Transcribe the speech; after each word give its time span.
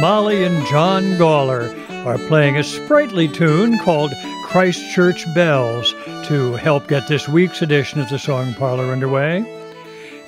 Molly, 0.00 0.44
and 0.44 0.66
John 0.66 1.18
Gawler 1.18 1.76
are 2.06 2.16
playing 2.26 2.56
a 2.56 2.64
sprightly 2.64 3.28
tune 3.28 3.78
called 3.80 4.14
Christchurch 4.46 5.26
Bells 5.34 5.92
to 6.24 6.54
help 6.54 6.88
get 6.88 7.06
this 7.06 7.28
week's 7.28 7.60
edition 7.60 8.00
of 8.00 8.08
the 8.08 8.18
Song 8.18 8.54
Parlor 8.54 8.86
underway. 8.86 9.44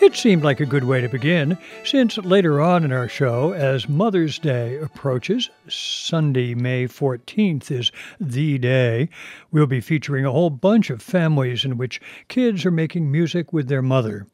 It 0.02 0.14
seemed 0.14 0.44
like 0.44 0.60
a 0.60 0.66
good 0.66 0.84
way 0.84 1.00
to 1.00 1.08
begin, 1.08 1.56
since 1.84 2.18
later 2.18 2.60
on 2.60 2.84
in 2.84 2.92
our 2.92 3.08
show, 3.08 3.54
as 3.54 3.88
Mother's 3.88 4.38
Day 4.38 4.76
approaches, 4.76 5.48
Sunday, 5.68 6.54
May 6.54 6.86
14th 6.86 7.70
is 7.70 7.90
the 8.20 8.58
day, 8.58 9.08
we'll 9.50 9.66
be 9.66 9.80
featuring 9.80 10.26
a 10.26 10.32
whole 10.32 10.50
bunch 10.50 10.90
of 10.90 11.00
families 11.00 11.64
in 11.64 11.78
which 11.78 11.98
kids 12.28 12.66
are 12.66 12.70
making 12.70 13.10
music 13.10 13.54
with 13.54 13.68
their 13.68 13.80
mother. 13.80 14.26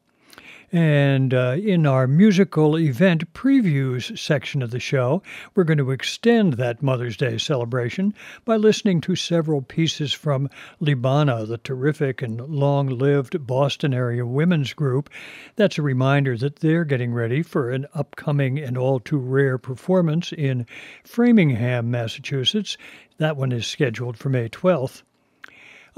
And 0.70 1.32
uh, 1.32 1.56
in 1.58 1.86
our 1.86 2.06
musical 2.06 2.78
event 2.78 3.32
previews 3.32 4.18
section 4.18 4.60
of 4.60 4.70
the 4.70 4.78
show, 4.78 5.22
we're 5.54 5.64
going 5.64 5.78
to 5.78 5.92
extend 5.92 6.54
that 6.54 6.82
Mother's 6.82 7.16
Day 7.16 7.38
celebration 7.38 8.12
by 8.44 8.56
listening 8.56 9.00
to 9.02 9.16
several 9.16 9.62
pieces 9.62 10.12
from 10.12 10.50
Libana, 10.78 11.46
the 11.46 11.56
terrific 11.56 12.20
and 12.20 12.38
long 12.40 12.86
lived 12.86 13.46
Boston 13.46 13.94
area 13.94 14.26
women's 14.26 14.74
group. 14.74 15.08
That's 15.56 15.78
a 15.78 15.82
reminder 15.82 16.36
that 16.36 16.56
they're 16.56 16.84
getting 16.84 17.14
ready 17.14 17.42
for 17.42 17.70
an 17.70 17.86
upcoming 17.94 18.58
and 18.58 18.76
all 18.76 19.00
too 19.00 19.18
rare 19.18 19.56
performance 19.56 20.32
in 20.34 20.66
Framingham, 21.02 21.90
Massachusetts. 21.90 22.76
That 23.16 23.38
one 23.38 23.52
is 23.52 23.66
scheduled 23.66 24.18
for 24.18 24.28
May 24.28 24.50
12th. 24.50 25.02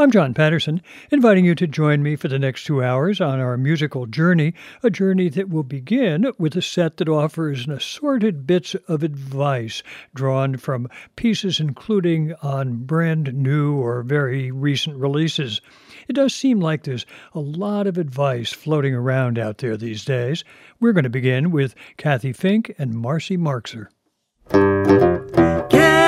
I'm 0.00 0.10
John 0.10 0.32
Patterson, 0.32 0.80
inviting 1.10 1.44
you 1.44 1.54
to 1.56 1.66
join 1.66 2.02
me 2.02 2.16
for 2.16 2.28
the 2.28 2.38
next 2.38 2.64
two 2.64 2.82
hours 2.82 3.20
on 3.20 3.38
our 3.38 3.58
musical 3.58 4.06
journey, 4.06 4.54
a 4.82 4.88
journey 4.88 5.28
that 5.28 5.50
will 5.50 5.62
begin 5.62 6.32
with 6.38 6.56
a 6.56 6.62
set 6.62 6.96
that 6.96 7.08
offers 7.10 7.66
an 7.66 7.72
assorted 7.72 8.46
bits 8.46 8.74
of 8.88 9.02
advice 9.02 9.82
drawn 10.14 10.56
from 10.56 10.88
pieces 11.16 11.60
including 11.60 12.32
on 12.40 12.76
brand 12.84 13.34
new 13.34 13.74
or 13.74 14.02
very 14.02 14.50
recent 14.50 14.96
releases. 14.96 15.60
It 16.08 16.14
does 16.14 16.34
seem 16.34 16.60
like 16.60 16.84
there's 16.84 17.04
a 17.34 17.40
lot 17.40 17.86
of 17.86 17.98
advice 17.98 18.54
floating 18.54 18.94
around 18.94 19.38
out 19.38 19.58
there 19.58 19.76
these 19.76 20.02
days. 20.02 20.44
We're 20.80 20.94
going 20.94 21.04
to 21.04 21.10
begin 21.10 21.50
with 21.50 21.74
Cathy 21.98 22.32
Fink 22.32 22.74
and 22.78 22.94
Marcy 22.94 23.36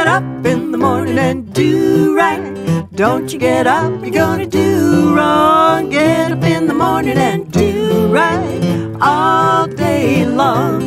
Marxer 0.03 0.09
up 0.09 0.47
in 0.47 0.73
the 0.73 0.79
morning 0.79 1.19
and 1.19 1.53
do 1.55 2.17
right. 2.17 2.89
Don't 2.95 3.33
you 3.33 3.39
get 3.39 3.67
up, 3.67 4.03
you're 4.03 4.11
gonna 4.11 4.47
do 4.47 5.15
wrong. 5.15 5.91
Get 5.91 6.33
up 6.33 6.43
in 6.43 6.67
the 6.67 6.75
morning 6.75 7.17
and 7.17 7.51
do 7.53 8.09
right 8.09 8.97
all 9.01 9.67
day 9.67 10.25
long. 10.25 10.83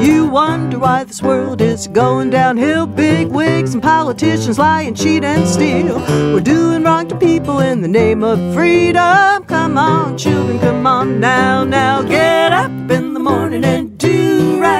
You 0.00 0.26
wonder 0.28 0.78
why 0.78 1.04
this 1.04 1.22
world 1.22 1.60
is 1.60 1.88
going 1.88 2.30
downhill. 2.30 2.86
Big 2.86 3.28
wigs 3.28 3.74
and 3.74 3.82
politicians 3.82 4.58
lie 4.58 4.82
and 4.82 4.96
cheat 4.96 5.24
and 5.24 5.46
steal. 5.46 5.98
We're 6.32 6.40
doing 6.40 6.84
wrong 6.84 7.08
to 7.08 7.16
people 7.16 7.60
in 7.60 7.80
the 7.82 7.88
name 7.88 8.22
of 8.22 8.38
freedom. 8.54 9.44
Come 9.44 9.78
on, 9.78 10.16
children, 10.16 10.58
come 10.60 10.86
on 10.86 11.20
now, 11.20 11.64
now. 11.64 12.02
Get 12.02 12.52
up 12.52 12.90
in 12.90 13.14
the 13.14 13.20
morning 13.20 13.64
and 13.64 13.98
do 13.98 14.60
right. 14.60 14.75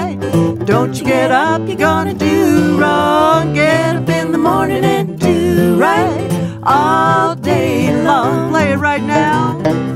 Don't 0.64 0.98
you 0.98 1.04
get 1.04 1.30
up, 1.30 1.66
you're 1.66 1.76
gonna 1.76 2.14
do 2.14 2.78
wrong. 2.78 3.54
Get 3.54 3.96
up 3.96 4.08
in 4.08 4.32
the 4.32 4.38
morning 4.38 4.84
and 4.84 5.18
do 5.18 5.76
right 5.76 6.60
all 6.62 7.34
day 7.34 7.92
long. 8.02 8.50
Play 8.50 8.72
it 8.72 8.76
right 8.76 9.02
now. 9.02 9.95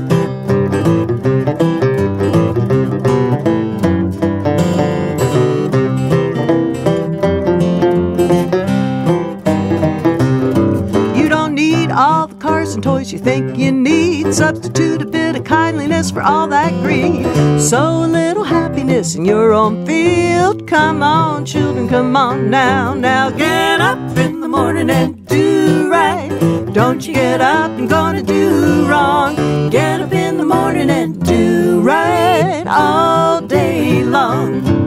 And 12.75 12.83
toys 12.83 13.11
you 13.11 13.19
think 13.19 13.57
you 13.57 13.71
need. 13.71 14.33
Substitute 14.33 15.01
a 15.01 15.05
bit 15.05 15.35
of 15.35 15.43
kindliness 15.43 16.11
for 16.11 16.21
all 16.21 16.47
that 16.47 16.71
greed. 16.83 17.25
Sow 17.59 18.05
a 18.05 18.07
little 18.07 18.43
happiness 18.43 19.15
in 19.15 19.25
your 19.25 19.53
own 19.53 19.85
field. 19.85 20.67
Come 20.67 21.03
on, 21.03 21.45
children, 21.45 21.89
come 21.89 22.15
on 22.15 22.49
now. 22.49 22.93
Now 22.93 23.29
get 23.29 23.81
up 23.81 24.17
in 24.17 24.39
the 24.39 24.47
morning 24.47 24.89
and 24.89 25.25
do 25.27 25.89
right. 25.89 26.29
Don't 26.73 27.05
you 27.05 27.13
get 27.13 27.41
up 27.41 27.71
and 27.71 27.89
gonna 27.89 28.23
do 28.23 28.85
wrong. 28.87 29.69
Get 29.69 30.01
up 30.01 30.13
in 30.13 30.37
the 30.37 30.45
morning 30.45 30.89
and 30.89 31.23
do 31.25 31.81
right 31.81 32.63
all 32.67 33.41
day 33.41 34.03
long. 34.03 34.80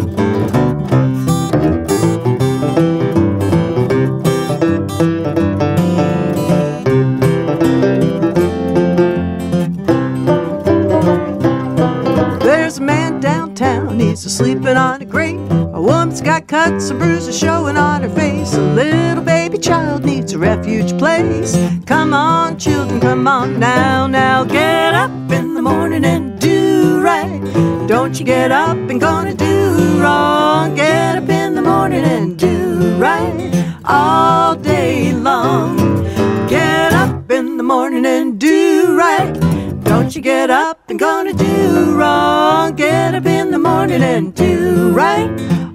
Sleeping 14.16 14.76
on 14.76 15.02
a 15.02 15.04
grate. 15.04 15.40
A 15.50 15.80
woman's 15.80 16.20
got 16.20 16.46
cuts 16.46 16.90
and 16.90 16.98
bruises 16.98 17.36
showing 17.38 17.76
on 17.76 18.02
her 18.02 18.08
face. 18.08 18.54
A 18.54 18.60
little 18.60 19.24
baby 19.24 19.58
child 19.58 20.04
needs 20.04 20.32
a 20.32 20.38
refuge 20.38 20.96
place. 20.98 21.56
Come 21.86 22.14
on, 22.14 22.58
children, 22.58 23.00
come 23.00 23.26
on 23.26 23.58
now, 23.58 24.06
now. 24.06 24.44
Get 24.44 24.94
up 24.94 25.10
in 25.32 25.54
the 25.54 25.62
morning 25.62 26.04
and 26.04 26.38
do 26.40 27.00
right. 27.00 27.40
Don't 27.88 28.18
you 28.18 28.24
get 28.24 28.52
up 28.52 28.76
and 28.76 29.00
gonna 29.00 29.34
do 29.34 30.00
wrong. 30.00 30.74
Get 30.74 31.16
up 31.16 31.28
in 31.28 31.54
the 31.54 31.62
morning 31.62 32.04
and 32.04 32.38
do 32.38 32.96
right 32.96 33.50
all 33.84 34.54
day 34.54 35.12
long. 35.12 35.76
Get 36.48 36.92
up 36.92 37.30
in 37.30 37.56
the 37.56 37.62
morning 37.62 38.06
and 38.06 38.38
do 38.38 38.96
right. 38.96 39.53
Don't 39.94 40.16
you 40.16 40.22
get 40.22 40.50
up 40.50 40.90
and 40.90 40.98
gonna 40.98 41.32
do 41.32 41.94
wrong. 41.94 42.74
Get 42.74 43.14
up 43.14 43.26
in 43.26 43.52
the 43.52 43.60
morning 43.60 44.02
and 44.02 44.34
do 44.34 44.90
right 44.90 45.30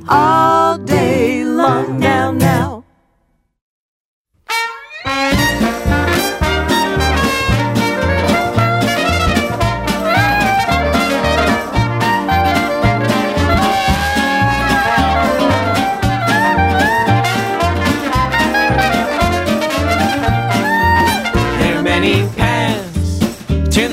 all 0.09 0.77
day 0.77 1.45
long. 1.45 1.99
Now, 1.99 2.31
now. 2.31 2.78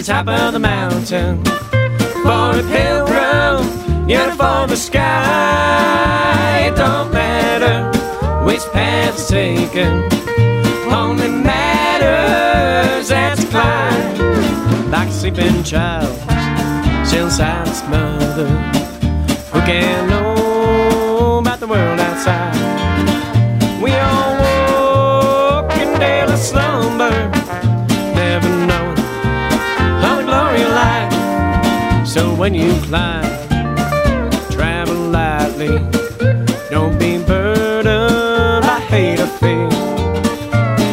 Top 0.06 0.28
of 0.28 0.52
the 0.52 0.58
mountain. 0.60 1.42
For 2.22 2.50
a 2.60 2.62
pilgrim, 2.70 4.08
for 4.36 4.68
the 4.68 4.76
sky. 4.76 6.68
It 6.68 6.76
don't 6.76 7.12
matter 7.12 7.90
which 8.44 8.62
path's 8.72 9.28
taken, 9.28 10.04
only 10.92 11.28
matters 11.28 13.08
that 13.08 13.36
you 13.40 13.46
climb. 13.48 14.90
Like 14.92 15.08
a 15.08 15.12
sleeping 15.12 15.64
child, 15.64 16.14
still 17.04 17.28
its 17.66 17.82
mother. 17.88 18.46
Who 19.52 19.60
can 19.62 20.08
know 20.08 20.25
when 32.46 32.54
you 32.54 32.72
climb, 32.82 33.48
travel 34.52 34.94
lightly. 34.94 35.80
Don't 36.70 36.96
be 36.96 37.18
burdened 37.24 38.62
by 38.62 38.78
hate 38.88 39.18
or 39.18 39.26
fear. 39.26 39.68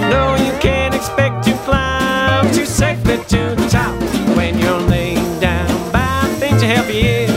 No, 0.09 0.33
you 0.43 0.51
can't 0.59 0.95
expect 0.95 1.43
to 1.43 1.53
climb 1.57 2.51
too 2.55 2.65
safely 2.65 3.17
to 3.17 3.53
the 3.53 3.67
top 3.69 3.93
when 4.35 4.57
you're 4.57 4.79
laid 4.79 5.39
down 5.39 5.91
by 5.91 6.25
things 6.39 6.59
to 6.61 6.65
help 6.65 6.87
you. 6.87 7.27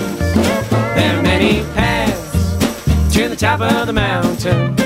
There 0.97 1.19
are 1.19 1.23
many 1.23 1.63
paths 1.75 3.13
to 3.15 3.29
the 3.29 3.37
top 3.37 3.61
of 3.61 3.87
the 3.87 3.93
mountain. 3.93 4.86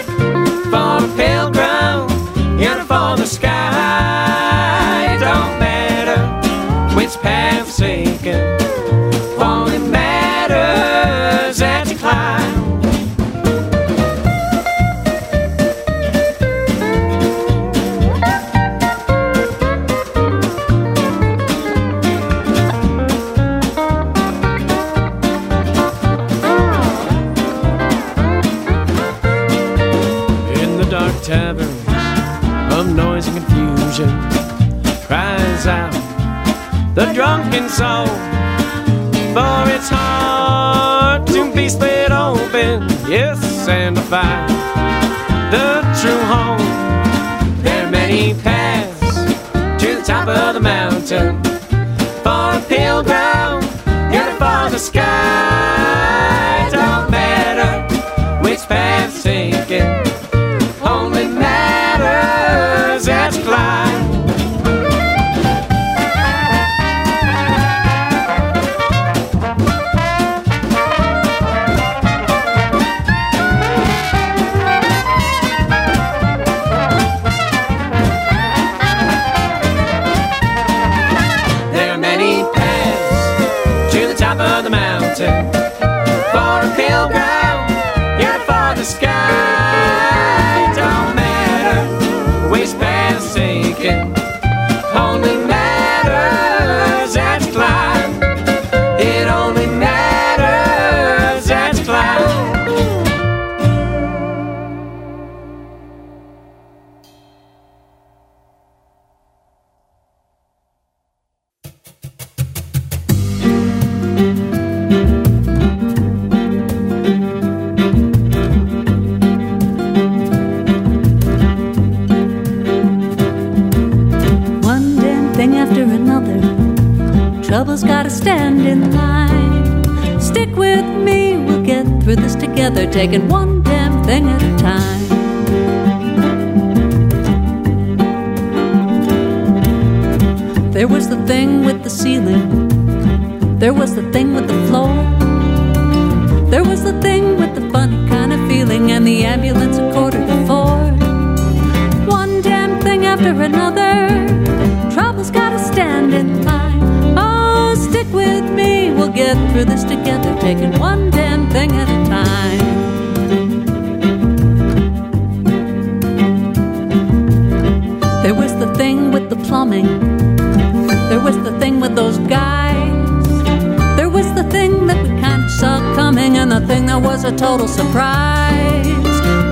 And 176.40 176.50
the 176.50 176.60
thing 176.66 176.86
that 176.86 177.02
was 177.02 177.24
a 177.24 177.36
total 177.36 177.68
surprise. 177.68 178.86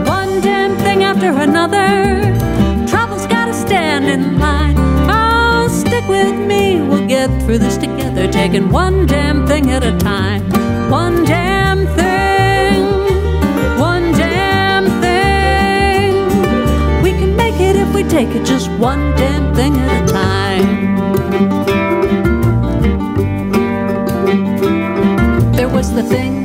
One 0.09 0.41
damn 0.41 0.75
thing 0.79 1.03
after 1.03 1.29
another. 1.29 2.35
Trouble's 2.89 3.27
gotta 3.27 3.53
stand 3.53 4.07
in 4.07 4.39
line. 4.39 4.75
Oh, 5.11 5.69
stick 5.69 6.09
with 6.09 6.35
me, 6.47 6.81
we'll 6.81 7.07
get 7.07 7.29
through 7.43 7.59
this 7.59 7.77
together, 7.77 8.27
taking 8.33 8.71
one 8.71 9.05
damn 9.05 9.47
thing 9.47 9.71
at 9.71 9.85
a 9.85 9.99
time. 9.99 10.49
One 10.91 11.27
damn 11.27 11.87
thing. 11.99 12.87
One 13.79 14.13
damn 14.13 14.87
thing. 15.03 16.13
We 17.03 17.11
can 17.11 17.37
make 17.37 17.61
it 17.61 17.77
if 17.77 17.93
we 17.95 18.03
take 18.03 18.31
it 18.31 18.47
just 18.47 18.71
one 18.81 19.15
damn 19.17 19.55
thing 19.55 19.77
at 19.77 20.05
a 20.05 20.07
time. 20.11 20.69
There 25.53 25.69
was 25.69 25.93
the 25.95 26.03
thing 26.03 26.38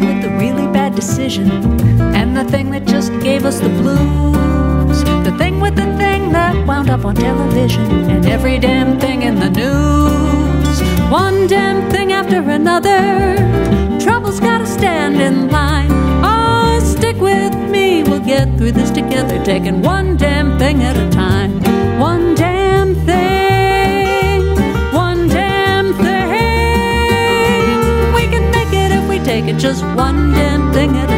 decision, 0.95 1.49
and 2.15 2.35
the 2.35 2.43
thing 2.45 2.71
that 2.71 2.85
just 2.85 3.11
gave 3.21 3.45
us 3.45 3.59
the 3.59 3.69
blues. 3.69 5.03
The 5.23 5.35
thing 5.37 5.59
with 5.59 5.75
the 5.75 5.85
thing 5.97 6.31
that 6.31 6.55
wound 6.67 6.89
up 6.89 7.05
on 7.05 7.15
television, 7.15 8.09
and 8.09 8.25
every 8.25 8.59
damn 8.59 8.99
thing 8.99 9.21
in 9.23 9.35
the 9.39 9.49
news. 9.49 10.81
One 11.11 11.47
damn 11.47 11.89
thing 11.91 12.11
after 12.11 12.41
another. 12.41 13.35
Trouble's 13.99 14.39
gotta 14.39 14.65
stand 14.65 15.21
in 15.21 15.49
line. 15.49 15.91
Oh, 16.23 16.79
stick 16.83 17.17
with 17.17 17.55
me, 17.69 18.03
we'll 18.03 18.19
get 18.19 18.57
through 18.57 18.71
this 18.73 18.91
together, 18.91 19.43
taking 19.43 19.81
one 19.81 20.17
damn 20.17 20.57
thing 20.59 20.83
at 20.83 20.95
a 20.97 21.09
time. 21.09 21.61
One 21.99 22.35
damn 22.35 22.95
thing. 23.05 24.55
One 24.93 25.27
damn 25.27 25.93
thing. 25.93 26.13
We 28.13 28.23
can 28.33 28.51
make 28.51 28.73
it 28.73 28.91
if 28.91 29.07
we 29.09 29.19
take 29.19 29.45
it 29.45 29.57
just 29.57 29.83
one 29.95 30.31
damn 30.31 30.52
thing 30.73 31.12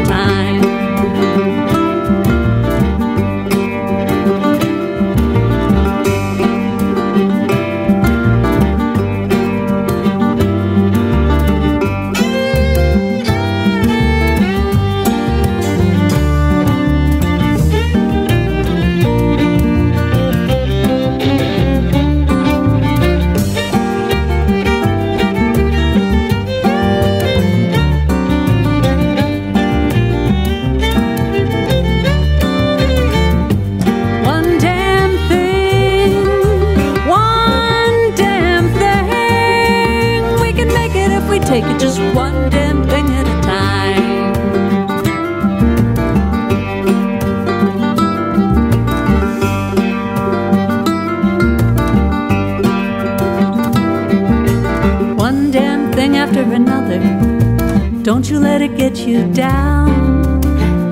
Get 58.65 59.07
you 59.07 59.31
down. 59.31 60.43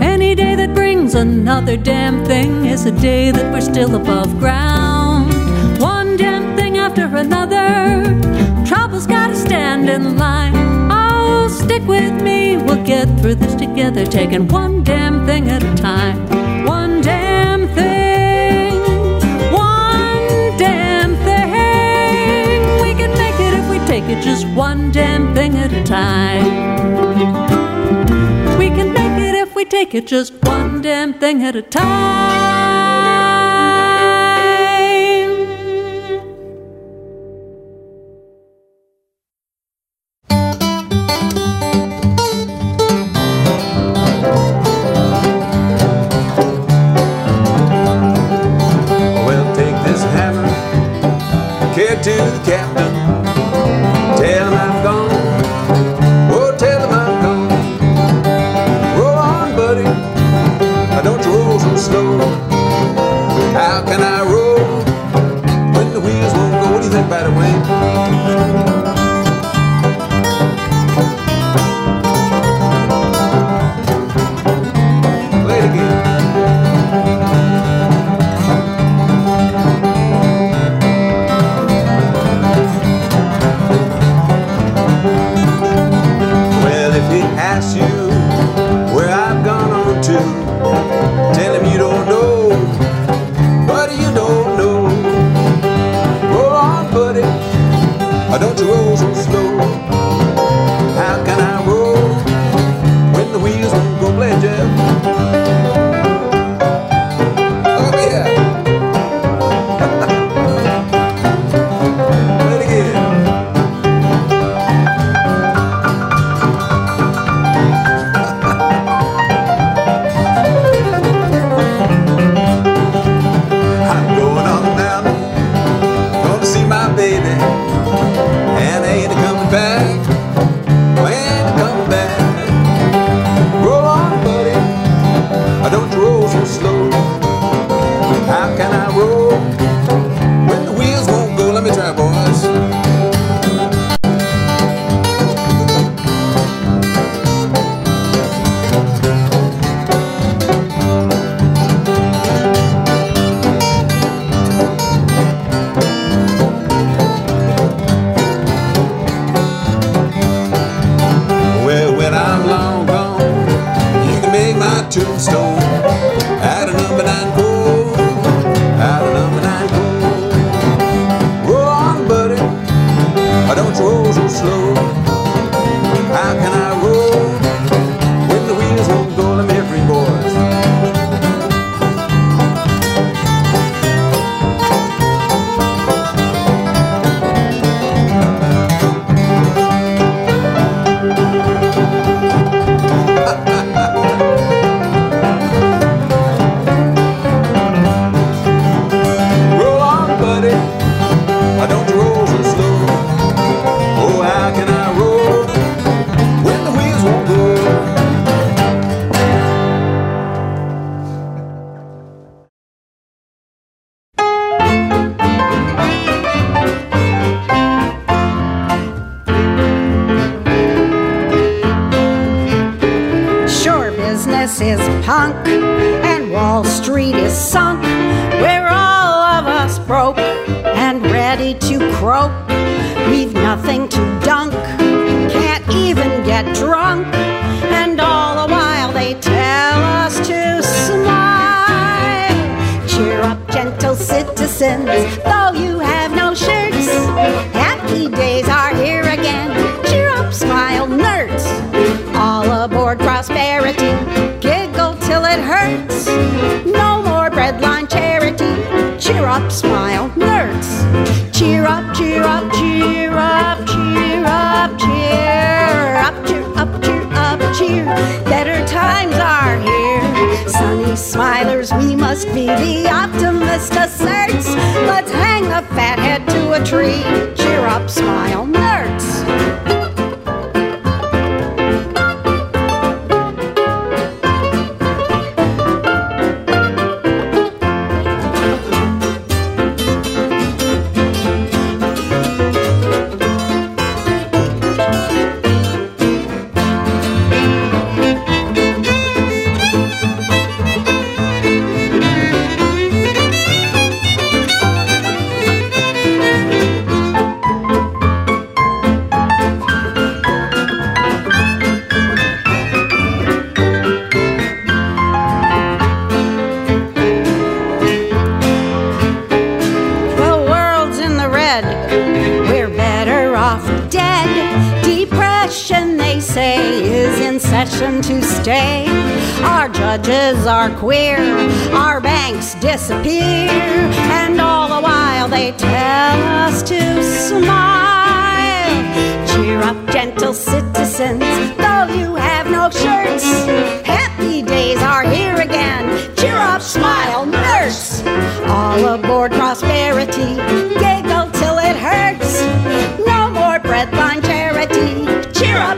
Any 0.01 0.35
day 0.35 0.55
that 0.55 0.73
brings 0.73 1.15
another 1.15 1.75
damn 1.75 2.23
thing 2.23 2.65
is 2.65 2.85
a 2.85 2.91
day 2.91 3.29
that 3.31 3.51
we're 3.51 3.61
still 3.61 3.95
above 3.95 4.39
ground. 4.39 5.33
One 5.81 6.15
damn 6.15 6.55
thing 6.55 6.77
after 6.77 7.03
another. 7.05 8.03
Trouble's 8.65 9.05
gotta 9.05 9.35
stand 9.35 9.89
in 9.89 10.17
line. 10.17 10.53
Oh, 10.91 11.49
stick 11.49 11.83
with 11.85 12.21
me, 12.21 12.57
we'll 12.57 12.83
get 12.85 13.05
through 13.19 13.35
this 13.35 13.55
together, 13.55 14.05
taking 14.05 14.47
one 14.47 14.83
damn 14.83 15.25
thing 15.25 15.49
at 15.49 15.61
a 15.61 15.75
time. 15.75 16.65
One 16.65 17.01
damn 17.01 17.67
thing. 17.67 18.79
One 19.51 20.57
damn 20.57 21.15
thing. 21.27 22.81
We 22.81 22.93
can 22.93 23.11
make 23.17 23.39
it 23.39 23.53
if 23.59 23.69
we 23.69 23.79
take 23.87 24.05
it 24.05 24.23
just 24.23 24.47
one 24.55 24.91
damn 24.91 25.35
thing 25.35 25.57
at 25.57 25.73
a 25.73 25.83
time. 25.83 27.42
Can 28.75 28.93
make 28.93 29.21
it 29.21 29.35
if 29.35 29.55
we 29.55 29.65
take 29.65 29.93
it 29.93 30.07
just 30.07 30.33
one 30.45 30.81
damn 30.81 31.13
thing 31.13 31.43
at 31.43 31.55
a 31.55 31.61
time. 31.61 32.52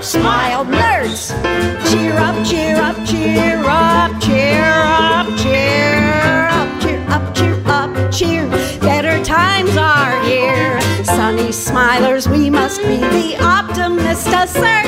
smile 0.06 0.64
nerds. 0.66 1.32
Cheer 1.90 2.14
up, 2.14 2.46
cheer 2.46 2.76
up, 2.76 2.96
cheer 3.08 3.58
up, 3.66 4.22
cheer 4.22 4.62
up, 4.62 5.28
cheer 5.36 6.48
up, 6.48 6.80
cheer 6.80 7.08
up, 7.10 7.36
cheer 7.36 7.64
up, 7.66 8.12
cheer. 8.14 8.48
Better 8.82 9.24
times 9.24 9.76
are 9.76 10.22
here. 10.24 10.80
Sunny 11.04 11.50
smilers, 11.50 12.30
we 12.32 12.52
must 12.52 12.82
be 12.84 12.98
the 12.98 13.38
optimist 13.42 14.28
assert. 14.28 14.85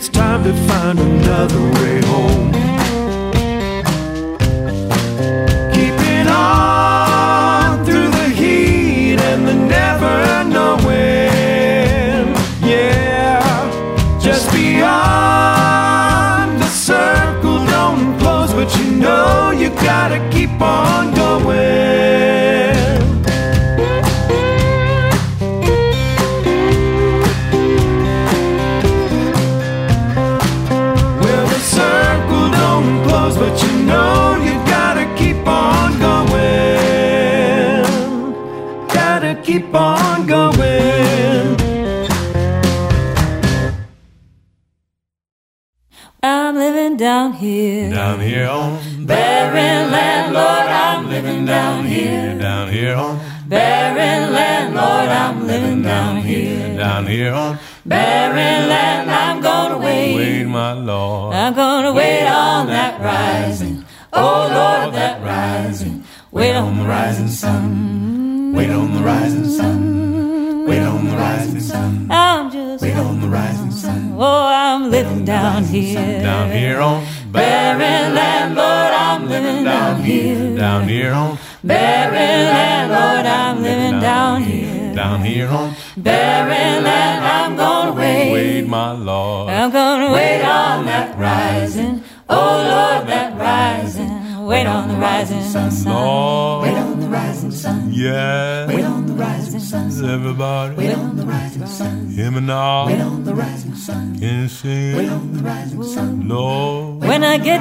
It's 0.00 0.08
time 0.08 0.42
to 0.44 0.54
find 0.66 0.98
another 0.98 1.69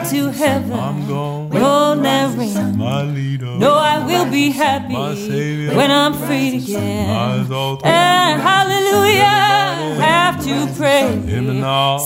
to 0.06 0.32
heaven. 0.32 0.74
I'm 0.74 1.08
going 1.08 1.50
Roll 1.50 1.96
my 1.96 3.04
leader. 3.04 3.58
No, 3.58 3.74
I 3.74 4.06
will 4.06 4.30
be 4.32 4.52
happy 4.52 4.94
when 4.94 5.92
I'm 5.92 6.14
free 6.14 6.58
again. 6.58 7.52
And 7.84 8.42
hallelujah, 8.42 10.02
have 10.02 10.44
to 10.44 10.68
pray. 10.78 11.08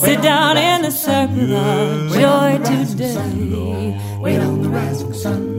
Sit 0.01 0.21
down 0.21 0.57
in 0.57 0.81
the 0.81 0.91
circle 0.91 1.53
of 1.53 2.11
joy 2.13 2.59
today. 2.63 3.99
Wait 4.19 4.39
on 4.39 4.61
the 4.61 4.69
rising 4.69 5.13
sun. 5.13 5.57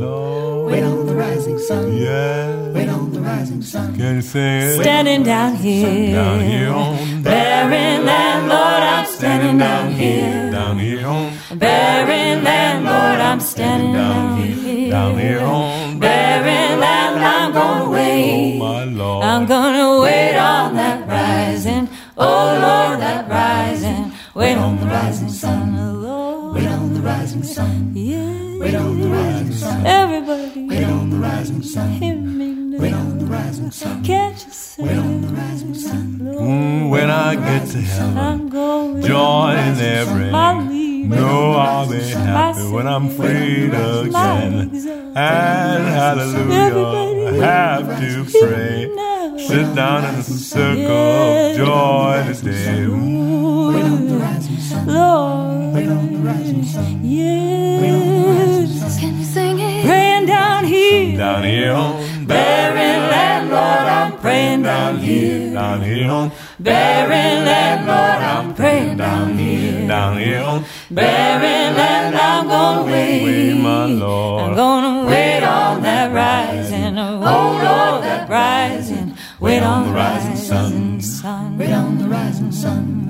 Wait 0.67 0.83
on 0.83 1.07
the 1.07 1.15
rising 1.15 1.59
sun. 1.59 1.97
Yeah. 1.97 2.73
Wait 2.73 2.89
on 2.89 3.13
the 3.13 3.21
rising 3.21 3.63
sun. 3.63 3.95
Can 3.97 4.17
you 4.17 4.23
sing 4.23 4.63
it? 4.63 4.81
Standing 4.81 5.23
down 5.23 5.55
here. 5.55 6.15
Down 6.15 6.41
here 6.41 6.71
on 6.71 7.04
rising, 76.75 76.99
oh 76.99 77.21
Lord, 77.23 78.05
that 78.05 78.29
rising. 78.29 79.17
Wait 79.41 79.63
on 79.63 79.87
the 79.87 79.93
rising 79.93 80.37
sun, 81.01 81.59
wait 81.59 81.73
on 81.73 81.99
the 81.99 82.09
rising 82.09 82.53
sun. 82.53 83.05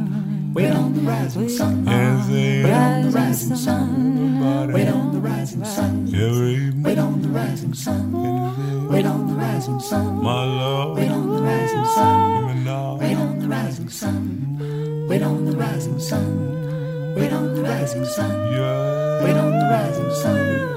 Wait 0.55 0.71
on 0.71 0.95
the 0.95 1.01
rising 1.01 1.49
sun. 1.49 1.85
Wait 1.85 1.93
on 1.93 3.03
the 3.03 3.11
rising 3.11 3.57
sun. 3.57 4.73
Wait 4.73 4.89
on 4.89 5.13
the 5.13 5.19
rising 5.19 5.65
sun. 5.65 6.83
Wait 6.85 6.99
on 6.99 7.23
the 7.23 7.29
rising 7.29 7.75
sun. 7.75 8.89
Wait 8.89 9.05
on 9.05 9.27
the 9.27 9.35
rising 9.35 9.81
sun. 9.81 10.23
My 10.23 10.45
love. 10.45 10.97
Wait 10.97 11.11
on 11.11 11.29
the 11.29 11.43
rising 11.43 11.85
sun. 11.87 12.99
Wait 13.01 13.17
on 13.17 13.41
the 13.41 13.49
rising 13.49 13.89
sun. 13.89 15.09
Wait 15.09 15.23
on 15.23 15.45
the 15.45 15.57
rising 15.57 15.99
sun. 15.99 17.15
Wait 17.17 17.33
on 17.33 17.55
the 17.57 17.63
rising 17.63 18.05
sun. 18.05 18.55
Wait 19.25 19.37
on 19.37 19.51
the 19.51 19.67
rising 19.71 20.15
sun 20.15 20.74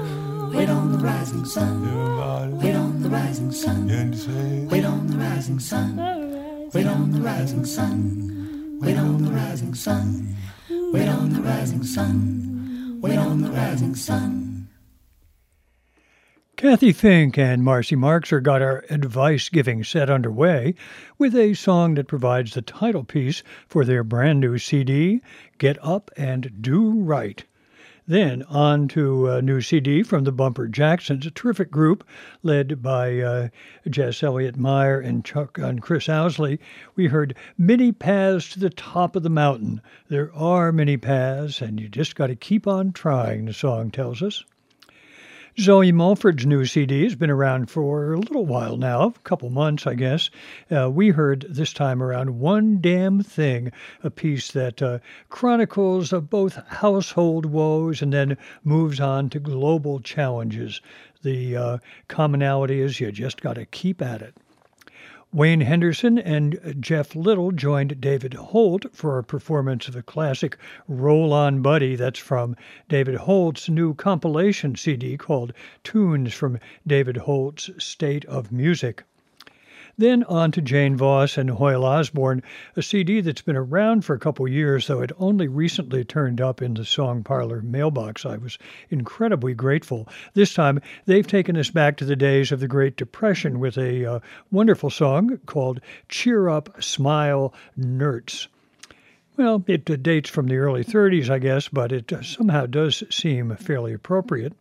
everybody. 0.58 0.68
Wait 0.68 0.68
on 0.68 0.92
the 0.92 0.98
rising 0.98 1.44
sun. 1.44 2.58
Wait 2.58 2.74
on 2.74 3.02
the 3.02 3.08
rising 3.08 3.52
sun. 3.52 4.68
Wait 4.68 4.84
on 4.84 5.06
the 5.06 5.16
rising 5.16 5.58
sun. 5.58 6.70
Wait 6.72 6.86
on 6.86 7.12
the 7.12 7.20
rising 7.20 7.64
sun. 7.64 8.78
Wait 8.80 8.96
on 8.96 9.22
the 9.22 9.30
rising 9.30 9.74
sun. 9.74 10.36
Wait 10.92 11.08
on 11.08 11.32
the 11.32 11.40
rising 11.40 11.82
sun. 11.82 12.98
Wait 13.00 13.16
on 13.16 13.40
the 13.40 13.50
rising 13.50 13.94
sun. 13.94 14.68
Cathy 16.56 16.92
Fink 16.92 17.38
and 17.38 17.62
Marcy 17.62 17.94
Marxer 17.94 18.40
got 18.40 18.62
our 18.62 18.84
advice 18.90 19.48
giving 19.48 19.84
set 19.84 20.10
underway 20.10 20.74
with 21.16 21.36
a 21.36 21.54
song 21.54 21.94
that 21.94 22.08
provides 22.08 22.54
the 22.54 22.62
title 22.62 23.04
piece 23.04 23.44
for 23.68 23.84
their 23.84 24.02
brand 24.02 24.40
new 24.40 24.58
CD, 24.58 25.20
Get 25.58 25.78
Up 25.84 26.10
and 26.16 26.60
Do 26.60 26.90
Right. 26.90 27.44
Then 28.10 28.42
on 28.44 28.88
to 28.88 29.28
a 29.28 29.42
new 29.42 29.60
CD 29.60 30.02
from 30.02 30.24
the 30.24 30.32
Bumper 30.32 30.66
Jacksons, 30.66 31.26
a 31.26 31.30
terrific 31.30 31.70
group 31.70 32.08
led 32.42 32.80
by 32.80 33.18
uh, 33.18 33.48
Jess 33.86 34.22
Eliot 34.22 34.56
Myer 34.56 34.98
and 34.98 35.22
Chuck 35.22 35.58
and 35.58 35.82
Chris 35.82 36.08
Ousley. 36.08 36.58
We 36.96 37.08
heard 37.08 37.36
Many 37.58 37.92
Paths 37.92 38.48
to 38.54 38.60
the 38.60 38.70
Top 38.70 39.14
of 39.14 39.24
the 39.24 39.28
Mountain. 39.28 39.82
There 40.08 40.34
are 40.34 40.72
many 40.72 40.96
paths, 40.96 41.60
and 41.60 41.78
you 41.78 41.90
just 41.90 42.16
got 42.16 42.28
to 42.28 42.34
keep 42.34 42.66
on 42.66 42.92
trying, 42.92 43.44
the 43.44 43.52
song 43.52 43.90
tells 43.90 44.22
us. 44.22 44.42
Zoe 45.60 45.90
Mulford's 45.90 46.46
new 46.46 46.64
CD 46.64 47.02
has 47.02 47.16
been 47.16 47.30
around 47.30 47.68
for 47.68 48.12
a 48.12 48.20
little 48.20 48.46
while 48.46 48.76
now, 48.76 49.08
a 49.08 49.12
couple 49.24 49.50
months, 49.50 49.88
I 49.88 49.94
guess. 49.94 50.30
Uh, 50.70 50.88
we 50.88 51.08
heard 51.08 51.46
this 51.48 51.72
time 51.72 52.00
around 52.00 52.38
One 52.38 52.80
Damn 52.80 53.24
Thing, 53.24 53.72
a 54.04 54.08
piece 54.08 54.52
that 54.52 54.80
uh, 54.80 55.00
chronicles 55.30 56.12
of 56.12 56.30
both 56.30 56.64
household 56.68 57.44
woes 57.44 58.02
and 58.02 58.12
then 58.12 58.38
moves 58.62 59.00
on 59.00 59.30
to 59.30 59.40
global 59.40 59.98
challenges. 59.98 60.80
The 61.22 61.56
uh, 61.56 61.78
commonality 62.06 62.80
is 62.80 63.00
you 63.00 63.10
just 63.10 63.40
got 63.40 63.54
to 63.54 63.66
keep 63.66 64.00
at 64.00 64.22
it. 64.22 64.36
Wayne 65.30 65.60
Henderson 65.60 66.18
and 66.18 66.78
Jeff 66.80 67.14
Little 67.14 67.52
joined 67.52 68.00
David 68.00 68.32
Holt 68.32 68.86
for 68.94 69.18
a 69.18 69.22
performance 69.22 69.86
of 69.86 69.92
the 69.92 70.02
classic 70.02 70.56
Roll 70.88 71.34
On 71.34 71.60
Buddy 71.60 71.96
that's 71.96 72.18
from 72.18 72.56
David 72.88 73.16
Holt's 73.16 73.68
new 73.68 73.92
compilation 73.92 74.74
CD 74.74 75.18
called 75.18 75.52
Tunes 75.84 76.32
from 76.32 76.58
David 76.86 77.18
Holt's 77.18 77.68
State 77.76 78.24
of 78.24 78.50
Music. 78.50 79.04
Then 80.00 80.22
on 80.24 80.52
to 80.52 80.62
Jane 80.62 80.96
Voss 80.96 81.36
and 81.36 81.50
Hoyle 81.50 81.84
Osborne, 81.84 82.44
a 82.76 82.82
CD 82.82 83.20
that's 83.20 83.42
been 83.42 83.56
around 83.56 84.04
for 84.04 84.14
a 84.14 84.18
couple 84.20 84.46
years, 84.46 84.86
though 84.86 85.00
it 85.00 85.10
only 85.18 85.48
recently 85.48 86.04
turned 86.04 86.40
up 86.40 86.62
in 86.62 86.74
the 86.74 86.84
Song 86.84 87.24
Parlor 87.24 87.62
mailbox. 87.62 88.24
I 88.24 88.36
was 88.36 88.58
incredibly 88.90 89.54
grateful. 89.54 90.08
This 90.34 90.54
time, 90.54 90.80
they've 91.06 91.26
taken 91.26 91.56
us 91.56 91.70
back 91.70 91.96
to 91.96 92.04
the 92.04 92.14
days 92.14 92.52
of 92.52 92.60
the 92.60 92.68
Great 92.68 92.96
Depression 92.96 93.58
with 93.58 93.76
a 93.76 94.06
uh, 94.06 94.20
wonderful 94.52 94.88
song 94.88 95.38
called 95.46 95.80
Cheer 96.08 96.48
Up, 96.48 96.80
Smile, 96.80 97.52
Nertz. 97.76 98.46
Well, 99.36 99.64
it 99.66 99.90
uh, 99.90 99.96
dates 99.96 100.30
from 100.30 100.46
the 100.46 100.58
early 100.58 100.84
30s, 100.84 101.28
I 101.28 101.40
guess, 101.40 101.66
but 101.66 101.90
it 101.90 102.12
uh, 102.12 102.22
somehow 102.22 102.66
does 102.66 103.02
seem 103.10 103.56
fairly 103.56 103.94
appropriate. 103.94 104.52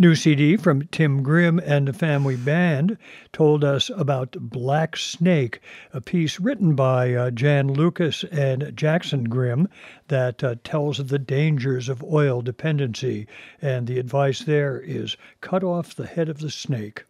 New 0.00 0.14
CD 0.14 0.56
from 0.56 0.82
Tim 0.92 1.24
Grimm 1.24 1.58
and 1.58 1.88
the 1.88 1.92
Family 1.92 2.36
Band 2.36 2.96
told 3.32 3.64
us 3.64 3.90
about 3.90 4.36
Black 4.38 4.96
Snake, 4.96 5.60
a 5.92 6.00
piece 6.00 6.38
written 6.38 6.76
by 6.76 7.14
uh, 7.14 7.32
Jan 7.32 7.66
Lucas 7.66 8.22
and 8.30 8.70
Jackson 8.76 9.24
Grimm 9.24 9.66
that 10.06 10.44
uh, 10.44 10.54
tells 10.62 11.00
of 11.00 11.08
the 11.08 11.18
dangers 11.18 11.88
of 11.88 12.04
oil 12.04 12.42
dependency. 12.42 13.26
And 13.60 13.88
the 13.88 13.98
advice 13.98 14.38
there 14.38 14.80
is 14.80 15.16
cut 15.40 15.64
off 15.64 15.96
the 15.96 16.06
head 16.06 16.28
of 16.28 16.38
the 16.38 16.50
snake. 16.50 17.02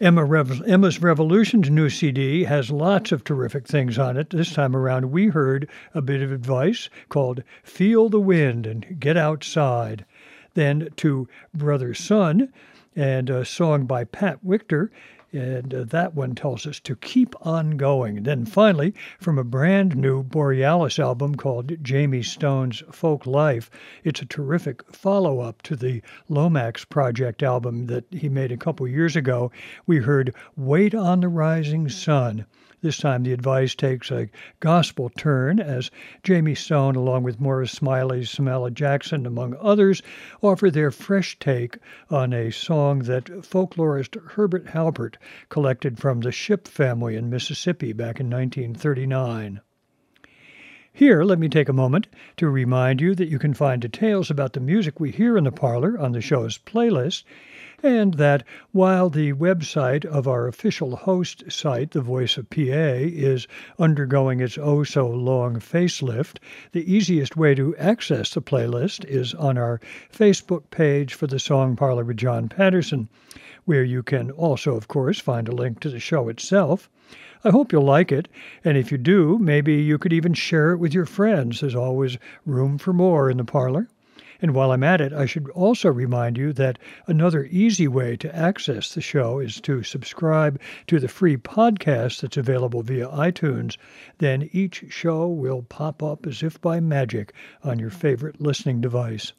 Emma 0.00 0.24
Rev- 0.24 0.66
Emma's 0.66 1.02
Revolution's 1.02 1.68
new 1.68 1.90
CD 1.90 2.44
has 2.44 2.70
lots 2.70 3.12
of 3.12 3.24
terrific 3.24 3.68
things 3.68 3.98
on 3.98 4.16
it. 4.16 4.30
This 4.30 4.54
time 4.54 4.74
around, 4.74 5.12
we 5.12 5.26
heard 5.26 5.68
a 5.92 6.00
bit 6.00 6.22
of 6.22 6.32
advice 6.32 6.88
called 7.10 7.42
Feel 7.62 8.08
the 8.08 8.18
Wind 8.18 8.66
and 8.66 8.98
Get 8.98 9.18
Outside. 9.18 10.06
Then 10.54 10.88
to 10.96 11.28
Brother 11.54 11.94
Sun 11.94 12.52
and 12.94 13.30
a 13.30 13.44
song 13.44 13.86
by 13.86 14.04
Pat 14.04 14.44
Wictor. 14.44 14.90
And 15.32 15.72
uh, 15.72 15.84
that 15.84 16.14
one 16.14 16.34
tells 16.34 16.66
us 16.66 16.78
to 16.80 16.94
keep 16.94 17.34
on 17.40 17.78
going. 17.78 18.24
Then 18.24 18.44
finally, 18.44 18.92
from 19.18 19.38
a 19.38 19.44
brand 19.44 19.96
new 19.96 20.22
Borealis 20.22 20.98
album 20.98 21.36
called 21.36 21.68
Jayme 21.82 22.22
Stone's 22.22 22.82
Folk 22.92 23.24
Life, 23.24 23.70
it's 24.04 24.20
a 24.20 24.26
terrific 24.26 24.82
follow 24.92 25.40
up 25.40 25.62
to 25.62 25.74
the 25.74 26.02
Lomax 26.28 26.84
Project 26.84 27.42
album 27.42 27.86
that 27.86 28.04
he 28.10 28.28
made 28.28 28.52
a 28.52 28.58
couple 28.58 28.86
years 28.86 29.16
ago. 29.16 29.50
We 29.86 29.96
heard 29.96 30.34
Wait 30.54 30.94
on 30.94 31.20
the 31.20 31.28
Rising 31.28 31.88
Sun. 31.88 32.44
This 32.82 32.98
time, 32.98 33.22
the 33.22 33.32
advice 33.32 33.76
takes 33.76 34.10
a 34.10 34.28
gospel 34.58 35.08
turn 35.08 35.60
as 35.60 35.92
Jayme 36.24 36.56
Stone, 36.56 36.96
along 36.96 37.22
with 37.22 37.38
Moira 37.38 37.68
Smiley, 37.68 38.22
Sumaia 38.22 38.74
Jackson, 38.74 39.24
among 39.24 39.54
others, 39.60 40.02
offer 40.42 40.68
their 40.68 40.90
fresh 40.90 41.38
take 41.38 41.78
on 42.10 42.32
a 42.32 42.50
song 42.50 43.04
that 43.04 43.26
folklorist 43.26 44.20
Herbert 44.32 44.66
Halpert 44.66 45.14
collected 45.48 46.00
from 46.00 46.22
the 46.22 46.32
Ship 46.32 46.66
family 46.66 47.14
in 47.14 47.30
Mississippi 47.30 47.92
back 47.92 48.18
in 48.18 48.28
1939. 48.28 49.60
Here, 50.92 51.22
let 51.22 51.38
me 51.38 51.48
take 51.48 51.68
a 51.68 51.72
moment 51.72 52.08
to 52.36 52.48
remind 52.48 53.00
you 53.00 53.14
that 53.14 53.28
you 53.28 53.38
can 53.38 53.54
find 53.54 53.80
details 53.80 54.28
about 54.28 54.54
the 54.54 54.60
music 54.60 54.98
we 54.98 55.12
hear 55.12 55.38
in 55.38 55.44
the 55.44 55.52
parlor 55.52 55.96
on 56.00 56.10
the 56.10 56.20
show's 56.20 56.58
playlist, 56.58 57.22
and 57.84 58.14
that 58.14 58.44
while 58.70 59.10
the 59.10 59.32
website 59.32 60.04
of 60.04 60.28
our 60.28 60.46
official 60.46 60.94
host 60.94 61.42
site, 61.50 61.90
The 61.90 62.00
Voice 62.00 62.36
of 62.36 62.48
PA, 62.48 62.60
is 62.60 63.48
undergoing 63.78 64.40
its 64.40 64.56
oh 64.56 64.84
so 64.84 65.08
long 65.08 65.56
facelift, 65.56 66.38
the 66.70 66.92
easiest 66.92 67.36
way 67.36 67.56
to 67.56 67.76
access 67.76 68.34
the 68.34 68.40
playlist 68.40 69.04
is 69.06 69.34
on 69.34 69.58
our 69.58 69.80
Facebook 70.12 70.70
page 70.70 71.14
for 71.14 71.26
the 71.26 71.40
Song 71.40 71.74
Parlor 71.74 72.04
with 72.04 72.18
John 72.18 72.48
Patterson, 72.48 73.08
where 73.64 73.82
you 73.82 74.04
can 74.04 74.30
also, 74.30 74.76
of 74.76 74.86
course, 74.86 75.18
find 75.18 75.48
a 75.48 75.52
link 75.52 75.80
to 75.80 75.90
the 75.90 75.98
show 75.98 76.28
itself. 76.28 76.88
I 77.42 77.50
hope 77.50 77.72
you'll 77.72 77.82
like 77.82 78.12
it, 78.12 78.28
and 78.64 78.78
if 78.78 78.92
you 78.92 78.98
do, 78.98 79.38
maybe 79.38 79.74
you 79.74 79.98
could 79.98 80.12
even 80.12 80.34
share 80.34 80.70
it 80.70 80.78
with 80.78 80.94
your 80.94 81.06
friends. 81.06 81.60
There's 81.60 81.74
always 81.74 82.16
room 82.46 82.78
for 82.78 82.92
more 82.92 83.28
in 83.28 83.38
the 83.38 83.44
parlor. 83.44 83.88
And 84.42 84.56
while 84.56 84.72
I'm 84.72 84.82
at 84.82 85.00
it, 85.00 85.12
I 85.12 85.24
should 85.24 85.48
also 85.50 85.88
remind 85.88 86.36
you 86.36 86.52
that 86.54 86.76
another 87.06 87.44
easy 87.44 87.86
way 87.86 88.16
to 88.16 88.36
access 88.36 88.92
the 88.92 89.00
show 89.00 89.38
is 89.38 89.60
to 89.60 89.84
subscribe 89.84 90.60
to 90.88 90.98
the 90.98 91.06
free 91.06 91.36
podcast 91.36 92.20
that's 92.20 92.36
available 92.36 92.82
via 92.82 93.06
iTunes. 93.06 93.76
Then 94.18 94.50
each 94.52 94.86
show 94.88 95.28
will 95.28 95.62
pop 95.62 96.02
up 96.02 96.26
as 96.26 96.42
if 96.42 96.60
by 96.60 96.80
magic 96.80 97.32
on 97.62 97.78
your 97.78 97.90
favorite 97.90 98.40
listening 98.40 98.80
device. 98.80 99.32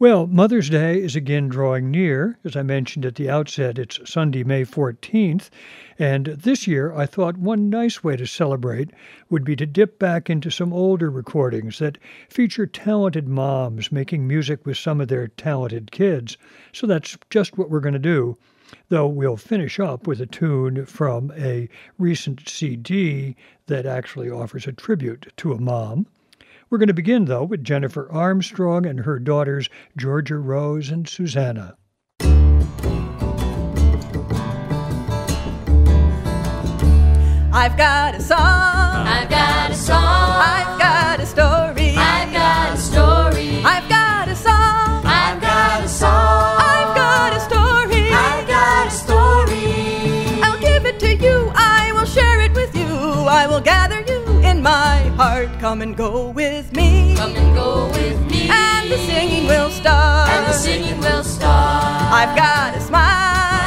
Well, 0.00 0.26
Mother's 0.26 0.70
Day 0.70 1.02
is 1.02 1.14
again 1.14 1.48
drawing 1.48 1.90
near. 1.90 2.38
As 2.42 2.56
I 2.56 2.62
mentioned 2.62 3.04
at 3.04 3.16
the 3.16 3.28
outset, 3.28 3.78
it's 3.78 4.00
Sunday, 4.10 4.42
May 4.42 4.64
14th. 4.64 5.50
And 5.98 6.24
this 6.24 6.66
year, 6.66 6.94
I 6.94 7.04
thought 7.04 7.36
one 7.36 7.68
nice 7.68 8.02
way 8.02 8.16
to 8.16 8.26
celebrate 8.26 8.92
would 9.28 9.44
be 9.44 9.54
to 9.56 9.66
dip 9.66 9.98
back 9.98 10.30
into 10.30 10.50
some 10.50 10.72
older 10.72 11.10
recordings 11.10 11.80
that 11.80 11.98
feature 12.30 12.66
talented 12.66 13.28
moms 13.28 13.92
making 13.92 14.26
music 14.26 14.64
with 14.64 14.78
some 14.78 15.02
of 15.02 15.08
their 15.08 15.28
talented 15.28 15.90
kids. 15.90 16.38
So 16.72 16.86
that's 16.86 17.18
just 17.28 17.58
what 17.58 17.68
we're 17.68 17.80
going 17.80 17.92
to 17.92 17.98
do. 17.98 18.38
Though 18.88 19.06
we'll 19.06 19.36
finish 19.36 19.78
up 19.78 20.06
with 20.06 20.22
a 20.22 20.26
tune 20.26 20.86
from 20.86 21.30
a 21.36 21.68
recent 21.98 22.48
CD 22.48 23.36
that 23.66 23.84
actually 23.84 24.30
offers 24.30 24.66
a 24.66 24.72
tribute 24.72 25.30
to 25.36 25.52
a 25.52 25.60
mom. 25.60 26.06
We're 26.70 26.78
going 26.78 26.86
to 26.86 26.94
begin, 26.94 27.24
though, 27.24 27.42
with 27.42 27.64
Jennifer 27.64 28.08
Armstrong 28.12 28.86
and 28.86 29.00
her 29.00 29.18
daughters, 29.18 29.68
Georgia 29.96 30.38
Rose 30.38 30.88
and 30.88 31.08
Susanna. 31.08 31.76
I've 37.52 37.76
got 37.76 38.14
a 38.14 38.22
song. 38.22 38.38
I've 38.38 39.28
got 39.28 39.72
a 39.72 39.74
song. 39.74 39.98
I've 39.98 40.78
got 40.78 41.18
a 41.18 41.26
story. 41.26 41.69
Heart. 55.20 55.50
Come 55.60 55.82
and 55.82 55.94
go 55.94 56.30
with 56.30 56.74
me. 56.74 57.14
Come 57.14 57.36
and 57.36 57.54
go 57.54 57.88
with 57.88 58.18
me. 58.30 58.48
And 58.48 58.90
the 58.90 58.96
singing 59.08 59.46
will 59.46 59.70
start. 59.70 60.30
And 60.30 60.46
the 60.46 60.56
singing 60.66 60.98
will 60.98 61.24
start. 61.24 61.84
I've 62.20 62.34
got 62.34 62.74
a 62.74 62.80
smile. 62.80 63.04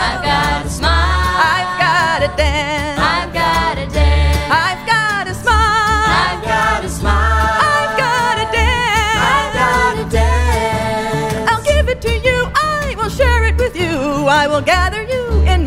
I've 0.07 0.23
got 0.31 0.65
a 0.65 0.69
smile. 0.69 1.33
I've 1.53 1.73
got 1.85 2.17
a 2.27 2.29
dance. 2.35 2.99
I've 2.99 3.31
got 3.41 3.77
a 3.77 3.87
dance. 3.99 4.51
I've 4.65 4.83
got 4.93 5.27
a 5.33 5.35
smile. 5.43 6.07
I've 6.25 6.43
got 6.53 6.79
a 6.89 6.89
smile. 6.89 7.55
I've 7.75 7.93
got 8.05 8.35
a 8.45 8.47
dance. 8.59 9.21
I've 9.37 9.53
got 9.61 9.93
a 10.03 10.05
dance. 10.09 11.51
I'll 11.51 11.65
give 11.71 11.87
it 11.93 12.01
to 12.01 12.13
you. 12.27 12.37
I 12.55 12.95
will 12.97 13.13
share 13.19 13.43
it 13.45 13.57
with 13.57 13.75
you. 13.75 13.95
I 14.41 14.47
will 14.47 14.65
gather 14.75 15.02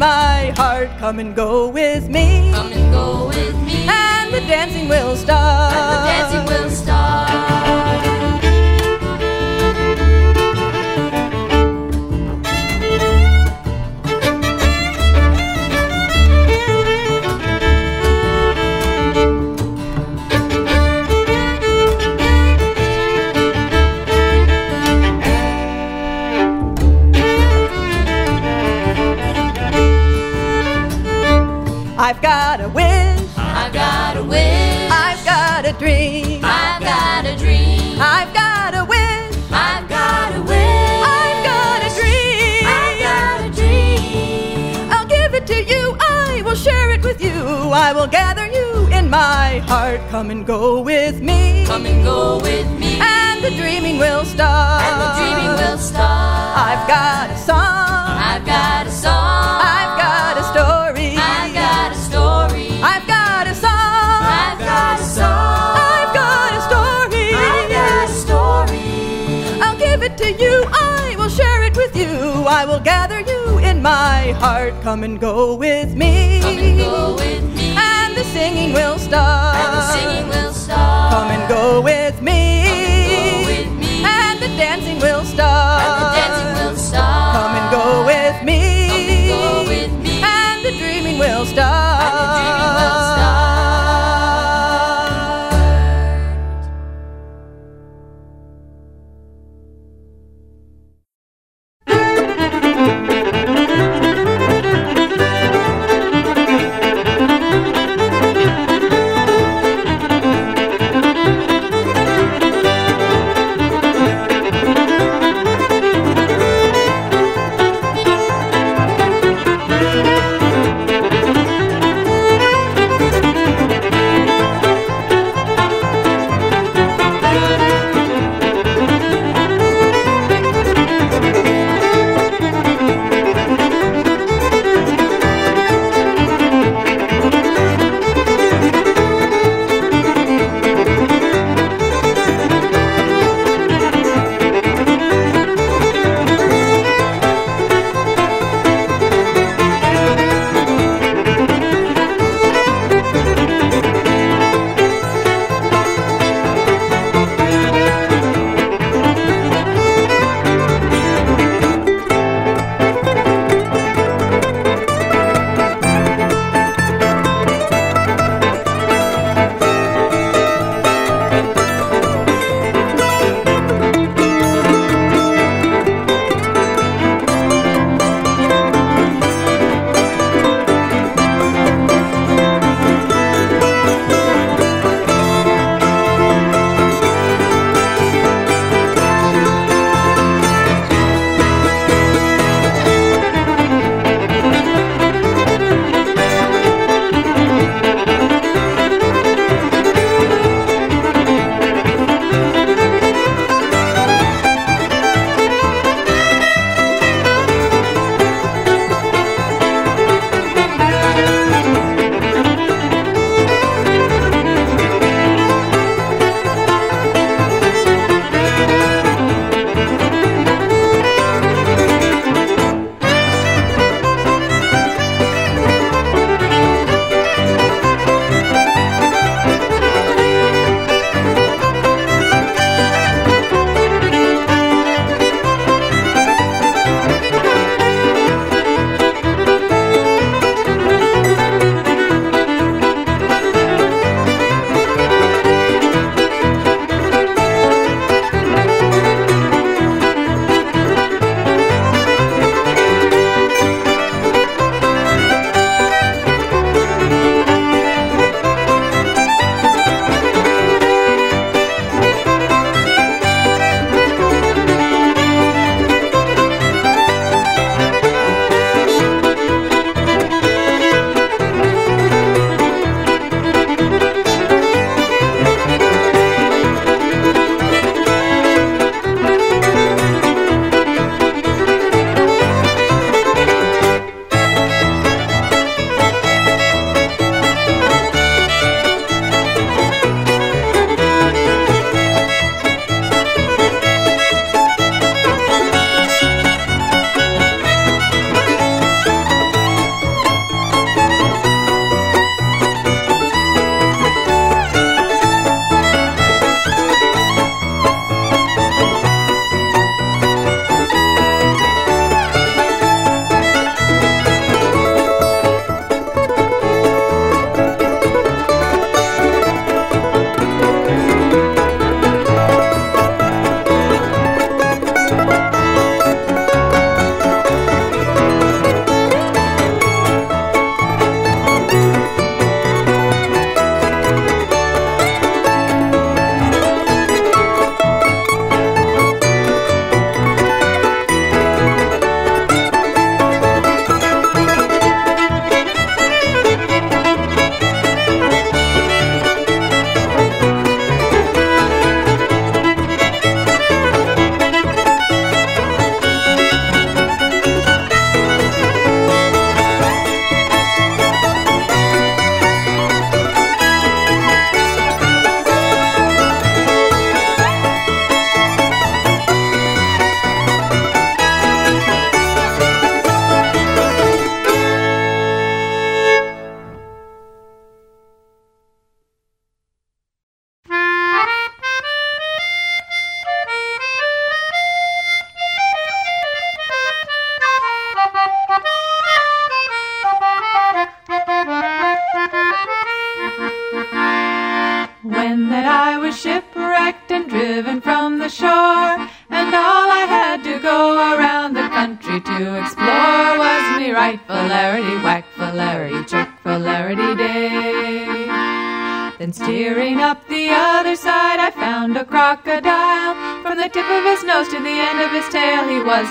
my 0.07 0.53
heart. 0.57 0.89
Come 0.99 1.19
and 1.19 1.35
go 1.35 1.69
with 1.69 2.09
me. 2.09 2.53
Come 2.55 2.73
and 2.73 2.93
go 2.93 3.29
with 3.29 3.57
me. 3.67 3.79
And 3.89 4.33
the 4.35 4.41
dancing 4.53 4.89
will 4.89 5.17
start. 5.17 5.75
And 5.79 5.89
the 5.95 6.01
dancing 6.11 6.45
will 6.51 6.71
start. 6.71 8.56
Got 32.27 32.61
a 32.61 32.69
wish. 32.69 33.31
I've 33.39 33.73
got 33.73 34.17
a 34.17 34.25
wish. 34.25 34.91
I've 34.91 35.25
got 35.25 35.65
a 35.65 35.73
dream. 35.75 36.41
I've 36.43 36.83
got 36.83 37.25
a 37.25 37.37
dream. 37.37 38.01
I've 38.01 38.33
got 38.35 38.75
a 38.75 38.85
wish. 38.85 39.37
I've 39.53 39.89
got 39.89 40.35
a 40.35 40.43
wish. 40.43 41.05
I've 41.19 41.41
got 41.51 41.79
a 41.89 41.91
dream. 41.99 42.65
I've 42.79 42.99
got 43.09 43.39
a 43.47 43.51
dream. 43.61 44.91
I'll 44.91 45.07
give 45.07 45.35
it 45.39 45.47
to 45.53 45.59
you. 45.73 45.97
I 46.01 46.43
will 46.45 46.57
share 46.57 46.91
it 46.91 47.05
with 47.05 47.23
you. 47.23 47.39
I 47.87 47.93
will 47.93 48.09
gather 48.09 48.47
you 48.59 48.89
in 48.99 49.09
my 49.09 49.63
heart. 49.71 50.01
Come 50.11 50.31
and 50.33 50.45
go 50.45 50.81
with 50.81 51.23
me. 51.23 51.65
Come 51.65 51.87
and 51.87 52.03
go 52.03 52.41
with 52.43 52.69
me. 52.81 52.99
And 53.01 53.45
the 53.45 53.53
dreaming 53.61 53.99
will 53.99 54.25
start. 54.25 54.83
And 54.83 54.97
the 55.05 55.11
dreaming 55.21 55.53
will 55.63 55.79
start. 55.79 56.59
I've 56.67 56.89
got 56.89 57.31
a 57.31 57.39
song. 57.39 58.09
I've 58.31 58.45
got 58.45 58.89
a 58.89 58.91
song. 58.91 59.46
My 74.27 74.39
heart. 74.39 74.75
Come 74.83 75.05
and 75.05 75.21
go 75.21 75.55
with 75.55 75.95
me. 75.95 76.41
Come 76.41 76.59
and 76.59 76.79
go 76.79 77.15
with 77.15 77.45
me. 77.55 77.75
And 77.77 78.17
the 78.17 78.25
singing 78.25 78.73
will 78.73 78.99
start. 78.99 79.57
And 79.57 79.73
the 79.77 79.83
singing 79.93 80.29
will 80.29 80.53
start. 80.53 81.13
Come 81.13 81.31
and 81.31 81.49
go 81.49 81.81
with 81.81 82.21
me. 82.23 82.65
Come 82.67 82.79
and 82.79 83.11
go 83.15 83.51
with 83.51 83.71
me. 83.81 84.05
And 84.05 84.43
the 84.43 84.49
dancing 84.57 84.99
will 84.99 85.25
start. 85.25 85.83
And 85.83 85.95
the 86.03 86.09
dancing 86.19 86.53
will 86.59 86.77
start. 86.77 87.37
Come 87.37 87.53
and 87.59 87.67
go 87.79 88.07
with 88.11 88.39
me. 88.45 88.89
Come 88.89 89.07
and 89.15 89.29
go 89.29 89.65
with 89.71 89.93
me. 90.03 90.23
And 90.23 90.65
the 90.65 90.73
dreaming 90.79 91.19
will 91.19 91.47
start. 91.47 91.86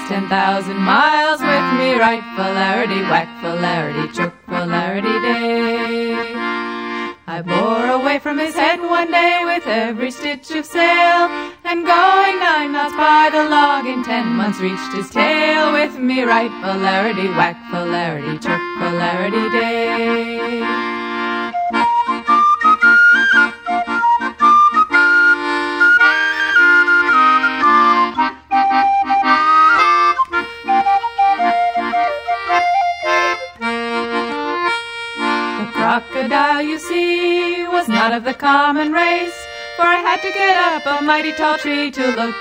Tail, 0.07 0.21
he 0.21 0.35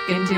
into 0.07 0.34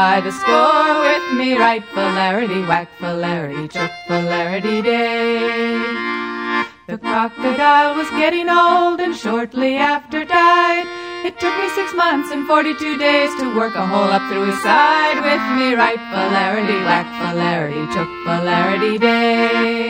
by 0.00 0.18
the 0.18 0.32
score 0.32 0.94
with 1.08 1.26
me 1.38 1.58
right 1.58 1.84
Falarity, 1.92 2.62
whack 2.66 2.88
Falarity, 2.98 3.68
chook 3.68 3.90
Falarity 4.08 4.80
day. 4.80 5.76
The 6.86 6.96
crocodile 6.96 7.94
was 8.00 8.08
getting 8.22 8.48
old 8.48 8.98
and 8.98 9.14
shortly 9.14 9.76
after 9.76 10.24
died. 10.24 10.86
It 11.26 11.38
took 11.38 11.54
me 11.60 11.68
six 11.80 11.92
months 11.92 12.30
and 12.32 12.46
forty-two 12.46 12.96
days 12.96 13.30
to 13.40 13.54
work 13.54 13.74
a 13.74 13.86
hole 13.86 14.10
up 14.16 14.24
through 14.30 14.46
his 14.50 14.62
side 14.62 15.18
with 15.28 15.44
me 15.58 15.74
right 15.74 16.00
Falarity, 16.12 16.78
whack 16.88 17.08
Falarity, 17.20 17.84
chook 17.92 18.10
Falarity 18.24 18.96
day. 18.98 19.89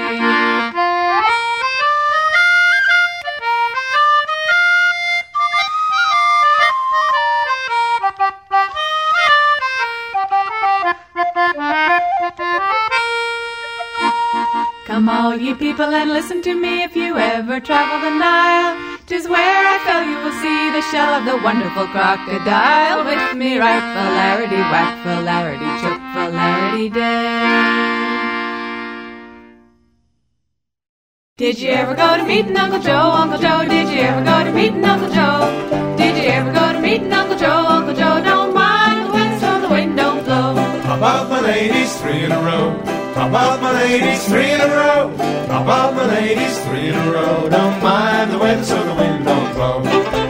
Shell 20.91 21.14
of 21.14 21.24
the 21.24 21.36
wonderful 21.45 21.86
crocodile. 21.88 23.05
With 23.05 23.36
me 23.36 23.59
right 23.59 23.84
Falarity, 23.95 24.61
whack 24.72 24.99
Falarity, 25.05 25.70
chook 25.82 26.01
Falarity 26.14 26.88
day. 26.88 27.70
Did 31.36 31.59
you 31.59 31.70
ever 31.70 31.95
go 31.95 32.16
to 32.18 32.24
meeting 32.24 32.57
Uncle 32.57 32.80
Joe, 32.80 33.12
Uncle 33.22 33.38
Joe? 33.38 33.64
Did 33.64 33.88
you 33.88 34.01
ever 34.03 34.22
go 34.24 34.45
to 34.45 34.53
meeting 34.53 34.84
Uncle 34.84 35.11
Joe? 35.11 35.97
Did 35.97 36.16
you 36.22 36.30
ever 36.30 36.53
go 36.53 36.72
to 36.72 36.80
meeting 36.80 37.12
Uncle 37.12 37.38
Joe, 37.38 37.64
Uncle 37.76 37.95
Joe? 37.95 38.20
Don't 38.22 38.53
mind 38.53 39.09
the 39.09 39.12
wind 39.12 39.41
so 39.41 39.61
the 39.61 39.68
wind 39.68 39.97
don't 39.97 40.24
blow. 40.24 40.53
About 40.97 41.30
my 41.30 41.41
ladies, 41.41 41.97
three 42.01 42.24
in 42.24 42.32
a 42.32 42.43
row. 42.43 42.76
About 43.12 43.62
my 43.62 43.72
ladies, 43.72 44.26
three 44.28 44.51
in 44.51 44.61
a 44.61 44.66
row. 44.66 45.14
About 45.47 45.95
my 45.95 46.07
ladies, 46.07 46.59
three 46.64 46.88
in 46.88 46.95
a 46.95 47.12
row. 47.12 47.49
Don't 47.49 47.82
mind 47.82 48.32
the 48.32 48.38
weather 48.38 48.64
so 48.64 48.82
the 48.84 48.95
wind 48.95 49.24
don't 49.24 49.55
blow. 49.55 50.30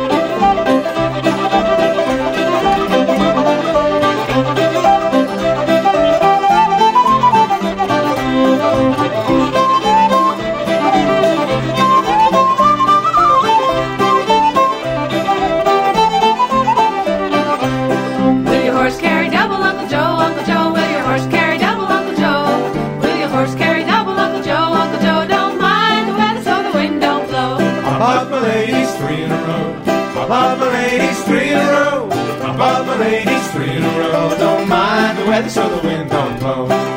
So 35.31 35.69
the 35.69 35.87
wind 35.87 36.11
don't 36.11 36.41
blow. 36.41 36.90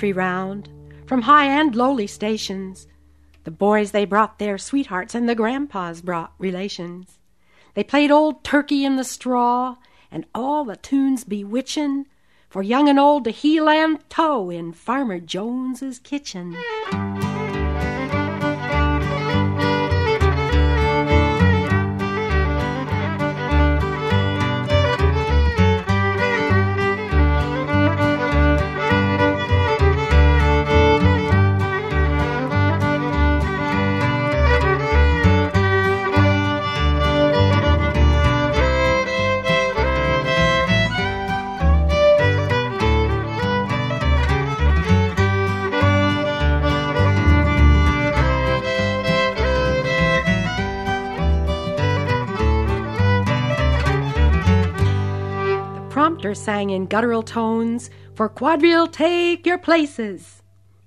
Country 0.00 0.12
round, 0.14 0.70
from 1.04 1.20
high 1.20 1.44
and 1.44 1.76
lowly 1.76 2.06
stations. 2.06 2.86
The 3.44 3.50
boys 3.50 3.90
they 3.90 4.06
brought 4.06 4.38
their 4.38 4.56
sweethearts, 4.56 5.14
and 5.14 5.28
the 5.28 5.34
grandpas 5.34 6.00
brought 6.00 6.32
relations. 6.38 7.18
They 7.74 7.84
played 7.84 8.10
old 8.10 8.42
turkey 8.42 8.86
in 8.86 8.96
the 8.96 9.04
straw, 9.04 9.76
and 10.10 10.24
all 10.34 10.64
the 10.64 10.76
tunes 10.76 11.24
bewitchin', 11.24 12.06
for 12.48 12.62
young 12.62 12.88
and 12.88 12.98
old 12.98 13.24
to 13.24 13.30
heel 13.30 13.68
and 13.68 13.98
toe 14.08 14.48
in 14.48 14.72
Farmer 14.72 15.20
Jones's 15.20 15.98
kitchen. 15.98 16.56
Sang 56.40 56.70
in 56.70 56.86
guttural 56.86 57.22
tones, 57.22 57.90
For 58.14 58.28
quadrille 58.28 58.86
take 58.86 59.44
your 59.44 59.58
places, 59.58 60.42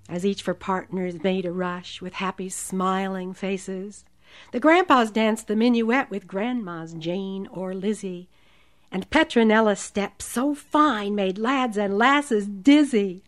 as 0.09 0.25
each 0.25 0.41
for 0.41 0.55
partners 0.55 1.23
made 1.23 1.45
a 1.45 1.51
rush 1.51 2.01
with 2.01 2.13
happy 2.13 2.49
smiling 2.49 3.33
faces. 3.33 4.03
The 4.51 4.59
grandpas 4.59 5.11
danced 5.11 5.47
the 5.47 5.55
minuet 5.55 6.09
with 6.09 6.27
grandmas 6.27 6.95
Jane 6.95 7.47
or 7.51 7.75
Lizzie, 7.75 8.29
and 8.91 9.09
Petronella's 9.11 9.79
steps 9.79 10.25
so 10.25 10.55
fine 10.55 11.13
made 11.13 11.37
lads 11.37 11.77
and 11.77 11.99
lasses 11.99 12.47
dizzy. 12.47 13.21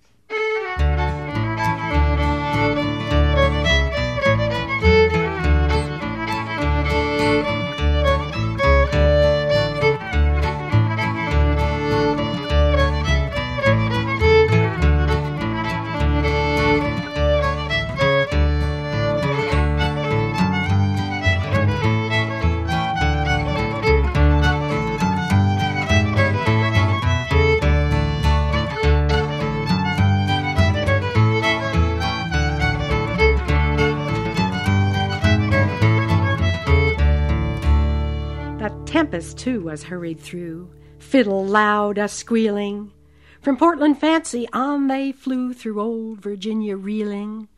Tempest, 38.96 39.38
too, 39.38 39.60
was 39.60 39.84
hurried 39.84 40.18
through, 40.18 40.74
fiddle 41.00 41.46
loud 41.46 41.98
a 41.98 42.08
squealing. 42.08 42.94
From 43.42 43.58
Portland 43.58 44.00
Fancy 44.00 44.48
on 44.54 44.88
they 44.88 45.12
flew 45.12 45.52
through 45.52 45.82
old 45.82 46.22
Virginia 46.22 46.78
reeling. 46.78 47.50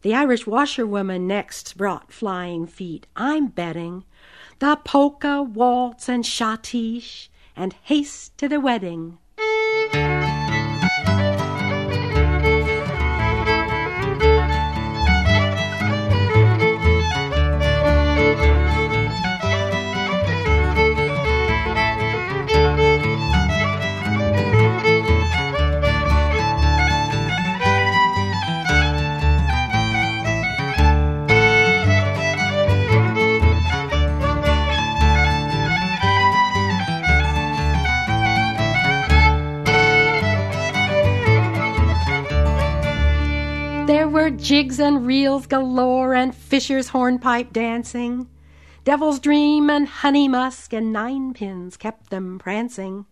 The 0.00 0.14
Irish 0.14 0.46
washerwoman 0.46 1.26
next 1.26 1.76
brought 1.76 2.10
flying 2.10 2.66
feet, 2.66 3.06
I'm 3.14 3.48
betting. 3.48 4.04
The 4.58 4.80
polka, 4.82 5.42
waltz, 5.42 6.08
and 6.08 6.24
schottische, 6.24 7.28
and 7.54 7.74
haste 7.82 8.38
to 8.38 8.48
the 8.48 8.58
wedding. 8.58 9.18
Were 44.10 44.30
jigs 44.30 44.80
and 44.80 45.06
reels 45.06 45.46
galore 45.46 46.14
and 46.14 46.34
Fisher's 46.34 46.88
hornpipe 46.88 47.52
dancing. 47.52 48.28
Devil's 48.82 49.20
Dream 49.20 49.70
and 49.70 49.88
Money 50.02 50.26
Musk 50.26 50.72
and 50.72 50.92
Ninepins 50.92 51.78
kept 51.78 52.10
them 52.10 52.36
prancing. 52.40 53.06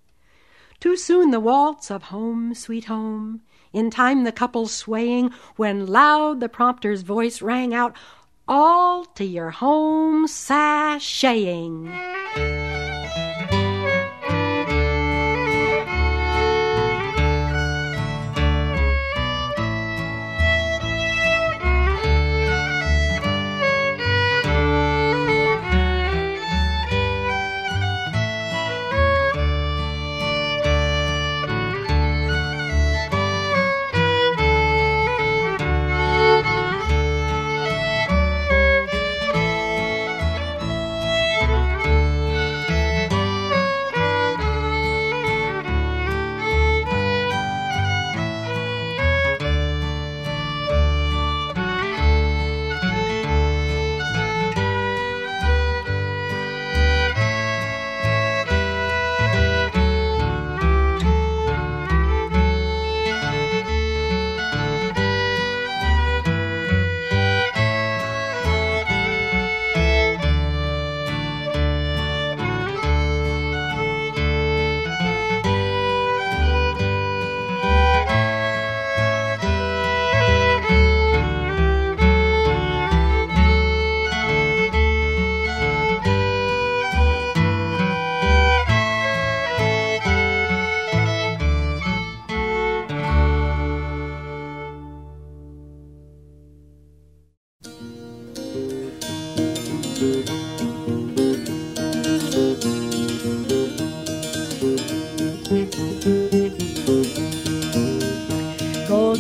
Too 0.81 0.97
soon 0.97 1.31
the 1.31 1.39
waltz 1.39 1.93
of 1.93 2.05
Home, 2.05 2.53
Sweet 2.53 2.87
Home. 2.87 3.43
In 3.73 3.91
time 3.91 4.25
the 4.25 4.33
couple 4.33 4.67
swaying, 4.67 5.31
when 5.55 5.87
loud 5.87 6.41
the 6.41 6.49
prompter's 6.49 7.03
voice 7.03 7.41
rang 7.41 7.73
out, 7.73 7.95
All 8.49 9.05
to 9.05 9.25
your 9.25 9.51
home 9.51 10.27
sashaying. 10.27 11.87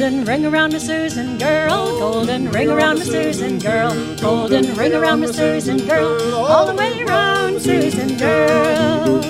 golden 0.08 0.24
ring 0.24 0.46
around 0.46 0.72
Miss 0.72 0.86
Susan 0.86 1.36
girl, 1.36 1.98
golden 1.98 2.50
ring 2.50 2.70
around 2.70 2.98
Miss 2.98 3.08
Susan 3.08 3.58
girl, 3.58 3.92
golden 4.16 4.74
ring 4.74 4.94
around 4.94 5.20
Miss 5.20 5.36
Susan 5.36 5.76
girl, 5.86 6.34
all 6.34 6.64
the 6.64 6.74
way 6.74 7.02
around 7.02 7.60
Susan 7.60 8.16
girl. 8.16 9.20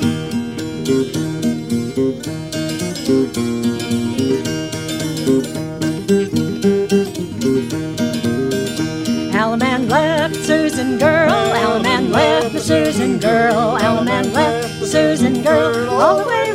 Alaman 9.34 9.88
left 9.88 10.36
Susan 10.36 10.96
girl, 10.96 11.32
Alaman 11.56 12.12
left 12.12 12.54
Miss 12.54 12.66
Susan 12.68 13.18
girl, 13.18 13.76
Alaman 13.78 14.32
left 14.32 14.86
Susan 14.86 15.42
girl, 15.42 15.90
all 15.90 16.18
the 16.22 16.28
way 16.28 16.47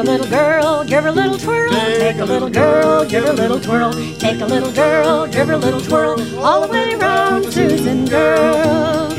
a 0.00 0.02
little 0.02 0.26
girl, 0.28 0.82
give 0.84 1.04
her 1.04 1.10
a 1.10 1.12
little 1.12 1.36
twirl. 1.36 1.70
Take 1.70 2.18
a 2.18 2.24
little 2.24 2.48
girl, 2.48 3.04
give 3.04 3.24
her 3.24 3.32
a 3.32 3.34
little 3.34 3.60
twirl. 3.60 3.92
Take 4.18 4.40
a 4.40 4.46
little 4.46 4.72
girl, 4.72 5.26
give 5.26 5.48
her 5.48 5.54
a 5.54 5.58
little 5.58 5.80
twirl. 5.80 6.18
All 6.38 6.66
the 6.66 6.72
way 6.72 6.94
around, 6.94 7.44
Susan 7.52 8.06
girl. 8.06 9.10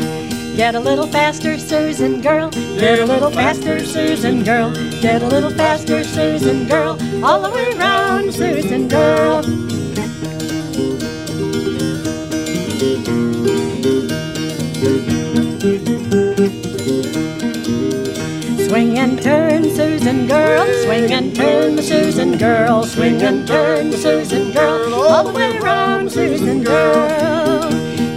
Get 0.56 0.74
a 0.74 0.80
little 0.80 1.06
faster, 1.06 1.60
Susan 1.60 2.22
girl. 2.22 2.50
Get 2.50 3.00
a 3.00 3.06
little 3.06 3.30
faster, 3.30 3.86
Susan 3.86 4.44
girl. 4.44 4.72
Get 5.02 5.22
a 5.22 5.28
little 5.28 5.52
faster, 5.52 6.04
Susan 6.04 6.68
girl. 6.68 6.98
All 7.24 7.42
the 7.42 7.52
way 7.52 7.78
around, 7.78 8.34
Susan 8.34 8.88
girl. 8.88 9.70
Swing 18.92 19.04
and 19.04 19.24
turn, 19.24 19.64
Susan 19.64 20.28
girl. 20.28 20.66
Swing 20.84 21.14
and 21.14 21.34
turn, 21.34 21.82
Susan 21.82 22.38
girl. 22.38 22.84
Swing 22.84 23.22
and 23.22 23.48
turn, 23.48 23.94
Susan 23.94 24.52
girl. 24.52 24.94
All 24.94 25.24
the 25.24 25.32
way 25.32 25.58
round, 25.60 26.12
Susan 26.12 26.62
girl. 26.62 27.70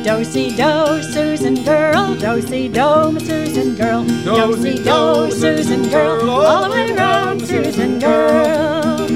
Do 0.02 0.24
si 0.24 0.50
do, 0.56 1.00
Susan 1.00 1.62
girl. 1.62 2.16
Do 2.16 2.42
si 2.42 2.66
do, 2.66 3.20
Susan 3.20 3.76
girl. 3.76 4.02
Do 4.24 4.56
si 4.56 4.82
do, 4.82 5.30
Susan 5.30 5.88
girl. 5.90 6.28
All 6.28 6.64
the 6.64 6.70
way 6.70 6.92
round, 6.92 7.46
Susan 7.46 8.00
girl. 8.00 9.06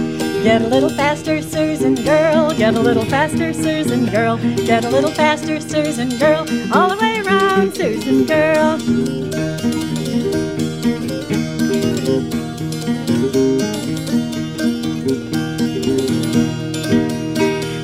Get 0.44 0.62
a 0.62 0.68
little 0.68 0.90
faster, 0.90 1.42
Susan 1.42 1.96
girl. 1.96 2.54
Get 2.54 2.76
a 2.76 2.80
little 2.80 3.04
faster, 3.04 3.52
Susan 3.52 4.06
girl. 4.06 4.36
Get 4.64 4.84
a 4.84 4.90
little 4.90 5.10
faster, 5.10 5.60
Susan 5.60 6.10
girl. 6.20 6.46
All 6.72 6.90
the 6.90 6.98
way 7.00 7.20
round, 7.22 7.74
Susan 7.74 8.26
girl. 8.26 9.87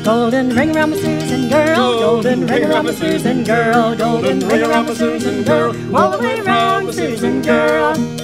Golden 0.05 0.49
ring 0.57 0.75
around 0.75 0.91
my 0.93 0.97
Susan 0.97 1.51
girl, 1.51 1.99
golden 1.99 2.47
ring 2.47 2.65
around 2.65 2.87
my 2.87 2.93
Susan 2.93 3.45
girl, 3.45 3.95
golden 3.95 4.41
ring 4.49 4.63
around 4.63 4.87
my 4.87 4.95
Susan 4.95 5.45
girl, 5.45 5.77
all 5.95 6.11
the 6.13 6.19
way 6.19 6.41
around 6.41 6.87
my 6.87 6.93
Susan 6.93 7.43
girl. 7.43 8.24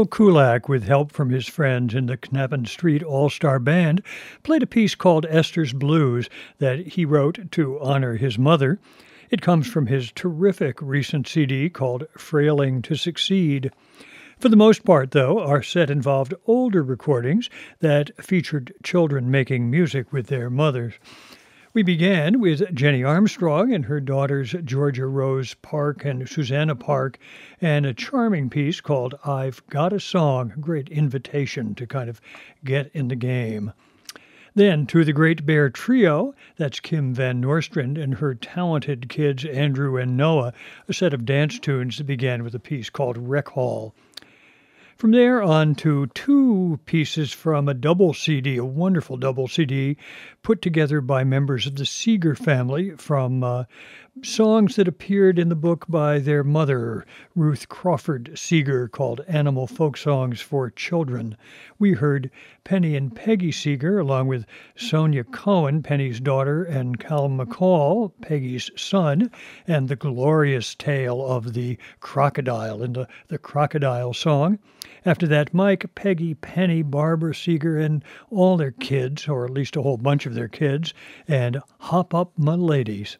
Daniel 0.00 0.16
Kulak, 0.16 0.66
with 0.66 0.84
help 0.84 1.12
from 1.12 1.28
his 1.28 1.46
friends 1.46 1.94
in 1.94 2.06
the 2.06 2.16
Knappen 2.16 2.66
Street 2.66 3.02
All 3.02 3.28
Star 3.28 3.58
Band, 3.58 4.02
played 4.42 4.62
a 4.62 4.66
piece 4.66 4.94
called 4.94 5.26
Esther's 5.28 5.74
Blues 5.74 6.30
that 6.56 6.78
he 6.78 7.04
wrote 7.04 7.50
to 7.50 7.78
honor 7.80 8.16
his 8.16 8.38
mother. 8.38 8.78
It 9.28 9.42
comes 9.42 9.66
from 9.66 9.88
his 9.88 10.10
terrific 10.10 10.80
recent 10.80 11.28
CD 11.28 11.68
called 11.68 12.06
Frailing 12.16 12.80
to 12.80 12.94
Succeed. 12.94 13.72
For 14.38 14.48
the 14.48 14.56
most 14.56 14.86
part, 14.86 15.10
though, 15.10 15.38
our 15.38 15.62
set 15.62 15.90
involved 15.90 16.32
older 16.46 16.82
recordings 16.82 17.50
that 17.80 18.10
featured 18.24 18.72
children 18.82 19.30
making 19.30 19.70
music 19.70 20.14
with 20.14 20.28
their 20.28 20.48
mothers. 20.48 20.94
We 21.72 21.84
began 21.84 22.40
with 22.40 22.74
Jenny 22.74 23.04
Armstrong 23.04 23.72
and 23.72 23.84
her 23.84 24.00
daughters 24.00 24.56
Georgia 24.64 25.06
Rose 25.06 25.54
Park 25.54 26.04
and 26.04 26.28
Susanna 26.28 26.74
Park, 26.74 27.16
and 27.60 27.86
a 27.86 27.94
charming 27.94 28.50
piece 28.50 28.80
called 28.80 29.14
I've 29.24 29.64
Got 29.68 29.92
a 29.92 30.00
Song, 30.00 30.52
a 30.56 30.58
great 30.58 30.88
invitation 30.88 31.76
to 31.76 31.86
kind 31.86 32.10
of 32.10 32.20
get 32.64 32.90
in 32.92 33.06
the 33.06 33.14
game. 33.14 33.72
Then 34.52 34.84
to 34.86 35.04
the 35.04 35.12
Great 35.12 35.46
Bear 35.46 35.70
Trio, 35.70 36.34
that's 36.56 36.80
Kim 36.80 37.14
VanNorstrand 37.14 38.02
and 38.02 38.14
her 38.14 38.34
talented 38.34 39.08
kids 39.08 39.44
Andrew 39.44 39.96
and 39.96 40.16
Noah, 40.16 40.52
a 40.88 40.92
set 40.92 41.14
of 41.14 41.24
dance 41.24 41.60
tunes 41.60 41.98
that 41.98 42.04
began 42.04 42.42
with 42.42 42.56
a 42.56 42.58
piece 42.58 42.90
called 42.90 43.16
Rec 43.16 43.46
Hall. 43.46 43.94
From 45.00 45.12
there 45.12 45.42
on 45.42 45.76
to 45.76 46.08
two 46.08 46.78
pieces 46.84 47.32
from 47.32 47.70
a 47.70 47.72
double 47.72 48.12
CD, 48.12 48.58
a 48.58 48.66
wonderful 48.66 49.16
double 49.16 49.48
CD 49.48 49.96
put 50.42 50.60
together 50.60 51.00
by 51.00 51.24
members 51.24 51.66
of 51.66 51.76
the 51.76 51.86
Seeger 51.86 52.34
family 52.34 52.90
from 52.90 53.42
uh, 53.42 53.64
songs 54.24 54.74
that 54.74 54.88
appeared 54.88 55.38
in 55.38 55.48
the 55.48 55.54
book 55.54 55.86
by 55.88 56.18
their 56.18 56.42
mother, 56.42 57.06
Ruth 57.36 57.68
Crawford 57.68 58.32
Seeger, 58.34 58.88
called 58.88 59.24
Animal 59.28 59.68
Folk 59.68 59.96
Songs 59.96 60.40
for 60.40 60.68
Children. 60.68 61.36
We 61.78 61.92
heard 61.92 62.28
Penny 62.64 62.96
and 62.96 63.14
Peggy 63.14 63.52
Seeger, 63.52 64.00
along 64.00 64.26
with 64.26 64.46
Sonya 64.74 65.22
Cohen, 65.24 65.82
Penny's 65.82 66.18
daughter, 66.18 66.64
and 66.64 66.98
Cal 66.98 67.28
MacColl, 67.28 68.12
Peggy's 68.20 68.68
son, 68.76 69.30
and 69.66 69.88
the 69.88 69.96
glorious 69.96 70.74
tale 70.74 71.24
of 71.24 71.54
the 71.54 71.78
crocodile 72.00 72.82
in 72.82 72.94
the, 72.94 73.06
the 73.28 73.38
crocodile 73.38 74.12
song. 74.12 74.58
After 75.06 75.26
that, 75.28 75.54
Mike, 75.54 75.94
Peggy, 75.94 76.34
Penny, 76.34 76.82
Barbara 76.82 77.34
Seeger, 77.34 77.78
and 77.78 78.04
all 78.28 78.56
their 78.56 78.72
kids, 78.72 79.28
or 79.28 79.44
at 79.44 79.52
least 79.52 79.76
a 79.76 79.82
whole 79.82 79.98
bunch 79.98 80.26
of 80.26 80.34
their 80.34 80.48
kids, 80.48 80.92
and 81.28 81.62
Hop 81.78 82.12
Up 82.12 82.32
My 82.36 82.54
Ladies 82.54 83.16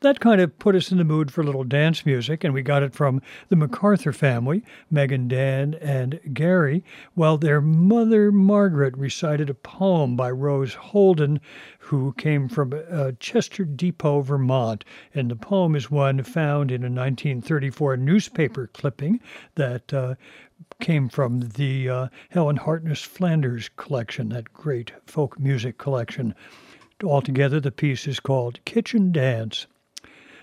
that 0.00 0.20
kind 0.20 0.40
of 0.40 0.58
put 0.58 0.76
us 0.76 0.92
in 0.92 0.98
the 0.98 1.04
mood 1.04 1.32
for 1.32 1.40
a 1.40 1.44
little 1.44 1.64
dance 1.64 2.06
music, 2.06 2.44
and 2.44 2.54
we 2.54 2.62
got 2.62 2.84
it 2.84 2.94
from 2.94 3.20
the 3.48 3.56
MacArthur 3.56 4.12
family, 4.12 4.64
Megan, 4.90 5.26
Dan, 5.26 5.74
and 5.80 6.20
Gary, 6.32 6.84
while 7.14 7.36
their 7.36 7.60
mother, 7.60 8.30
Margaret, 8.30 8.96
recited 8.96 9.50
a 9.50 9.54
poem 9.54 10.14
by 10.14 10.30
Rose 10.30 10.74
Holden, 10.74 11.40
who 11.80 12.12
came 12.12 12.48
from 12.48 12.72
uh, 12.90 13.12
Chester 13.18 13.64
Depot, 13.64 14.20
Vermont. 14.20 14.84
And 15.14 15.30
the 15.30 15.36
poem 15.36 15.74
is 15.74 15.90
one 15.90 16.22
found 16.22 16.70
in 16.70 16.82
a 16.82 16.86
1934 16.86 17.96
newspaper 17.96 18.68
clipping 18.72 19.20
that 19.56 19.92
uh, 19.92 20.14
came 20.80 21.08
from 21.08 21.40
the 21.40 21.88
uh, 21.88 22.08
Helen 22.28 22.56
Hartness 22.56 23.02
Flanders 23.02 23.70
collection, 23.76 24.28
that 24.28 24.52
great 24.52 24.92
folk 25.06 25.40
music 25.40 25.78
collection. 25.78 26.34
Altogether, 27.02 27.58
the 27.58 27.72
piece 27.72 28.06
is 28.06 28.20
called 28.20 28.64
Kitchen 28.64 29.10
Dance. 29.10 29.66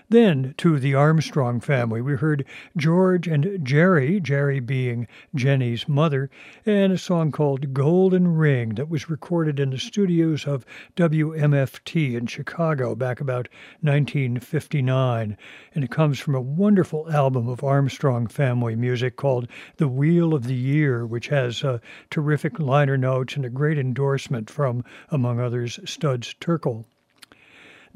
Then 0.08 0.54
to 0.58 0.78
the 0.78 0.94
Armstrong 0.94 1.58
family, 1.58 2.00
we 2.00 2.14
heard 2.14 2.44
George 2.76 3.26
and 3.26 3.58
Jerry, 3.64 4.20
Jerry 4.20 4.60
being 4.60 5.08
Jenny's 5.34 5.88
mother, 5.88 6.30
and 6.64 6.92
a 6.92 6.98
song 6.98 7.32
called 7.32 7.74
Golden 7.74 8.36
Ring 8.36 8.76
that 8.76 8.88
was 8.88 9.10
recorded 9.10 9.58
in 9.58 9.70
the 9.70 9.80
studios 9.80 10.46
of 10.46 10.64
WFMT 10.94 12.14
in 12.14 12.28
Chicago 12.28 12.94
back 12.94 13.20
about 13.20 13.48
1959. 13.80 15.36
And 15.74 15.84
it 15.84 15.90
comes 15.90 16.20
from 16.20 16.36
a 16.36 16.40
wonderful 16.40 17.10
album 17.10 17.48
of 17.48 17.64
Armstrong 17.64 18.28
family 18.28 18.76
music 18.76 19.16
called 19.16 19.48
The 19.78 19.88
Wheel 19.88 20.34
of 20.34 20.44
the 20.44 20.54
Year, 20.54 21.04
which 21.04 21.26
has 21.28 21.64
uh, 21.64 21.80
terrific 22.10 22.60
liner 22.60 22.96
notes 22.96 23.34
and 23.34 23.44
a 23.44 23.50
great 23.50 23.76
endorsement 23.76 24.50
from, 24.50 24.84
among 25.08 25.40
others, 25.40 25.80
Studs 25.84 26.32
Terkel. 26.40 26.84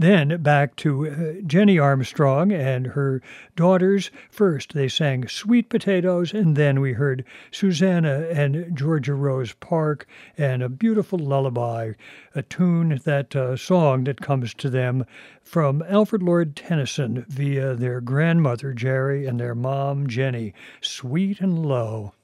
Then 0.01 0.42
back 0.42 0.76
to 0.76 1.07
uh, 1.07 1.42
Jenny 1.46 1.78
Armstrong 1.78 2.53
and 2.53 2.86
her 2.86 3.20
daughters. 3.55 4.11
First, 4.30 4.72
they 4.72 4.88
sang 4.88 5.28
Sweet 5.28 5.68
Potatoes, 5.68 6.32
and 6.32 6.57
then 6.57 6.80
we 6.80 6.94
heard 6.94 7.22
Susanna 7.51 8.26
and 8.30 8.74
Georgia 8.74 9.12
Rose 9.12 9.53
Park 9.53 10.07
and 10.38 10.62
a 10.62 10.70
beautiful 10.70 11.18
lullaby, 11.18 11.92
a 12.34 12.40
tune, 12.40 13.03
that 13.05 13.36
uh, 13.36 13.59
song 13.59 14.05
that 14.05 14.22
comes 14.22 14.55
to 14.55 14.70
them 14.70 15.05
from 15.42 15.82
Alfred 15.86 16.22
Lord 16.22 16.57
Tennyson 16.57 17.26
via 17.28 17.74
their 17.74 18.01
grandmother 18.01 18.72
Jerry 18.72 19.26
and 19.26 19.38
their 19.38 19.55
mom 19.55 20.07
Jenny, 20.07 20.55
Sweet 20.80 21.42
and 21.42 21.66
Low. 21.66 22.14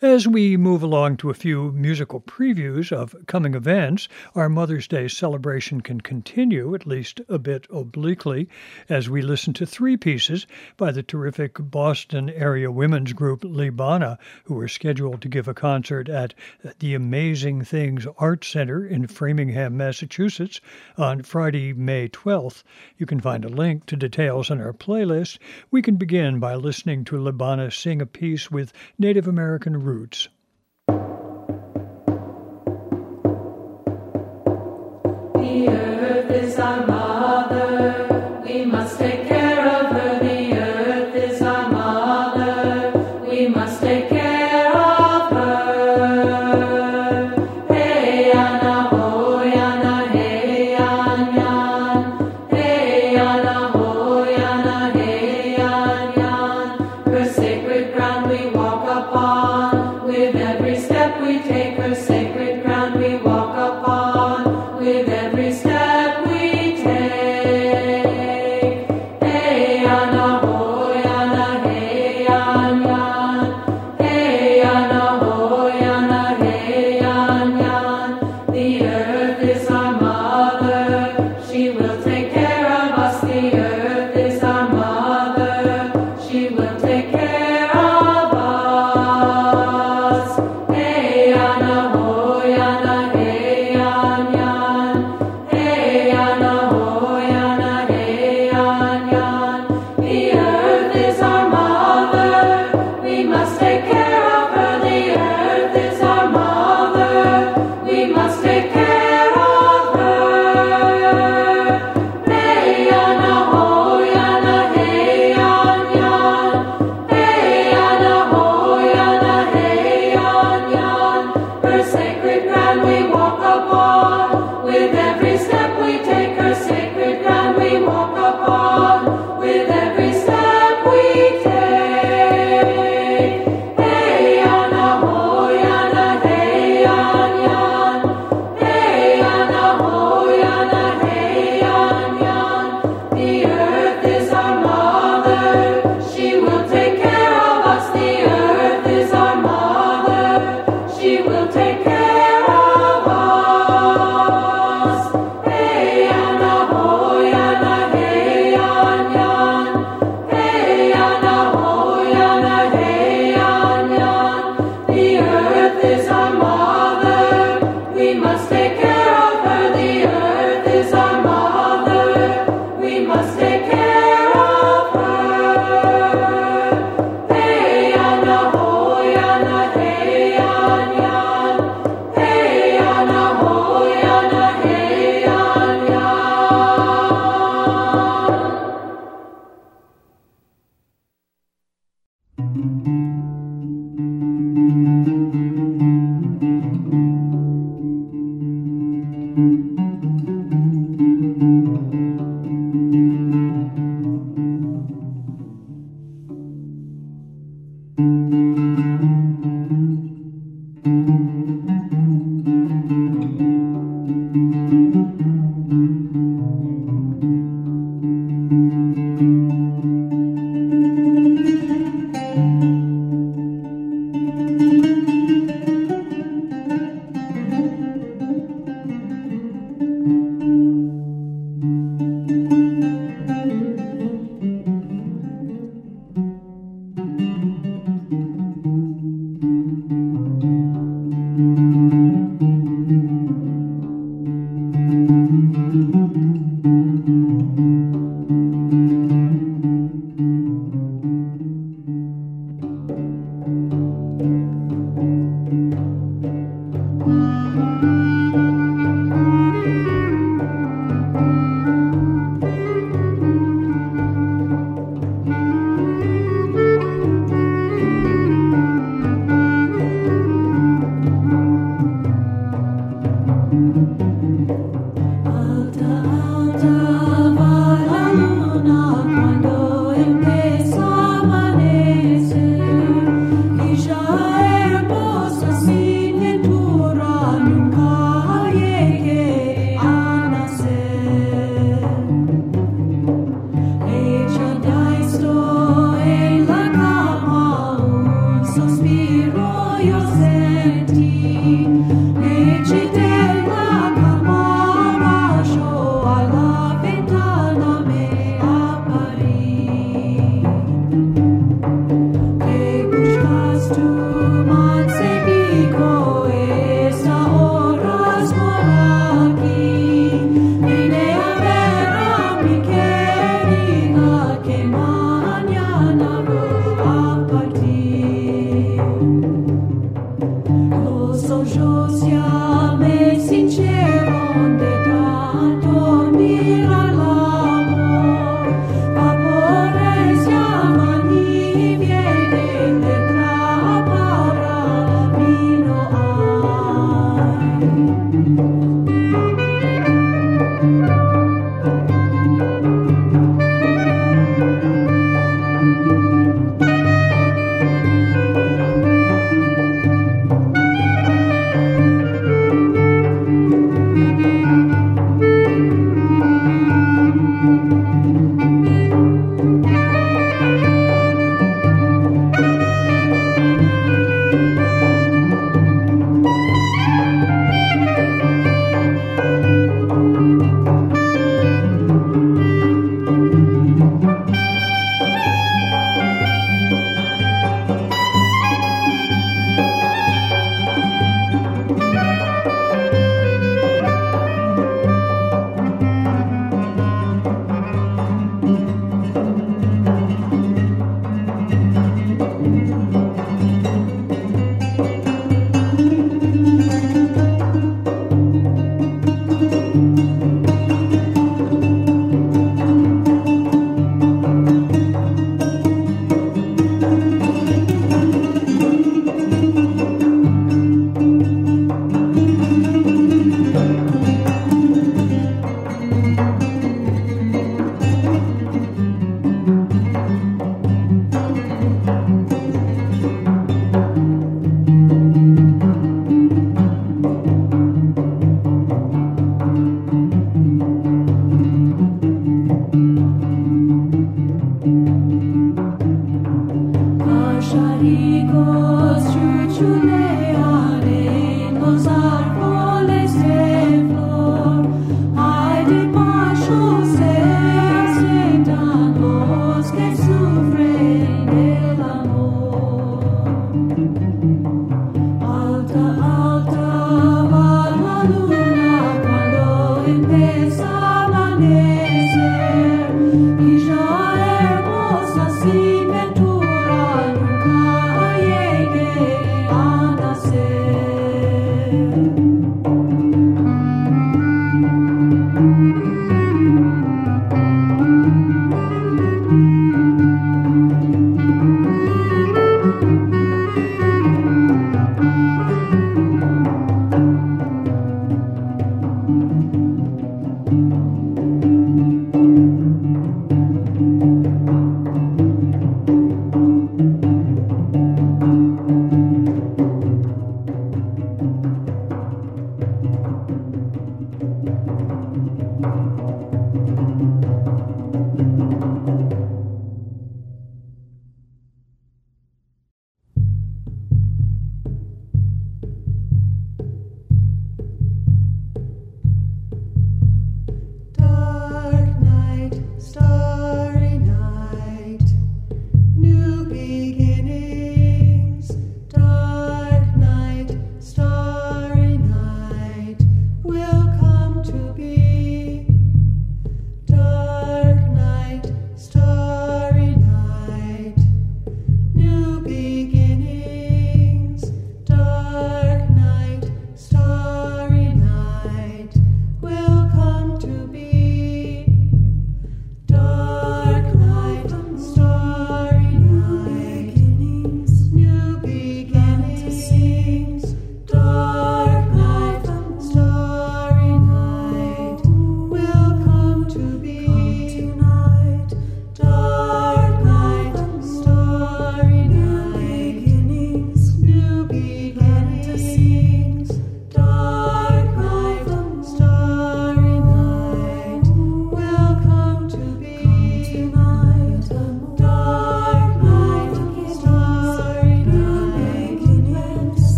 As 0.00 0.28
we 0.28 0.56
move 0.56 0.84
along 0.84 1.16
to 1.16 1.30
a 1.30 1.34
few 1.34 1.72
musical 1.72 2.20
previews 2.20 2.92
of 2.92 3.16
coming 3.26 3.54
events, 3.54 4.06
our 4.36 4.48
Mother's 4.48 4.86
Day 4.86 5.08
celebration 5.08 5.80
can 5.80 6.00
continue, 6.00 6.72
at 6.76 6.86
least 6.86 7.20
a 7.28 7.36
bit 7.36 7.66
obliquely, 7.68 8.48
as 8.88 9.10
we 9.10 9.22
listen 9.22 9.54
to 9.54 9.66
three 9.66 9.96
pieces 9.96 10.46
by 10.76 10.92
the 10.92 11.02
terrific 11.02 11.56
Boston 11.58 12.30
area 12.30 12.70
women's 12.70 13.12
group 13.12 13.42
Libana, 13.42 14.18
who 14.44 14.56
are 14.60 14.68
scheduled 14.68 15.20
to 15.20 15.28
give 15.28 15.48
a 15.48 15.54
concert 15.54 16.08
at 16.08 16.32
the 16.78 16.94
Amazing 16.94 17.64
Things 17.64 18.06
Art 18.18 18.44
Center 18.44 18.86
in 18.86 19.08
Framingham, 19.08 19.76
Massachusetts 19.76 20.60
on 20.96 21.24
Friday, 21.24 21.72
May 21.72 22.08
12th. 22.08 22.62
You 22.98 23.06
can 23.06 23.18
find 23.18 23.44
a 23.44 23.48
link 23.48 23.84
to 23.86 23.96
details 23.96 24.48
on 24.48 24.60
our 24.60 24.72
playlist. 24.72 25.38
We 25.72 25.82
can 25.82 25.96
begin 25.96 26.38
by 26.38 26.54
listening 26.54 27.04
to 27.06 27.16
Libana 27.16 27.72
sing 27.72 28.00
a 28.00 28.06
piece 28.06 28.48
with 28.48 28.72
Native 28.96 29.26
American 29.26 29.87
roots. 29.88 30.28
The 35.34 35.68
earth 35.68 36.30
is 36.30 36.58
our 36.58 36.86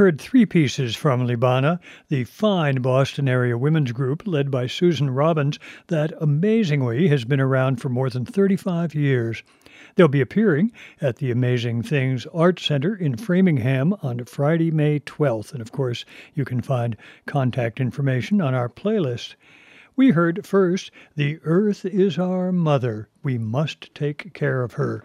heard 0.00 0.18
three 0.18 0.46
pieces 0.46 0.96
from 0.96 1.26
Libana, 1.26 1.78
the 2.08 2.24
fine 2.24 2.76
Boston 2.76 3.28
area 3.28 3.58
women's 3.58 3.92
group 3.92 4.22
led 4.26 4.50
by 4.50 4.66
Susan 4.66 5.10
Robbins 5.10 5.58
that 5.88 6.10
amazingly 6.22 7.08
has 7.08 7.26
been 7.26 7.38
around 7.38 7.82
for 7.82 7.90
more 7.90 8.08
than 8.08 8.24
35 8.24 8.94
years. 8.94 9.42
They'll 9.96 10.08
be 10.08 10.22
appearing 10.22 10.72
at 11.02 11.16
the 11.16 11.30
Amazing 11.30 11.82
Things 11.82 12.24
Art 12.32 12.58
Center 12.58 12.96
in 12.96 13.18
Framingham 13.18 13.94
on 14.00 14.24
Friday, 14.24 14.70
May 14.70 15.00
12th. 15.00 15.52
And 15.52 15.60
of 15.60 15.70
course, 15.70 16.06
you 16.32 16.46
can 16.46 16.62
find 16.62 16.96
contact 17.26 17.78
information 17.78 18.40
on 18.40 18.54
our 18.54 18.70
playlist. 18.70 19.34
We 19.96 20.12
heard 20.12 20.46
first, 20.46 20.90
The 21.14 21.38
Earth 21.44 21.84
is 21.84 22.18
Our 22.18 22.52
Mother. 22.52 23.10
We 23.22 23.36
must 23.36 23.94
take 23.94 24.32
care 24.32 24.62
of 24.62 24.72
her. 24.72 25.04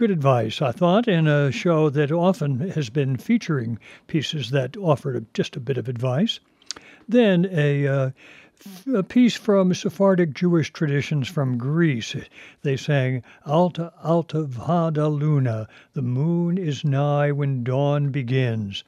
Good 0.00 0.10
advice, 0.10 0.62
I 0.62 0.72
thought, 0.72 1.08
in 1.08 1.26
a 1.26 1.52
show 1.52 1.90
that 1.90 2.10
often 2.10 2.70
has 2.70 2.88
been 2.88 3.18
featuring 3.18 3.78
pieces 4.06 4.48
that 4.48 4.74
offered 4.78 5.26
just 5.34 5.56
a 5.56 5.60
bit 5.60 5.76
of 5.76 5.90
advice. 5.90 6.40
Then 7.06 7.46
a, 7.52 7.86
uh, 7.86 8.10
a 8.94 9.02
piece 9.02 9.34
from 9.34 9.74
Sephardic 9.74 10.32
Jewish 10.32 10.72
traditions 10.72 11.28
from 11.28 11.58
Greece. 11.58 12.16
They 12.62 12.78
sang 12.78 13.22
Alta 13.44 13.92
Alta 14.02 14.44
Va 14.44 14.90
La 14.96 15.06
Luna, 15.06 15.68
the 15.92 16.00
moon 16.00 16.56
is 16.56 16.82
nigh 16.82 17.30
when 17.30 17.62
dawn 17.62 18.08
begins. 18.08 18.84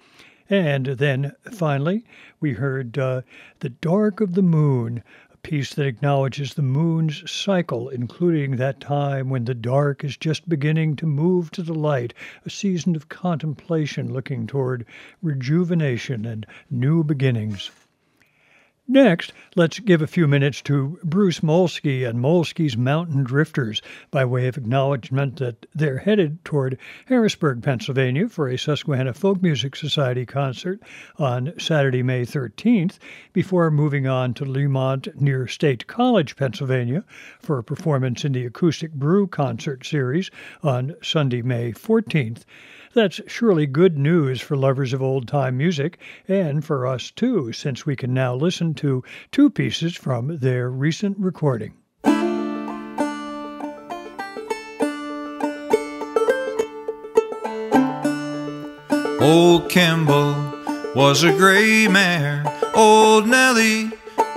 And 0.48 0.86
then 0.86 1.32
finally, 1.50 2.06
we 2.40 2.54
heard 2.54 2.96
uh, 2.96 3.20
The 3.60 3.68
Dark 3.68 4.22
of 4.22 4.32
the 4.32 4.42
Moon, 4.42 5.02
piece 5.42 5.74
that 5.74 5.86
acknowledges 5.86 6.54
the 6.54 6.62
moon's 6.62 7.28
cycle, 7.30 7.88
including 7.88 8.56
that 8.56 8.80
time 8.80 9.28
when 9.28 9.44
the 9.44 9.54
dark 9.54 10.04
is 10.04 10.16
just 10.16 10.48
beginning 10.48 10.96
to 10.96 11.06
move 11.06 11.50
to 11.50 11.62
the 11.62 11.74
light, 11.74 12.14
a 12.46 12.50
season 12.50 12.94
of 12.94 13.08
contemplation 13.08 14.12
looking 14.12 14.46
toward 14.46 14.86
rejuvenation 15.22 16.24
and 16.24 16.46
new 16.70 17.02
beginnings. 17.02 17.70
Next, 18.92 19.32
let's 19.56 19.78
give 19.78 20.02
a 20.02 20.06
few 20.06 20.28
minutes 20.28 20.60
to 20.64 20.98
Bruce 21.02 21.40
Molsky 21.40 22.06
and 22.06 22.18
Molsky's 22.18 22.76
Mountain 22.76 23.24
Drifters 23.24 23.80
by 24.10 24.26
way 24.26 24.48
of 24.48 24.58
acknowledgement 24.58 25.36
that 25.36 25.64
they're 25.74 25.96
headed 25.96 26.44
toward 26.44 26.76
Harrisburg, 27.06 27.62
Pennsylvania 27.62 28.28
for 28.28 28.48
a 28.50 28.58
Susquehanna 28.58 29.14
Folk 29.14 29.40
Music 29.40 29.76
Society 29.76 30.26
concert 30.26 30.78
on 31.16 31.54
Saturday, 31.58 32.02
May 32.02 32.26
13th, 32.26 32.98
before 33.32 33.70
moving 33.70 34.06
on 34.06 34.34
to 34.34 34.44
Lemont 34.44 35.08
near 35.18 35.46
State 35.46 35.86
College, 35.86 36.36
Pennsylvania 36.36 37.02
for 37.40 37.56
a 37.56 37.64
performance 37.64 38.26
in 38.26 38.32
the 38.32 38.44
Acoustic 38.44 38.92
Brew 38.92 39.26
concert 39.26 39.86
series 39.86 40.30
on 40.62 40.96
Sunday, 41.00 41.40
May 41.40 41.72
14th. 41.72 42.42
That's 42.94 43.22
surely 43.26 43.66
good 43.66 43.96
news 43.96 44.42
for 44.42 44.54
lovers 44.54 44.92
of 44.92 45.00
old 45.00 45.26
time 45.26 45.56
music, 45.56 45.98
and 46.28 46.62
for 46.62 46.86
us 46.86 47.10
too, 47.10 47.50
since 47.52 47.86
we 47.86 47.96
can 47.96 48.12
now 48.12 48.34
listen 48.34 48.74
to 48.74 49.02
two 49.30 49.48
pieces 49.48 49.96
from 49.96 50.38
their 50.38 50.68
recent 50.68 51.16
recording. 51.18 51.72
Old 59.22 59.70
Kimball 59.70 60.34
was 60.94 61.22
a 61.22 61.32
gray 61.32 61.88
mare. 61.88 62.44
Old 62.74 63.26
Nellie 63.26 63.90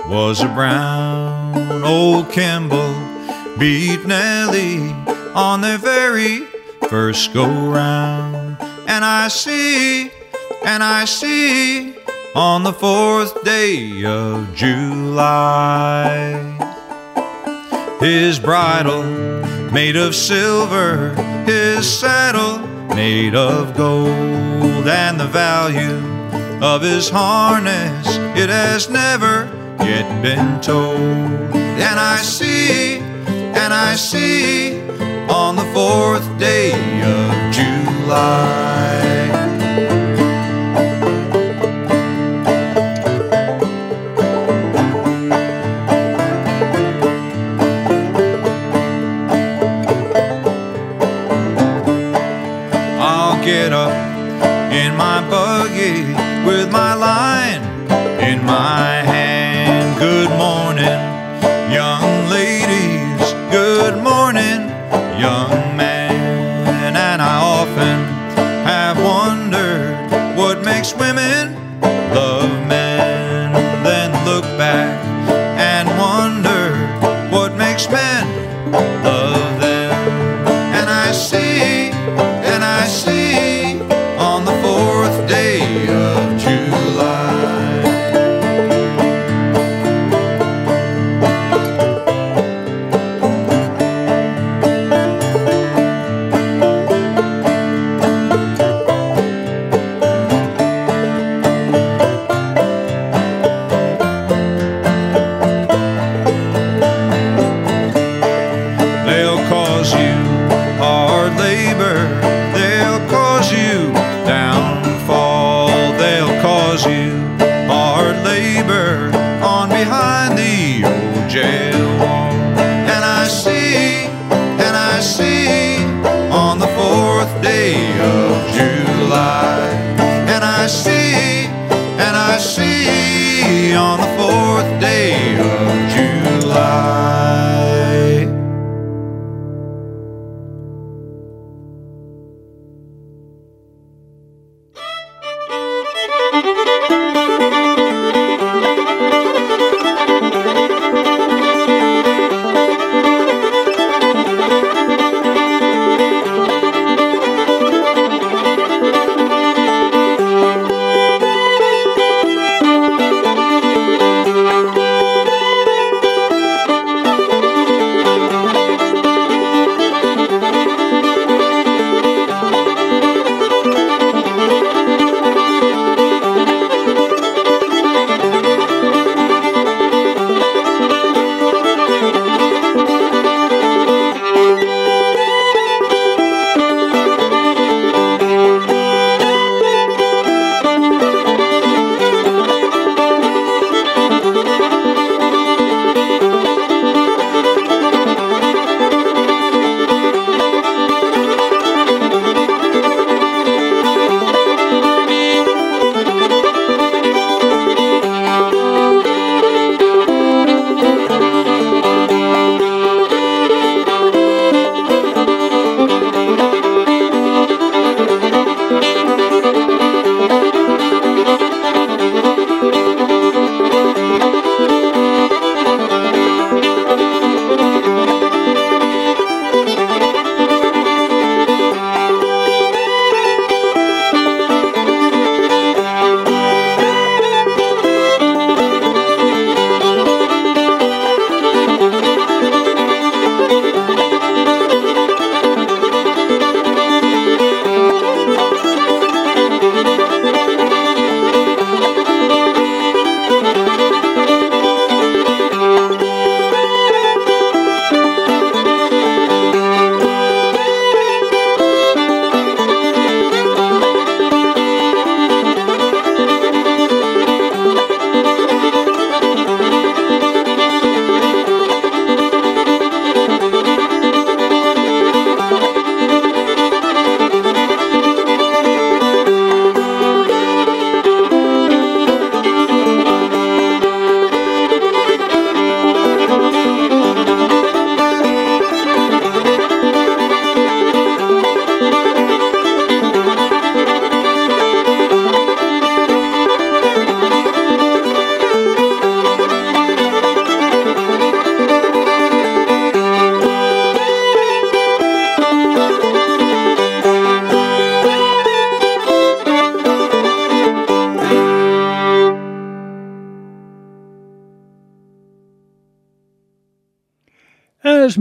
was 0.08 0.40
a 0.40 0.48
brown. 0.48 1.84
Old 1.84 2.30
Kimball 2.30 2.94
beat 3.58 4.06
Nellie 4.06 4.92
on 5.34 5.60
their 5.60 5.76
very 5.76 6.46
first 6.88 7.34
go 7.34 7.46
round. 7.46 8.45
And 8.88 9.04
I 9.04 9.28
see, 9.28 10.10
and 10.64 10.82
I 10.82 11.04
see 11.06 11.94
on 12.34 12.62
the 12.62 12.72
fourth 12.72 13.42
day 13.44 14.04
of 14.04 14.54
July 14.54 16.42
his 18.00 18.38
bridle 18.38 19.02
made 19.72 19.96
of 19.96 20.14
silver, 20.14 21.14
his 21.46 21.98
saddle 21.98 22.58
made 22.94 23.34
of 23.34 23.76
gold, 23.76 24.86
and 24.86 25.18
the 25.18 25.26
value 25.26 26.00
of 26.62 26.82
his 26.82 27.08
harness 27.08 28.06
it 28.38 28.48
has 28.48 28.88
never 28.88 29.50
yet 29.80 30.22
been 30.22 30.60
told. 30.60 31.00
And 31.00 31.98
I 31.98 32.18
see, 32.18 32.98
and 32.98 33.74
I 33.74 33.96
see 33.96 34.80
on 35.28 35.56
the 35.56 35.64
fourth 35.74 36.38
day 36.38 36.72
of 37.02 37.52
July. 37.52 37.75
I'll 38.08 38.14
get 53.44 53.72
up 53.72 53.90
in 54.72 54.96
my 54.96 55.28
buggy 55.28 56.14
with 56.46 56.70
my 56.70 56.94
line 56.94 57.62
in 58.22 58.44
my 58.44 58.95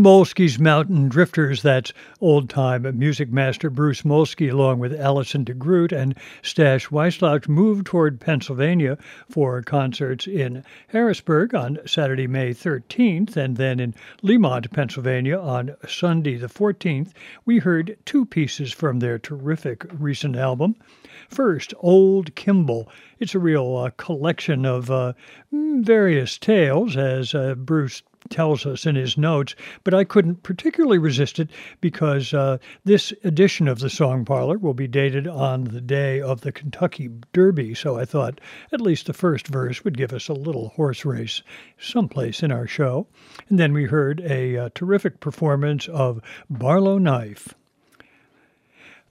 Molsky's 0.05 0.59
Mountain 0.59 1.09
Drifters, 1.09 1.63
that's 1.63 1.91
old 2.21 2.47
time 2.47 2.85
music 2.95 3.31
master 3.31 3.71
Bruce 3.71 4.03
Molsky, 4.03 4.51
along 4.51 4.77
with 4.77 4.93
Allison 4.93 5.43
DeGroot 5.43 5.91
and 5.91 6.13
Stash 6.43 6.89
Wyslouch, 6.89 7.47
moved 7.47 7.87
toward 7.87 8.19
Pennsylvania 8.19 8.99
for 9.27 9.63
concerts 9.63 10.27
in 10.27 10.63
Harrisburg 10.89 11.55
on 11.55 11.79
Saturday, 11.87 12.27
May 12.27 12.51
13th, 12.51 13.35
and 13.35 13.57
then 13.57 13.79
in 13.79 13.95
Lemont, 14.21 14.71
Pennsylvania 14.71 15.39
on 15.39 15.75
Sunday, 15.87 16.35
the 16.35 16.49
14th. 16.49 17.11
We 17.43 17.57
heard 17.57 17.97
two 18.05 18.27
pieces 18.27 18.71
from 18.71 18.99
their 18.99 19.17
terrific 19.17 19.87
recent 19.91 20.35
album. 20.35 20.75
First, 21.29 21.73
Old 21.79 22.35
Kimball. 22.35 22.87
It's 23.17 23.33
a 23.33 23.39
real 23.39 23.75
uh, 23.75 23.89
collection 23.97 24.67
of 24.67 24.91
uh, 24.91 25.13
mm, 25.51 25.83
various 25.83 26.37
tales, 26.37 26.95
as 26.95 27.33
uh, 27.33 27.55
Bruce 27.55 28.03
tells 28.35 28.65
us 28.65 28.85
in 28.85 28.95
his 28.95 29.17
notes, 29.17 29.55
but 29.85 29.93
I 29.93 30.03
couldn't 30.03 30.43
particularly 30.43 30.97
resist 30.97 31.39
it 31.39 31.49
because 31.79 32.33
uh, 32.33 32.57
this 32.83 33.13
edition 33.23 33.69
of 33.69 33.79
the 33.79 33.89
Song 33.89 34.25
Parlor 34.25 34.57
will 34.57 34.73
be 34.73 34.89
dated 34.89 35.25
on 35.25 35.63
the 35.63 35.79
day 35.79 36.19
of 36.19 36.41
the 36.41 36.51
Kentucky 36.51 37.09
Derby. 37.31 37.73
So 37.73 37.97
I 37.97 38.03
thought 38.03 38.41
at 38.73 38.81
least 38.81 39.05
the 39.05 39.13
first 39.13 39.47
verse 39.47 39.85
would 39.85 39.97
give 39.97 40.11
us 40.11 40.27
a 40.27 40.33
little 40.33 40.67
horse 40.67 41.05
race 41.05 41.43
someplace 41.79 42.43
in 42.43 42.51
our 42.51 42.67
show. 42.67 43.07
And 43.47 43.57
then 43.57 43.71
we 43.71 43.85
heard 43.85 44.19
a 44.19 44.57
uh, 44.57 44.69
terrific 44.75 45.21
performance 45.21 45.87
of 45.87 46.19
Barlow 46.49 46.97
Knife. 46.97 47.55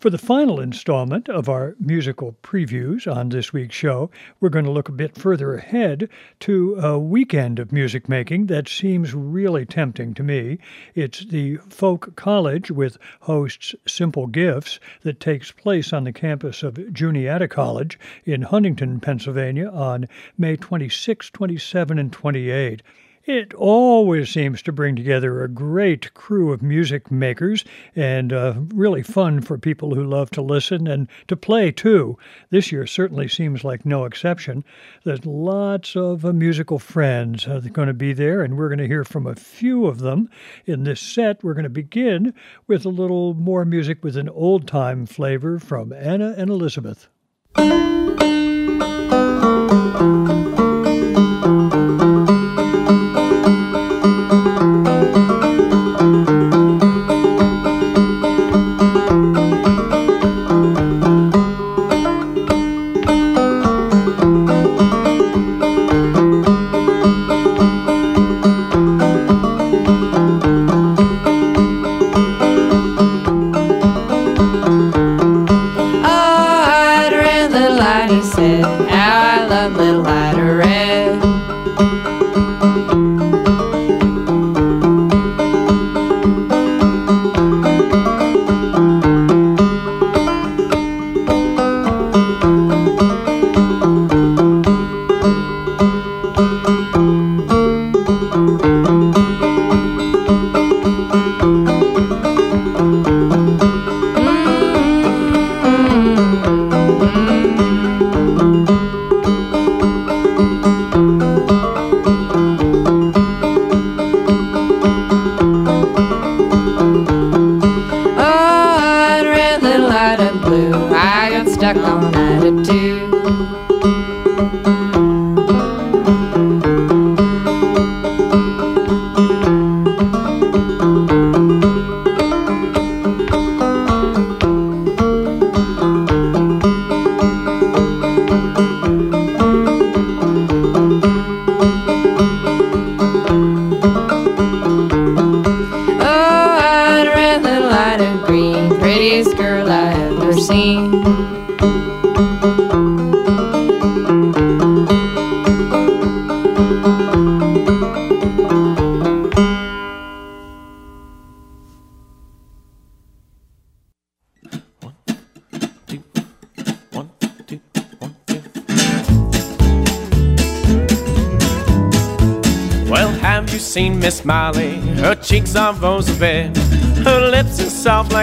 For 0.04 0.10
the 0.10 0.18
final 0.18 0.60
installment 0.60 1.30
of 1.30 1.48
our 1.48 1.76
musical 1.80 2.36
previews 2.42 3.10
on 3.10 3.30
this 3.30 3.54
week's 3.54 3.74
show, 3.74 4.10
we're 4.38 4.50
going 4.50 4.66
to 4.66 4.70
look 4.70 4.90
a 4.90 4.92
bit 4.92 5.16
further 5.16 5.54
ahead 5.54 6.10
to 6.40 6.74
a 6.74 6.98
weekend 6.98 7.58
of 7.58 7.72
music 7.72 8.06
making 8.06 8.48
that 8.48 8.68
seems 8.68 9.14
really 9.14 9.64
tempting 9.64 10.12
to 10.12 10.22
me. 10.22 10.58
It's 10.94 11.24
the 11.24 11.56
Folk 11.70 12.16
College 12.16 12.70
with 12.70 12.98
hosts 13.20 13.74
Simple 13.86 14.26
Gifts 14.26 14.78
that 15.04 15.20
takes 15.20 15.50
place 15.50 15.90
on 15.90 16.04
the 16.04 16.12
campus 16.12 16.62
of 16.62 16.92
Juniata 16.92 17.48
College 17.48 17.98
in 18.26 18.42
Huntingdon, 18.42 19.00
Pennsylvania 19.00 19.70
on 19.70 20.06
May 20.36 20.56
26, 20.56 21.30
27, 21.30 21.98
and 21.98 22.12
28. 22.12 22.82
It 23.26 23.54
always 23.54 24.28
seems 24.28 24.60
to 24.62 24.72
bring 24.72 24.96
together 24.96 25.42
a 25.42 25.48
great 25.48 26.12
crew 26.12 26.52
of 26.52 26.62
music 26.62 27.10
makers 27.10 27.64
and 27.96 28.34
uh, 28.34 28.52
really 28.74 29.02
fun 29.02 29.40
for 29.40 29.56
people 29.56 29.94
who 29.94 30.04
love 30.04 30.30
to 30.32 30.42
listen 30.42 30.86
and 30.86 31.08
to 31.28 31.36
play 31.36 31.70
too. 31.70 32.18
This 32.50 32.70
year 32.70 32.86
certainly 32.86 33.28
seems 33.28 33.64
like 33.64 33.86
no 33.86 34.04
exception. 34.04 34.62
There's 35.04 35.24
lots 35.24 35.96
of 35.96 36.26
uh, 36.26 36.34
musical 36.34 36.78
friends 36.78 37.46
uh, 37.46 37.60
going 37.72 37.88
to 37.88 37.94
be 37.94 38.12
there, 38.12 38.42
and 38.42 38.58
we're 38.58 38.68
going 38.68 38.78
to 38.78 38.86
hear 38.86 39.04
from 39.04 39.26
a 39.26 39.34
few 39.34 39.86
of 39.86 40.00
them. 40.00 40.28
In 40.66 40.84
this 40.84 41.00
set, 41.00 41.42
we're 41.42 41.54
going 41.54 41.64
to 41.64 41.70
begin 41.70 42.34
with 42.66 42.84
a 42.84 42.90
little 42.90 43.32
more 43.32 43.64
music 43.64 44.04
with 44.04 44.18
an 44.18 44.28
old 44.28 44.68
time 44.68 45.06
flavor 45.06 45.58
from 45.58 45.94
Anna 45.94 46.34
and 46.36 46.50
Elizabeth. 46.50 47.08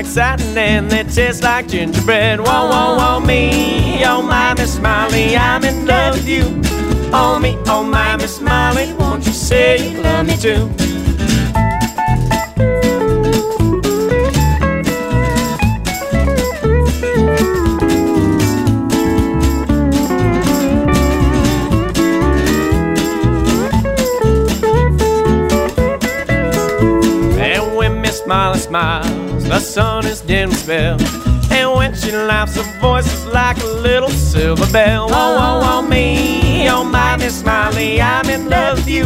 Like 0.02 0.12
satin 0.12 0.58
and 0.58 0.90
they 0.90 1.04
taste 1.04 1.44
like 1.44 1.68
gingerbread. 1.68 2.40
Whoa, 2.40 2.68
whoa, 2.70 2.98
whoa, 2.98 3.20
me, 3.20 4.04
oh 4.04 4.22
my 4.24 4.56
Miss 4.56 4.76
Smiley, 4.76 5.38
I'm 5.38 5.64
in 5.64 5.86
love 5.86 6.16
with 6.16 6.28
you. 6.28 6.44
Oh 7.14 7.38
me, 7.40 7.56
oh 7.68 7.84
my 7.84 8.16
Miss 8.16 8.38
Smiley, 8.38 8.94
won't 8.94 9.28
you 9.28 9.34
say 9.34 9.92
you 9.92 10.02
love 10.02 10.26
me 10.26 10.38
too? 10.38 10.81
Is 29.78 30.20
dim 30.22 30.52
spell. 30.52 30.98
And 31.50 31.72
when 31.78 31.96
she 31.96 32.12
laughs, 32.12 32.56
her 32.58 32.80
voice 32.82 33.06
is 33.14 33.26
like 33.28 33.58
a 33.58 33.66
little 33.66 34.10
silver 34.10 34.70
bell. 34.72 35.08
Oh, 35.10 35.14
oh, 35.14 35.62
oh, 35.64 35.82
me, 35.82 36.68
oh, 36.70 36.84
my 36.84 37.16
Miss 37.16 37.40
Smiley, 37.40 38.02
I'm 38.02 38.30
in 38.30 38.50
love 38.50 38.80
with 38.80 38.90
you. 38.90 39.06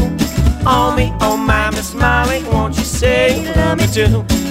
Oh, 0.66 0.94
me, 0.98 1.14
oh, 1.22 1.38
my 1.38 1.70
Miss 1.70 1.92
Smiley, 1.92 2.44
won't 2.46 2.76
you 2.78 2.84
say 2.84 3.44
you 3.44 3.54
love 3.54 3.78
me 3.78 3.88
too? 3.88 4.45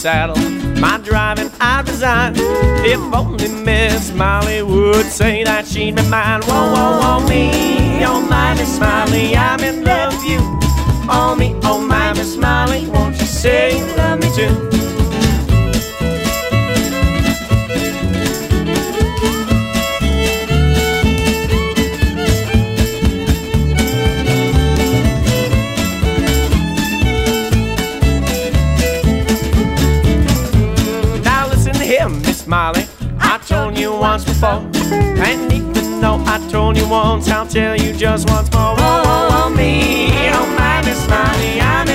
saddle. 0.00 0.36
My 0.80 0.96
driving, 1.04 1.50
I 1.60 1.82
design. 1.82 2.32
If 2.36 2.98
only 3.12 3.48
Miss 3.48 4.12
Molly 4.12 4.62
would 4.62 5.04
say 5.04 5.44
that 5.44 5.66
she'd 5.66 5.94
be 5.94 6.02
mine. 6.08 6.40
Whoa, 6.44 6.72
whoa, 6.72 7.00
whoa, 7.00 7.28
me, 7.28 8.02
oh 8.06 8.26
my 8.30 8.54
Miss 8.54 8.80
Molly, 8.80 9.36
I'm 9.36 9.60
in 9.60 9.84
love 9.84 10.14
with 10.14 10.24
you. 10.24 10.38
Oh 11.06 11.36
me, 11.38 11.54
oh 11.64 11.82
my 11.82 12.14
Miss 12.14 12.36
Molly, 12.36 12.88
won't 12.88 13.20
you 13.20 13.26
say 13.26 13.78
you 13.78 13.84
love 13.96 14.20
me 14.20 14.34
too? 14.34 14.69
before. 34.40 34.62
I 35.22 35.36
need 35.48 35.74
to 35.74 35.82
know. 36.00 36.22
I 36.26 36.38
told 36.50 36.76
you 36.76 36.88
once, 36.88 37.28
I'll 37.28 37.46
tell 37.46 37.76
you 37.76 37.92
just 37.92 38.28
once 38.30 38.50
more. 38.52 38.74
Oh, 38.78 39.02
oh, 39.04 39.44
oh 39.44 39.50
me, 39.50 40.08
oh 40.30 40.46
my, 40.58 40.82
Miss 40.82 41.06
Money, 41.08 41.60
I'm 41.60 41.88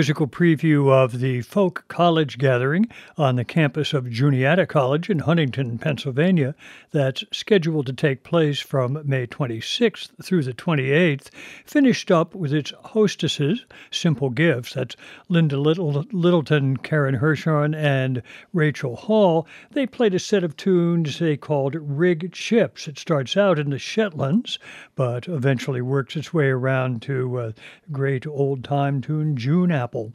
musical 0.00 0.26
preview 0.26 0.90
of 0.90 1.20
the 1.20 1.42
Folk 1.42 1.84
College 1.88 2.38
Gathering 2.38 2.88
on 3.18 3.36
the 3.36 3.44
campus 3.44 3.92
of 3.92 4.08
Juniata 4.08 4.64
College 4.64 5.10
in 5.10 5.18
Huntingdon, 5.18 5.76
Pennsylvania, 5.76 6.54
that's 6.90 7.22
scheduled 7.32 7.84
to 7.84 7.92
take 7.92 8.24
place 8.24 8.60
from 8.60 9.02
May 9.04 9.26
26th 9.26 10.08
through 10.24 10.44
the 10.44 10.54
28th, 10.54 11.28
finished 11.66 12.10
up 12.10 12.34
with 12.34 12.54
its 12.54 12.72
hostesses, 12.90 13.66
Simple 13.90 14.30
Gifts, 14.30 14.74
that's 14.74 14.96
Linda 15.28 15.56
Little, 15.56 16.04
Littleton, 16.12 16.76
Karen 16.76 17.16
Hirschhorn, 17.16 17.74
and 17.74 18.22
Rachel 18.52 18.96
Hall. 18.96 19.46
They 19.70 19.86
played 19.86 20.14
a 20.14 20.18
set 20.18 20.42
of 20.42 20.56
tunes 20.56 21.18
they 21.18 21.36
called 21.36 21.76
Rig 21.76 22.32
Chips. 22.32 22.88
It 22.88 22.98
starts 22.98 23.36
out 23.36 23.58
in 23.58 23.70
the 23.70 23.78
Shetlands, 23.78 24.58
but 24.96 25.28
eventually 25.28 25.80
works 25.80 26.16
its 26.16 26.34
way 26.34 26.48
around 26.48 27.02
to 27.02 27.38
a 27.38 27.54
great 27.92 28.26
old 28.26 28.64
time 28.64 29.00
tune, 29.00 29.36
June 29.36 29.70
Apple. 29.70 30.12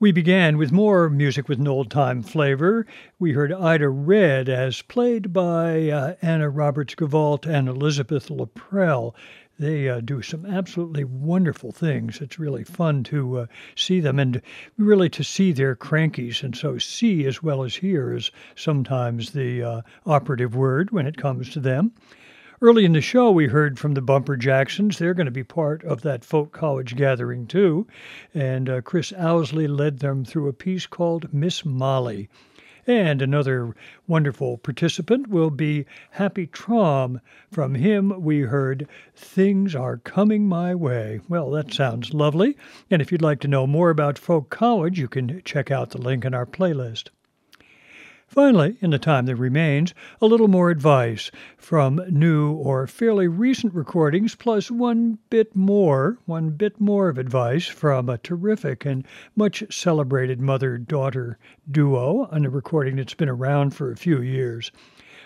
We 0.00 0.12
began 0.12 0.56
with 0.56 0.72
more 0.72 1.10
music 1.10 1.46
with 1.46 1.60
an 1.60 1.68
old 1.68 1.90
time 1.90 2.22
flavor. 2.22 2.86
We 3.18 3.32
heard 3.32 3.52
Ida 3.52 3.90
Red 3.90 4.48
as 4.48 4.80
played 4.80 5.30
by 5.30 5.90
uh, 5.90 6.14
Anna 6.22 6.48
Roberts 6.48 6.94
Gevalt 6.94 7.44
and 7.44 7.68
Elizabeth 7.68 8.28
LaPrelle. 8.28 9.14
They 9.60 9.90
uh, 9.90 10.00
do 10.00 10.22
some 10.22 10.46
absolutely 10.46 11.04
wonderful 11.04 11.70
things. 11.70 12.22
It's 12.22 12.38
really 12.38 12.64
fun 12.64 13.04
to 13.04 13.40
uh, 13.40 13.46
see 13.76 14.00
them 14.00 14.18
and 14.18 14.40
really 14.78 15.10
to 15.10 15.22
see 15.22 15.52
their 15.52 15.76
crankies. 15.76 16.42
And 16.42 16.56
so, 16.56 16.78
see 16.78 17.26
as 17.26 17.42
well 17.42 17.62
as 17.62 17.76
hear 17.76 18.14
is 18.14 18.30
sometimes 18.54 19.32
the 19.32 19.62
uh, 19.62 19.82
operative 20.06 20.56
word 20.56 20.92
when 20.92 21.06
it 21.06 21.18
comes 21.18 21.50
to 21.50 21.60
them. 21.60 21.92
Early 22.62 22.86
in 22.86 22.94
the 22.94 23.02
show, 23.02 23.30
we 23.30 23.48
heard 23.48 23.78
from 23.78 23.92
the 23.92 24.00
Bumper 24.00 24.38
Jacksons. 24.38 24.96
They're 24.96 25.12
going 25.12 25.26
to 25.26 25.30
be 25.30 25.44
part 25.44 25.84
of 25.84 26.00
that 26.00 26.24
folk 26.24 26.52
college 26.52 26.96
gathering, 26.96 27.46
too. 27.46 27.86
And 28.32 28.66
uh, 28.66 28.80
Chris 28.80 29.12
Ousley 29.12 29.68
led 29.68 29.98
them 29.98 30.24
through 30.24 30.48
a 30.48 30.54
piece 30.54 30.86
called 30.86 31.34
Miss 31.34 31.66
Molly. 31.66 32.30
And 32.86 33.20
another 33.20 33.74
wonderful 34.06 34.58
participant 34.58 35.28
will 35.28 35.50
be 35.50 35.86
Happy 36.12 36.46
Traum. 36.46 37.20
From 37.50 37.74
him, 37.74 38.22
we 38.22 38.40
heard 38.40 38.88
Things 39.14 39.74
Are 39.74 39.98
Coming 39.98 40.46
My 40.46 40.74
Way. 40.74 41.20
Well, 41.28 41.50
that 41.50 41.72
sounds 41.72 42.14
lovely. 42.14 42.56
And 42.90 43.02
if 43.02 43.12
you'd 43.12 43.22
like 43.22 43.40
to 43.40 43.48
know 43.48 43.66
more 43.66 43.90
about 43.90 44.18
Folk 44.18 44.50
College, 44.50 44.98
you 44.98 45.08
can 45.08 45.42
check 45.44 45.70
out 45.70 45.90
the 45.90 45.98
link 45.98 46.24
in 46.24 46.34
our 46.34 46.46
playlist. 46.46 47.10
Finally, 48.30 48.76
in 48.80 48.90
the 48.90 48.98
time 48.98 49.26
that 49.26 49.34
remains, 49.34 49.92
a 50.20 50.26
little 50.26 50.46
more 50.46 50.70
advice 50.70 51.32
from 51.56 52.00
new 52.08 52.52
or 52.52 52.86
fairly 52.86 53.26
recent 53.26 53.74
recordings, 53.74 54.36
plus 54.36 54.70
one 54.70 55.18
bit 55.30 55.56
more, 55.56 56.16
one 56.26 56.50
bit 56.50 56.80
more 56.80 57.08
of 57.08 57.18
advice 57.18 57.66
from 57.66 58.08
a 58.08 58.18
terrific 58.18 58.86
and 58.86 59.04
much 59.34 59.64
celebrated 59.68 60.40
mother 60.40 60.78
daughter 60.78 61.40
duo 61.68 62.28
on 62.30 62.44
a 62.44 62.50
recording 62.50 62.94
that's 62.94 63.14
been 63.14 63.28
around 63.28 63.70
for 63.74 63.90
a 63.90 63.96
few 63.96 64.22
years. 64.22 64.70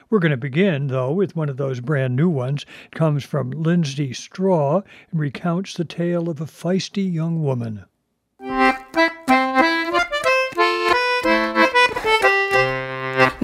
We're 0.09 0.19
going 0.19 0.31
to 0.31 0.39
begin, 0.39 0.87
though, 0.87 1.13
with 1.13 1.37
one 1.37 1.51
of 1.51 1.59
those 1.59 1.81
brand 1.81 2.17
new 2.17 2.31
ones. 2.31 2.65
It 2.87 2.93
comes 2.93 3.23
from 3.23 3.51
Lindsay 3.51 4.15
Straw 4.15 4.81
and 5.11 5.21
recounts 5.21 5.75
the 5.75 5.85
tale 5.85 6.31
of 6.31 6.41
a 6.41 6.47
feisty 6.47 7.13
young 7.13 7.43
woman. 7.43 7.85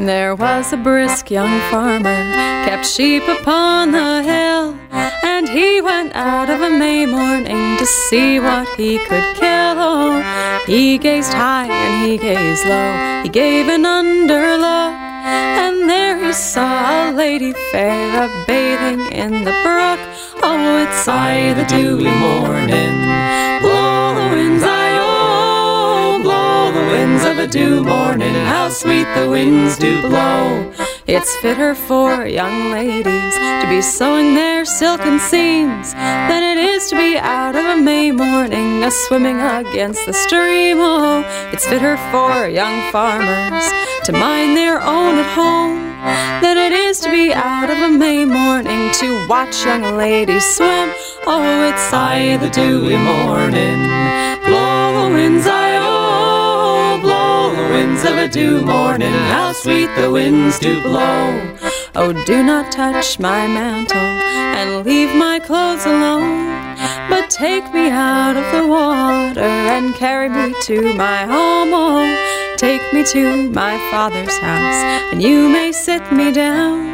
There 0.07 0.35
was 0.35 0.73
a 0.73 0.79
brisk 0.79 1.31
young 1.31 1.61
farmer, 1.71 2.23
kept 2.65 2.87
sheep 2.87 3.23
upon 3.29 3.93
the 3.93 4.23
hill, 4.23 4.75
and 4.91 5.47
he 5.47 5.83
went 5.83 6.17
out 6.17 6.49
of 6.49 6.63
a 6.63 6.71
May 6.71 7.05
morning 7.05 7.77
to 7.77 7.85
see 7.85 8.41
what 8.41 8.67
he 8.79 8.99
could 8.99 9.25
kill. 9.37 9.77
Oh, 9.77 10.63
he 10.67 10.97
gazed 10.97 11.35
high 11.35 11.69
and 11.69 12.11
he 12.11 12.17
gazed 12.17 12.65
low, 12.65 13.23
he 13.23 13.29
gave 13.29 13.69
an 13.69 13.85
underlook, 13.85 14.95
and 15.65 15.89
there 15.89 16.19
he 16.25 16.33
saw 16.33 17.11
a 17.11 17.13
lady 17.13 17.53
fair 17.71 18.25
a 18.25 18.45
bathing 18.47 19.13
in 19.13 19.45
the 19.45 19.53
brook. 19.63 20.01
Oh, 20.43 20.83
it's 20.83 21.07
I, 21.07 21.53
the 21.53 21.65
dewy 21.67 22.05
morning, 22.05 22.97
winds 26.91 27.25
of 27.25 27.39
a 27.39 27.47
dew 27.47 27.85
morning. 27.85 28.35
How 28.35 28.69
sweet 28.69 29.07
the 29.15 29.29
winds 29.31 29.79
do 29.79 30.01
blow. 30.03 30.73
It's 31.07 31.35
fitter 31.37 31.75
for 31.75 32.27
young 32.27 32.71
ladies 32.73 33.35
to 33.35 33.67
be 33.69 33.81
sewing 33.81 34.35
their 34.35 34.65
silken 34.65 35.19
seams 35.19 35.93
than 35.93 36.43
it 36.43 36.59
is 36.63 36.89
to 36.91 36.97
be 36.97 37.17
out 37.17 37.57
of 37.57 37.65
a 37.65 37.77
May 37.77 38.11
morning 38.11 38.85
a 38.85 38.91
swimming 38.91 39.41
against 39.41 40.05
the 40.07 40.13
stream. 40.13 40.79
Oh, 40.81 41.25
it's 41.53 41.67
fitter 41.67 41.97
for 42.13 42.49
young 42.49 42.91
farmers 42.93 43.65
to 44.05 44.13
mind 44.13 44.57
their 44.57 44.81
own 44.81 45.19
at 45.19 45.31
home 45.35 45.79
than 46.43 46.57
it 46.57 46.73
is 46.73 46.99
to 47.01 47.11
be 47.11 47.33
out 47.33 47.71
of 47.71 47.79
a 47.79 47.89
May 47.89 48.25
morning 48.25 48.91
to 48.95 49.27
watch 49.29 49.65
young 49.65 49.97
ladies 49.97 50.45
swim. 50.57 50.93
Oh, 51.27 51.69
it's 51.69 51.93
I, 51.93 52.37
the 52.39 52.51
dewy 52.51 52.97
morning, 52.97 53.81
blow 54.45 55.09
the 55.09 55.15
winds, 55.15 55.47
I 55.47 55.70
winds 58.01 58.13
of 58.13 58.19
a 58.19 58.29
dew 58.29 58.65
morning. 58.65 59.13
How 59.13 59.53
sweet 59.53 59.89
the 59.97 60.11
winds 60.11 60.59
do 60.59 60.81
blow. 60.83 61.57
Oh, 61.95 62.13
do 62.25 62.43
not 62.43 62.73
touch 62.73 63.19
my 63.19 63.47
mantle 63.47 63.99
and 63.99 64.87
leave 64.87 65.15
my 65.15 65.39
clothes 65.39 65.85
alone, 65.85 66.77
but 67.09 67.29
take 67.31 67.65
me 67.75 67.91
out 67.91 68.37
of 68.37 68.47
the 68.53 68.67
water 68.67 69.41
and 69.41 69.95
carry 69.95 70.29
me 70.29 70.55
to 70.63 70.95
my 70.95 71.25
home. 71.25 71.71
Oh, 71.73 72.55
take 72.57 72.83
me 72.93 73.05
to 73.05 73.51
my 73.51 73.77
father's 73.91 74.39
house, 74.39 75.13
and 75.13 75.23
you 75.23 75.49
may 75.49 75.73
sit 75.73 76.03
me 76.13 76.33
down, 76.33 76.87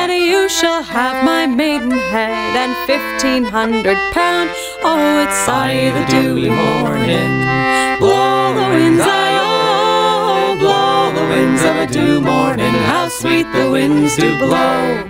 and 0.00 0.12
you 0.12 0.48
shall 0.48 0.82
have 0.82 1.24
my 1.24 1.46
maidenhead 1.46 2.56
and 2.56 2.74
fifteen 2.86 3.44
hundred 3.44 3.98
pound. 4.12 4.50
Oh, 4.82 5.22
it's 5.22 5.48
I, 5.48 5.90
the 5.90 6.04
dewy 6.10 6.48
morning, 6.48 7.30
blow 8.00 8.54
the 8.54 8.68
winds, 8.74 9.02
I 9.02 9.29
dew 11.86 12.20
morning. 12.20 12.74
How 12.90 13.08
sweet 13.08 13.46
the 13.52 13.70
winds 13.70 14.16
do 14.16 14.38
blow. 14.38 15.06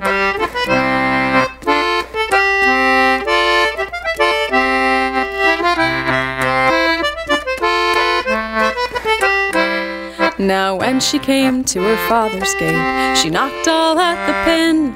Now, 10.39 10.77
when 10.77 11.01
she 11.01 11.19
came 11.19 11.65
to 11.65 11.83
her 11.83 12.09
father's 12.09 12.55
gate, 12.55 13.17
she 13.17 13.29
knocked 13.29 13.69
all 13.69 13.99
at 13.99 14.27
the 14.27 14.33
pin. 14.45 14.95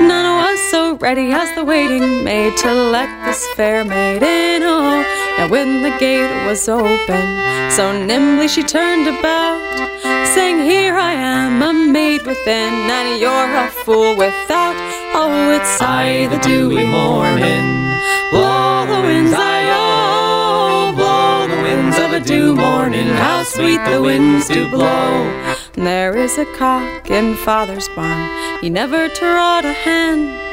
None 0.00 0.36
was 0.42 0.60
so 0.70 0.94
ready 0.96 1.32
as 1.32 1.52
the 1.56 1.64
waiting 1.64 2.22
maid 2.22 2.56
to 2.58 2.72
let 2.72 3.08
this 3.26 3.44
fair 3.54 3.84
maid 3.84 4.22
in. 4.22 4.62
Oh, 4.62 5.02
now 5.36 5.48
when 5.48 5.82
the 5.82 5.90
gate 5.98 6.46
was 6.46 6.68
open, 6.68 7.70
so 7.70 7.92
nimbly 8.04 8.46
she 8.46 8.62
turned 8.62 9.08
about, 9.08 9.60
saying, 10.34 10.68
Here 10.68 10.96
I 10.96 11.12
am, 11.12 11.62
a 11.62 11.72
maid 11.72 12.26
within, 12.26 12.74
and 12.90 13.20
you're 13.20 13.56
a 13.56 13.68
fool 13.70 14.16
without. 14.16 14.74
Oh, 15.14 15.52
it's 15.56 15.80
I, 15.80 16.26
the 16.26 16.38
dewy 16.38 16.84
morning, 16.84 17.66
blow 18.32 18.84
the 18.92 19.00
winds, 19.06 19.32
I 19.32 19.60
oh, 19.70 20.92
blow 20.96 21.46
the 21.46 21.62
winds 21.62 21.96
of 21.98 22.12
a 22.12 22.20
dew 22.20 22.56
morning. 22.56 23.06
How 23.06 23.44
sweet 23.44 23.80
the 23.84 24.02
winds 24.02 24.48
do 24.48 24.68
blow. 24.68 25.54
There 25.74 26.16
is 26.16 26.36
a 26.36 26.46
cock 26.56 27.10
in 27.10 27.36
father's 27.36 27.88
barn. 27.90 28.60
He 28.60 28.70
never 28.70 29.08
trod 29.08 29.64
a 29.64 29.72
hen. 29.72 30.43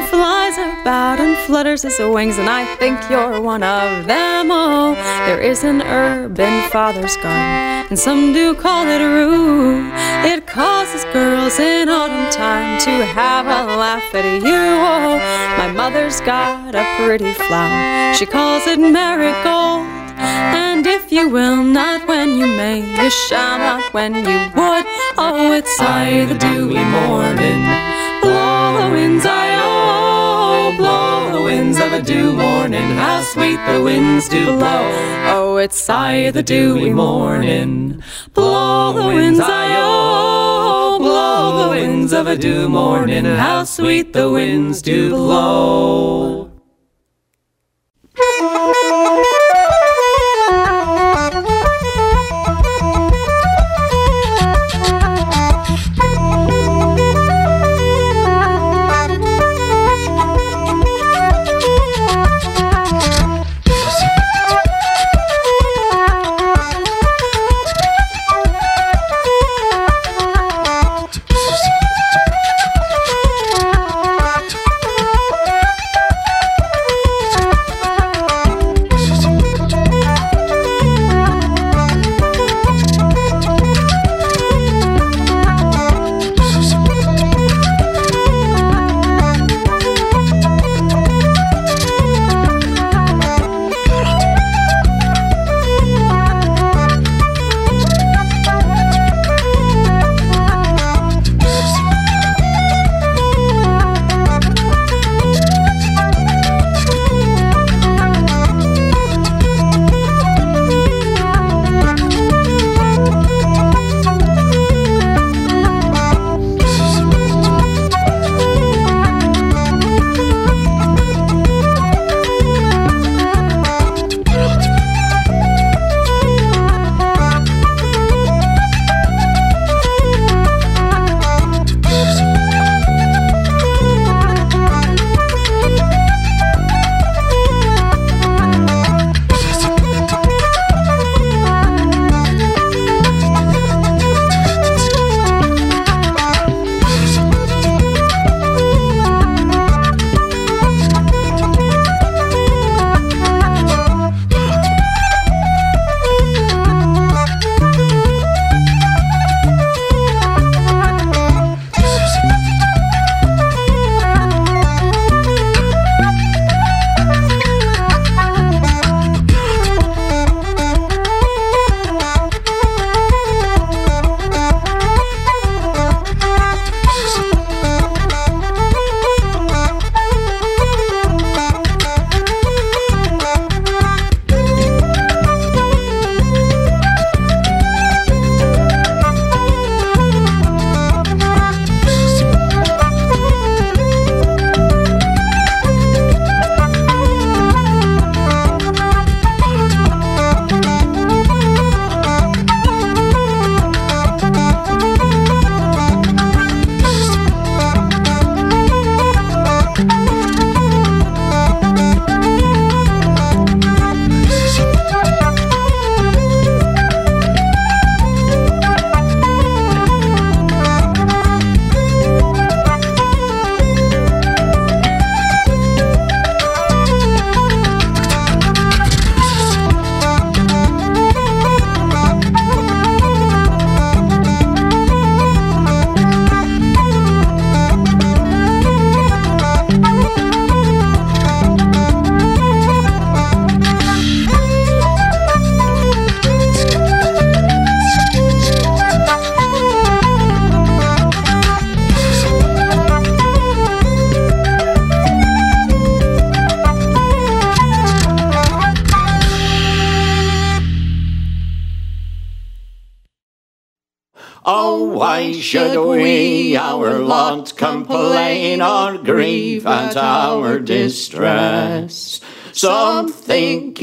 flies 0.06 0.56
about 0.56 1.20
and 1.20 1.36
flutters 1.46 1.82
his 1.82 1.98
wings, 1.98 2.38
and 2.38 2.48
I 2.48 2.64
think 2.76 2.98
you're 3.10 3.40
one 3.40 3.62
of 3.62 4.06
them. 4.06 4.50
Oh, 4.50 4.94
there 5.26 5.40
is 5.40 5.62
an 5.64 5.82
herb 5.82 6.38
in 6.38 6.70
father's 6.70 7.16
garden, 7.16 7.86
and 7.90 7.98
some 7.98 8.32
do 8.32 8.54
call 8.54 8.86
it 8.86 9.00
a 9.02 9.08
rue. 9.08 9.90
It 10.24 10.46
causes 10.46 11.04
girls 11.12 11.58
in 11.58 11.88
autumn 11.88 12.30
time 12.30 12.80
to 12.82 13.04
have 13.04 13.46
a 13.46 13.76
laugh 13.76 14.14
at 14.14 14.24
you. 14.42 14.54
Oh, 14.54 15.18
my 15.58 15.70
mother's 15.72 16.20
got 16.20 16.74
a 16.74 16.84
pretty 16.96 17.32
flower. 17.32 18.14
She 18.14 18.24
calls 18.26 18.66
it 18.66 18.78
marigold. 18.78 19.86
And 20.16 20.86
if 20.86 21.12
you 21.12 21.28
will 21.28 21.62
not 21.62 22.08
when 22.08 22.38
you 22.38 22.46
may, 22.46 22.80
you 23.02 23.10
shall 23.10 23.58
not 23.58 23.92
when 23.92 24.14
you 24.14 24.38
would. 24.54 24.84
Oh, 25.18 25.52
it's 25.52 25.80
I, 25.80 26.24
the 26.26 26.38
dewy 26.38 26.84
morning. 26.84 27.90
Blow 28.70 28.88
the 28.88 28.94
winds, 28.94 29.26
I 29.26 29.48
oh, 29.60 30.74
blow 30.76 31.32
the 31.32 31.42
winds 31.42 31.80
of 31.80 31.92
a 31.92 32.00
dew 32.00 32.32
morning. 32.32 32.90
How 32.90 33.20
sweet 33.22 33.58
the 33.66 33.82
winds 33.82 34.28
do 34.28 34.44
blow. 34.44 34.82
Oh, 35.26 35.56
it's 35.56 35.90
I, 35.90 36.30
the 36.30 36.44
dewy 36.44 36.90
morning. 36.90 38.00
Blow 38.32 38.92
the 38.92 39.06
winds, 39.08 39.40
I 39.40 39.74
oh, 39.76 40.98
blow 41.00 41.64
the 41.64 41.70
winds 41.70 42.12
of 42.12 42.28
a 42.28 42.36
dew 42.36 42.68
morning. 42.68 43.24
How 43.24 43.64
sweet 43.64 44.12
the 44.12 44.30
winds 44.30 44.82
do 44.82 45.10
blow. 45.10 46.49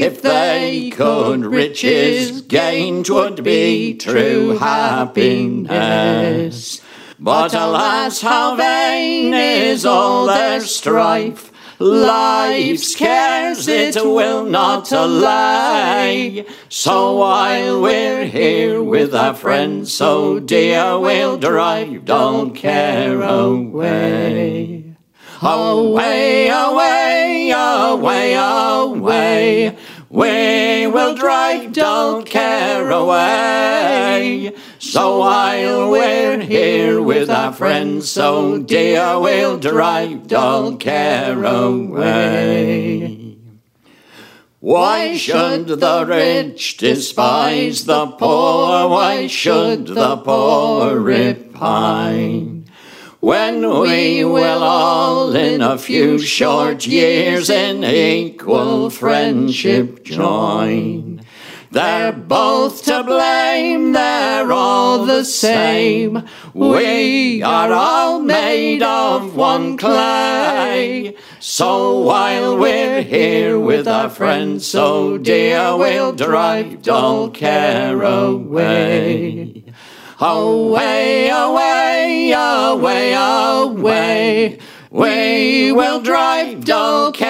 If 0.00 0.22
they 0.22 0.90
could 0.90 1.44
riches 1.44 2.42
gain, 2.42 3.02
'twould 3.02 3.42
be 3.44 3.94
true 3.94 4.58
happiness. 4.58 5.68
But 7.20 7.52
alas, 7.52 8.20
how 8.20 8.54
vain 8.54 9.34
is 9.34 9.84
all 9.84 10.26
their 10.26 10.60
strife. 10.60 11.50
Life's 11.80 12.96
cares 12.96 13.68
it 13.68 13.96
will 14.04 14.44
not 14.44 14.90
allay. 14.90 16.44
So 16.68 17.16
while 17.18 17.80
we're 17.80 18.24
here 18.24 18.82
with 18.82 19.14
our 19.14 19.34
friends 19.34 19.92
so 19.92 20.40
dear, 20.40 20.98
we'll 20.98 21.38
drive 21.38 22.04
dull 22.04 22.50
care 22.50 23.22
away. 23.22 24.96
Away, 25.40 26.48
away, 26.48 27.52
away, 27.54 28.34
away. 28.34 29.76
We 30.10 30.86
will 30.86 31.14
drive 31.14 31.74
dull 31.74 32.22
care 32.22 32.90
away. 32.90 34.54
So 34.78 35.18
while 35.18 35.90
we're 35.90 36.40
here 36.40 37.02
with 37.02 37.28
our 37.28 37.52
friends 37.52 38.08
so 38.08 38.58
dear, 38.58 39.20
we'll 39.20 39.58
drive 39.58 40.26
dull 40.26 40.76
care 40.76 41.44
away. 41.44 43.18
Why 44.60 45.16
should 45.18 45.68
the 45.68 46.06
rich 46.06 46.78
despise 46.78 47.84
the 47.84 48.06
poor? 48.06 48.88
Why 48.88 49.26
should 49.26 49.88
the 49.88 50.16
poor 50.16 50.98
repine? 50.98 52.64
When 53.20 53.68
we 53.80 54.24
will 54.24 54.62
all 54.62 55.34
in 55.34 55.60
a 55.60 55.76
few 55.76 56.18
short 56.18 56.86
years 56.86 57.50
in 57.50 57.84
equal 57.84 58.90
friendship 58.90 59.87
join. 60.16 61.22
They're 61.70 62.12
both 62.12 62.84
to 62.84 63.02
blame, 63.02 63.92
they're 63.92 64.50
all 64.50 65.04
the 65.04 65.22
same. 65.24 66.26
We 66.54 67.42
are 67.42 67.72
all 67.72 68.20
made 68.20 68.82
of 68.82 69.36
one 69.36 69.76
clay. 69.76 71.14
So 71.40 72.00
while 72.00 72.56
we're 72.56 73.02
here 73.02 73.60
with 73.60 73.86
our 73.86 74.08
friends 74.08 74.66
so 74.66 75.18
dear, 75.18 75.76
we'll 75.76 76.14
drive 76.14 76.80
dull 76.80 77.28
care 77.30 78.02
away. 78.02 79.64
Away, 80.20 81.28
away, 81.28 82.32
away, 82.32 83.12
away. 83.12 84.58
We 84.90 85.70
will 85.70 86.00
drive 86.00 86.64
dull 86.64 87.12
care 87.12 87.27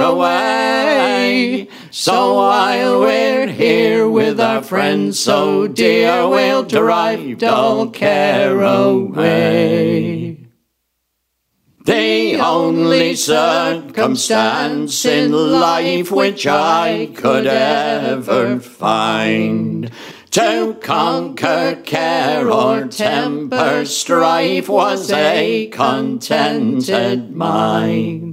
away. 0.00 1.68
So 1.90 2.34
while 2.34 3.00
we're 3.00 3.48
here 3.48 4.08
with 4.08 4.40
our 4.40 4.62
friends 4.62 5.18
so 5.18 5.66
dear, 5.66 6.28
we'll 6.28 6.64
drive 6.64 7.38
dull 7.38 7.90
care 7.90 8.60
away. 8.60 10.46
The 11.86 12.40
only 12.40 13.14
circumstance 13.14 15.04
in 15.04 15.30
life 15.32 16.10
which 16.10 16.44
I 16.44 17.12
could 17.14 17.46
ever 17.46 18.58
find 18.58 19.92
to 20.32 20.76
conquer 20.82 21.80
care 21.84 22.50
or 22.50 22.88
temper 22.88 23.84
strife 23.84 24.68
was 24.68 25.12
a 25.12 25.68
contented 25.68 27.34
mind. 27.36 28.25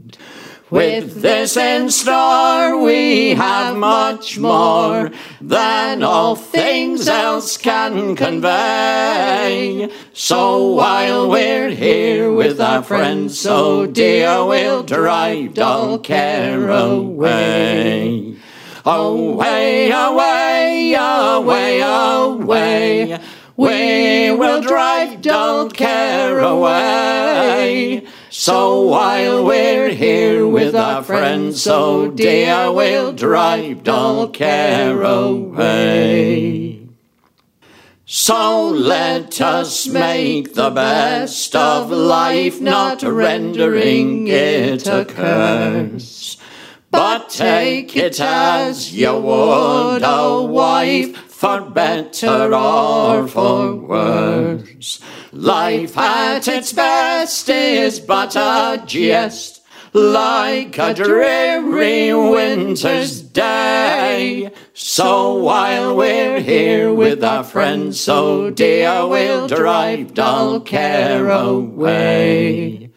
With 0.73 1.21
this 1.21 1.55
in 1.55 1.91
store, 1.91 2.81
we 2.81 3.35
have 3.35 3.77
much 3.77 4.39
more 4.39 5.11
than 5.39 6.01
all 6.01 6.35
things 6.35 7.07
else 7.07 7.57
can 7.57 8.15
convey. 8.15 9.93
So 10.13 10.69
while 10.69 11.29
we're 11.29 11.69
here 11.69 12.31
with 12.33 12.59
our 12.59 12.81
friends 12.81 13.39
so 13.39 13.85
dear, 13.85 14.43
we'll 14.43 14.81
drive 14.81 15.53
dull 15.53 15.99
care 15.99 16.71
away. 16.71 18.35
Away, 18.83 19.91
away, 19.91 20.95
away, 20.97 21.81
away. 21.81 23.19
We 23.55 24.31
will 24.31 24.61
drive 24.61 25.21
dull 25.21 25.69
care 25.69 26.39
away. 26.39 28.07
So 28.35 28.81
while 28.81 29.45
we're 29.45 29.91
here 29.91 30.47
with 30.47 30.73
our 30.75 31.03
friends 31.03 31.61
so 31.61 32.09
dear, 32.09 32.71
we'll 32.71 33.13
drive 33.13 33.83
dull 33.83 34.27
care 34.29 35.03
away. 35.03 36.79
So 38.05 38.69
let 38.69 39.39
us 39.39 39.85
make 39.85 40.55
the 40.55 40.71
best 40.71 41.55
of 41.55 41.91
life, 41.91 42.59
not 42.59 43.03
rendering 43.03 44.27
it 44.27 44.87
a 44.87 45.05
curse. 45.05 46.35
But 46.89 47.29
take 47.29 47.95
it 47.95 48.19
as 48.19 48.95
you 48.95 49.15
would 49.15 50.01
a 50.01 50.41
wife, 50.41 51.15
for 51.43 51.61
better 51.61 52.55
or 52.55 53.27
for 53.27 53.75
worse. 53.75 54.99
Life 55.35 55.97
at 55.97 56.47
its 56.47 56.73
best 56.73 57.49
is 57.49 57.99
but 57.99 58.35
a 58.35 58.83
jest, 58.85 59.63
like 59.91 60.77
a 60.77 60.93
dreary 60.93 62.13
winter's 62.13 63.19
day. 63.19 64.51
So 64.75 65.33
while 65.37 65.95
we're 65.95 66.39
here 66.39 66.93
with 66.93 67.23
our 67.23 67.43
friends 67.43 67.99
so 67.99 68.51
dear, 68.51 69.07
we'll 69.07 69.47
drive 69.47 70.13
dull 70.13 70.59
care 70.59 71.27
away. 71.31 72.91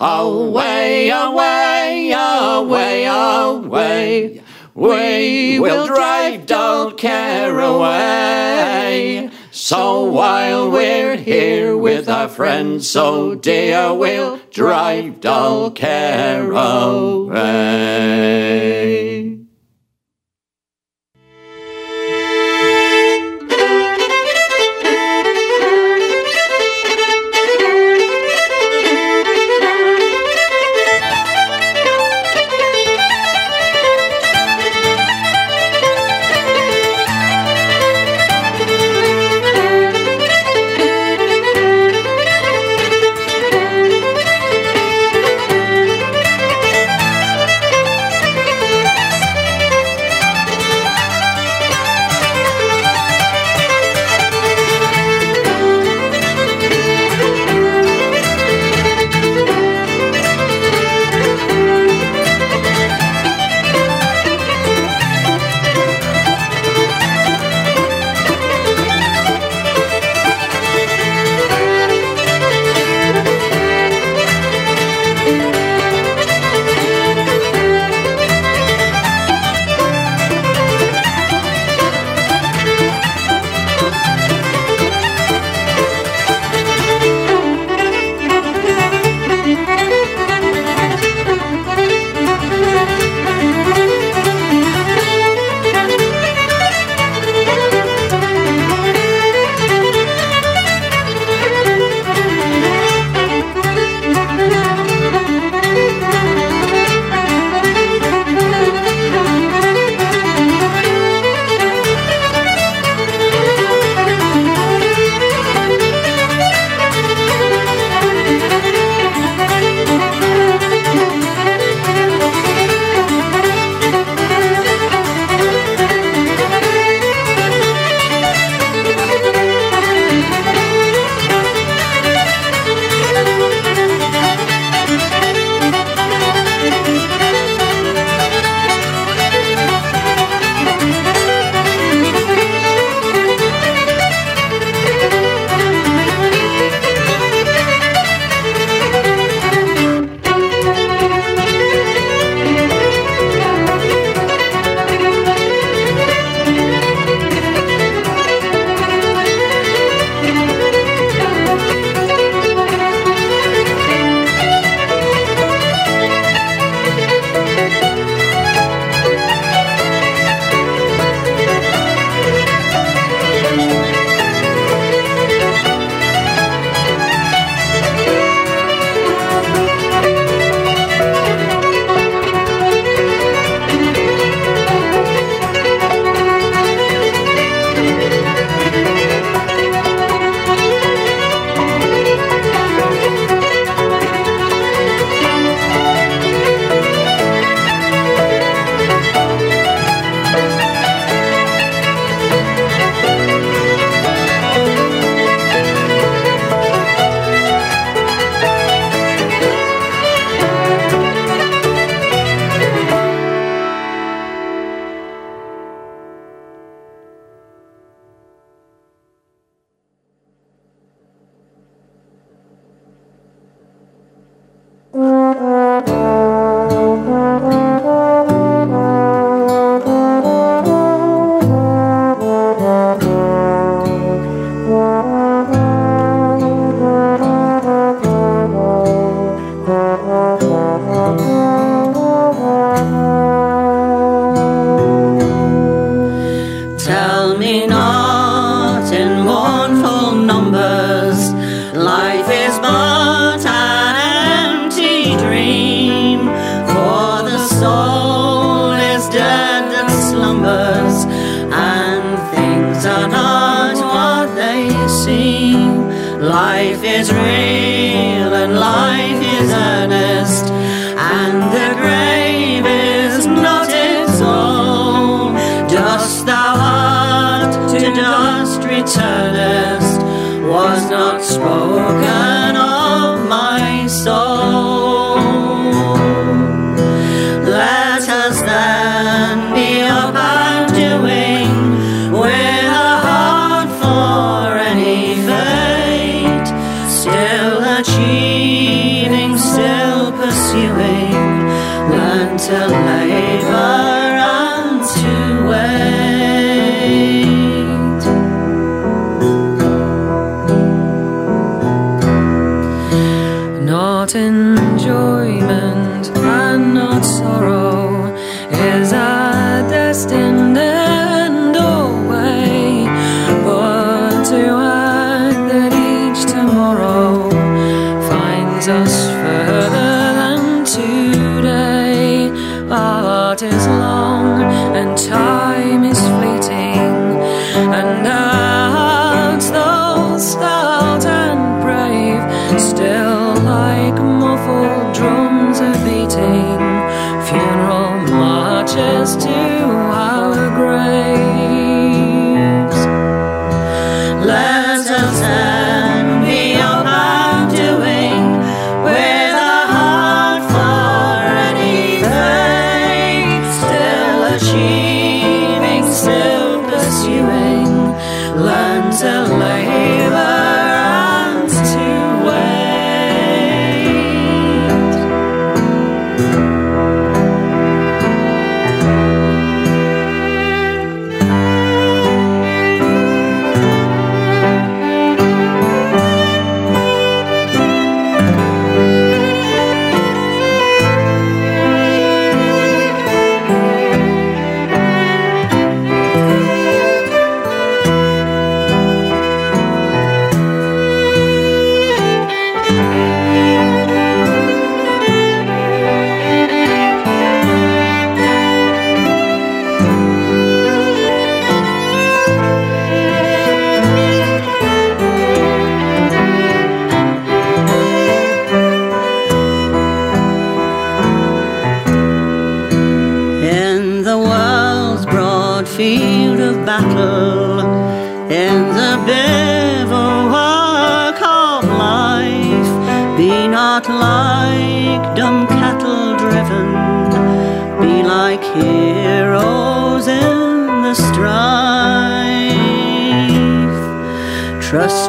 Away, 0.00 1.10
away, 1.10 2.12
away, 2.16 3.04
away. 3.04 4.42
We 4.74 5.60
will 5.60 5.86
drive 5.88 6.46
dull 6.46 6.92
care 6.92 7.60
away. 7.60 8.61
So 9.72 10.04
while 10.04 10.70
we're 10.70 11.16
here 11.16 11.74
with 11.74 12.06
our 12.06 12.28
friends 12.28 12.86
so 12.90 13.34
dear, 13.34 13.94
we'll 13.94 14.38
drive 14.50 15.22
dull 15.22 15.70
care 15.70 16.52
away. 16.52 17.32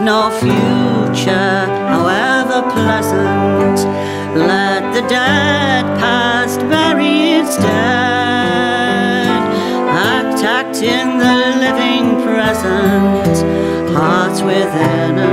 no 0.04 0.30
future, 0.32 1.66
however 1.88 2.62
pleasant. 2.74 3.80
Let 4.36 4.94
the 4.94 5.08
dead 5.08 5.86
past 5.98 6.60
bury 6.62 7.40
its 7.40 7.56
dead. 7.56 9.28
Act, 9.88 10.44
act 10.44 10.78
in 10.82 11.18
the 11.20 11.38
living 11.64 12.22
present, 12.22 13.38
hearts 13.96 14.42
within 14.42 15.33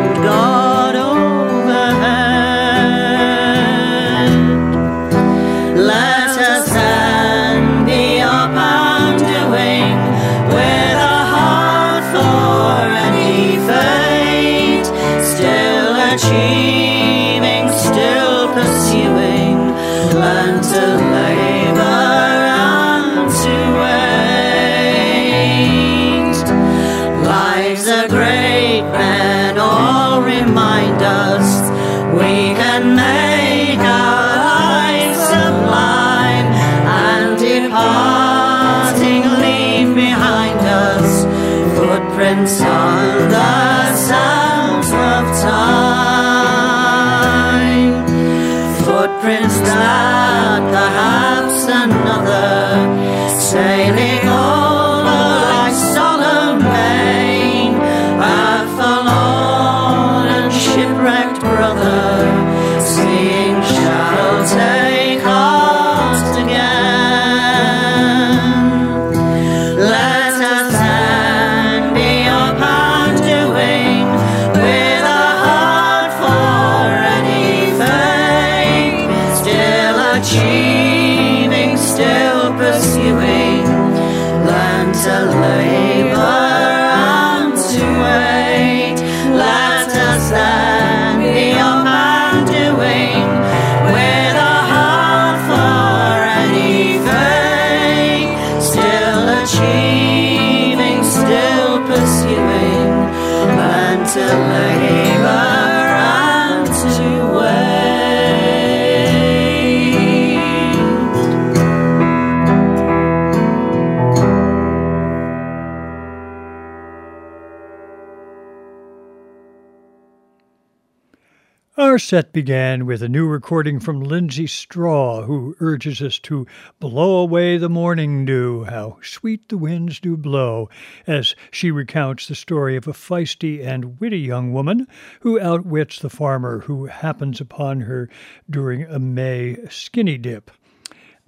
Our 121.91 121.99
set 121.99 122.33
began 122.33 122.87
with 122.87 123.03
a 123.03 123.09
new 123.09 123.27
recording 123.27 123.81
from 123.81 124.01
Lindsay 124.01 124.47
Straw, 124.47 125.23
who 125.23 125.57
urges 125.59 126.01
us 126.01 126.21
to 126.21 126.47
blow 126.79 127.17
away 127.17 127.57
the 127.57 127.69
morning 127.69 128.25
dew, 128.25 128.63
how 128.63 128.99
sweet 129.03 129.49
the 129.49 129.59
winds 129.59 129.99
do 129.99 130.17
blow, 130.17 130.71
as 131.09 131.35
she 131.51 131.73
recounts 131.73 132.29
the 132.29 132.37
story 132.37 132.77
of 132.77 132.87
a 132.87 132.93
feisty 132.93 133.67
and 133.67 133.99
witty 133.99 134.21
young 134.21 134.53
woman 134.53 134.87
who 135.23 135.41
outwits 135.41 135.99
the 135.99 136.09
farmer 136.09 136.61
who 136.61 136.87
happens 136.87 137.41
upon 137.41 137.81
her 137.81 138.09
during 138.49 138.85
a 138.85 139.01
May 139.01 139.57
skinny 139.69 140.17
dip. 140.17 140.53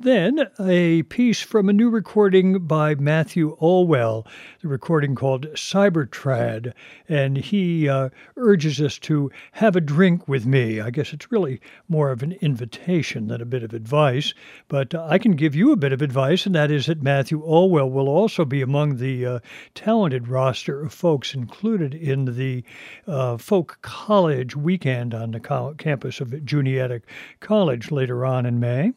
Then 0.03 0.49
a 0.59 1.05
piece 1.05 1.43
from 1.43 1.69
a 1.69 1.73
new 1.73 1.89
recording 1.89 2.66
by 2.66 2.97
Matthew 2.97 3.57
Olwell, 3.59 4.27
the 4.61 4.66
recording 4.66 5.15
called 5.15 5.47
Cybertrad, 5.55 6.73
and 7.09 7.37
he 7.37 7.89
uh, 7.89 8.09
urges 8.37 8.81
us 8.81 8.99
to 8.99 9.31
have 9.53 9.77
a 9.77 9.81
drink 9.81 10.27
with 10.27 10.45
me. 10.45 10.81
I 10.81 10.91
guess 10.91 11.12
it's 11.12 11.31
really 11.31 11.61
more 11.87 12.11
of 12.11 12.20
an 12.24 12.33
invitation 12.41 13.29
than 13.29 13.41
a 13.41 13.45
bit 13.45 13.62
of 13.62 13.73
advice, 13.73 14.35
but 14.66 14.93
I 14.93 15.19
can 15.19 15.37
give 15.37 15.55
you 15.55 15.70
a 15.70 15.77
bit 15.77 15.93
of 15.93 16.03
advice, 16.03 16.47
and 16.47 16.55
that 16.57 16.73
is 16.73 16.87
that 16.87 17.01
Matthew 17.01 17.41
Olwell 17.41 17.89
will 17.89 18.09
also 18.09 18.45
be 18.45 18.61
among 18.61 18.97
the 18.97 19.24
uh, 19.24 19.39
talented 19.77 20.27
roster 20.27 20.85
of 20.85 20.93
folks 20.93 21.33
included 21.33 21.95
in 21.95 22.24
the 22.24 22.65
uh, 23.07 23.37
Folk 23.37 23.79
College 23.83 24.57
weekend 24.57 25.15
on 25.15 25.31
the 25.31 25.39
co- 25.39 25.74
campus 25.79 26.20
of 26.20 26.45
Juniata 26.45 27.03
College 27.39 27.93
later 27.93 28.27
on 28.27 28.47
in 28.47 28.59
May. 28.59 28.93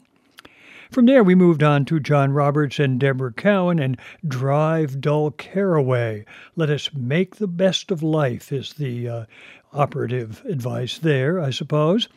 From 0.92 1.08
there, 1.08 1.24
we 1.24 1.36
moved 1.36 1.64
on 1.64 1.86
to 1.86 2.00
John 2.00 2.32
Roberts 2.32 2.80
and 2.80 3.00
Deborah 3.00 3.34
Cowan 3.34 3.80
and 3.80 4.00
Drive 4.28 5.02
Dull 5.02 5.32
Care 5.32 5.76
Away. 5.76 6.26
Let 6.56 6.70
us 6.70 6.94
make 6.94 7.36
the 7.36 7.48
best 7.48 7.92
of 7.92 8.04
life, 8.04 8.52
is 8.52 8.74
the 8.74 9.10
uh, 9.10 9.26
operative 9.74 10.44
advice 10.46 10.98
there, 11.00 11.40
I 11.40 11.50
suppose. 11.50 12.08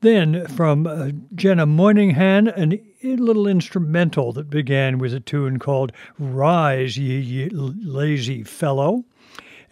Then 0.00 0.46
from 0.48 0.86
uh, 0.86 1.10
Jenna 1.34 1.66
Moynihan, 1.66 2.48
an, 2.48 2.78
a 3.02 3.16
little 3.16 3.46
instrumental 3.46 4.32
that 4.32 4.50
began 4.50 4.98
with 4.98 5.14
a 5.14 5.20
tune 5.20 5.58
called 5.58 5.92
Rise, 6.18 6.98
Ye, 6.98 7.20
ye 7.20 7.48
Lazy 7.50 8.42
Fellow. 8.42 9.04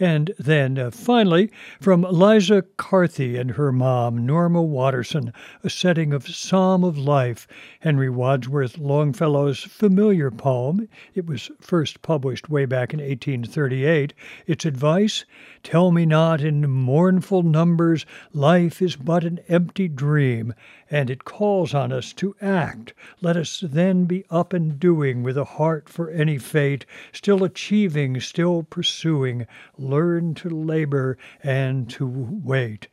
And 0.00 0.32
then 0.38 0.78
uh, 0.78 0.90
finally, 0.90 1.50
from 1.80 2.04
Eliza 2.04 2.64
Carthy 2.76 3.36
and 3.36 3.52
her 3.52 3.72
mom, 3.72 4.26
Norma 4.26 4.62
Waterson, 4.62 5.32
a 5.62 5.70
setting 5.70 6.12
of 6.12 6.28
Psalm 6.28 6.84
of 6.84 6.98
Life, 6.98 7.46
Henry 7.80 8.10
Wadsworth 8.10 8.78
Longfellow's 8.78 9.60
familiar 9.60 10.30
poem. 10.30 10.88
It 11.14 11.26
was 11.26 11.50
first 11.60 12.02
published 12.02 12.48
way 12.48 12.64
back 12.64 12.92
in 12.92 13.00
1838. 13.00 14.14
Its 14.46 14.64
advice 14.64 15.24
Tell 15.62 15.92
me 15.92 16.04
not 16.04 16.40
in 16.40 16.68
mournful 16.68 17.44
numbers, 17.44 18.04
life 18.32 18.82
is 18.82 18.96
but 18.96 19.22
an 19.22 19.38
empty 19.48 19.86
dream, 19.86 20.54
and 20.92 21.08
it 21.08 21.24
calls 21.24 21.72
on 21.72 21.90
us 21.90 22.12
to 22.12 22.36
act. 22.42 22.92
Let 23.22 23.34
us 23.34 23.64
then 23.66 24.04
be 24.04 24.26
up 24.30 24.52
and 24.52 24.78
doing 24.78 25.22
with 25.22 25.38
a 25.38 25.44
heart 25.44 25.88
for 25.88 26.10
any 26.10 26.36
fate, 26.36 26.84
still 27.12 27.42
achieving, 27.42 28.20
still 28.20 28.62
pursuing. 28.62 29.46
Learn 29.78 30.34
to 30.34 30.50
labor 30.50 31.16
and 31.42 31.88
to 31.90 32.06
wait. 32.06 32.88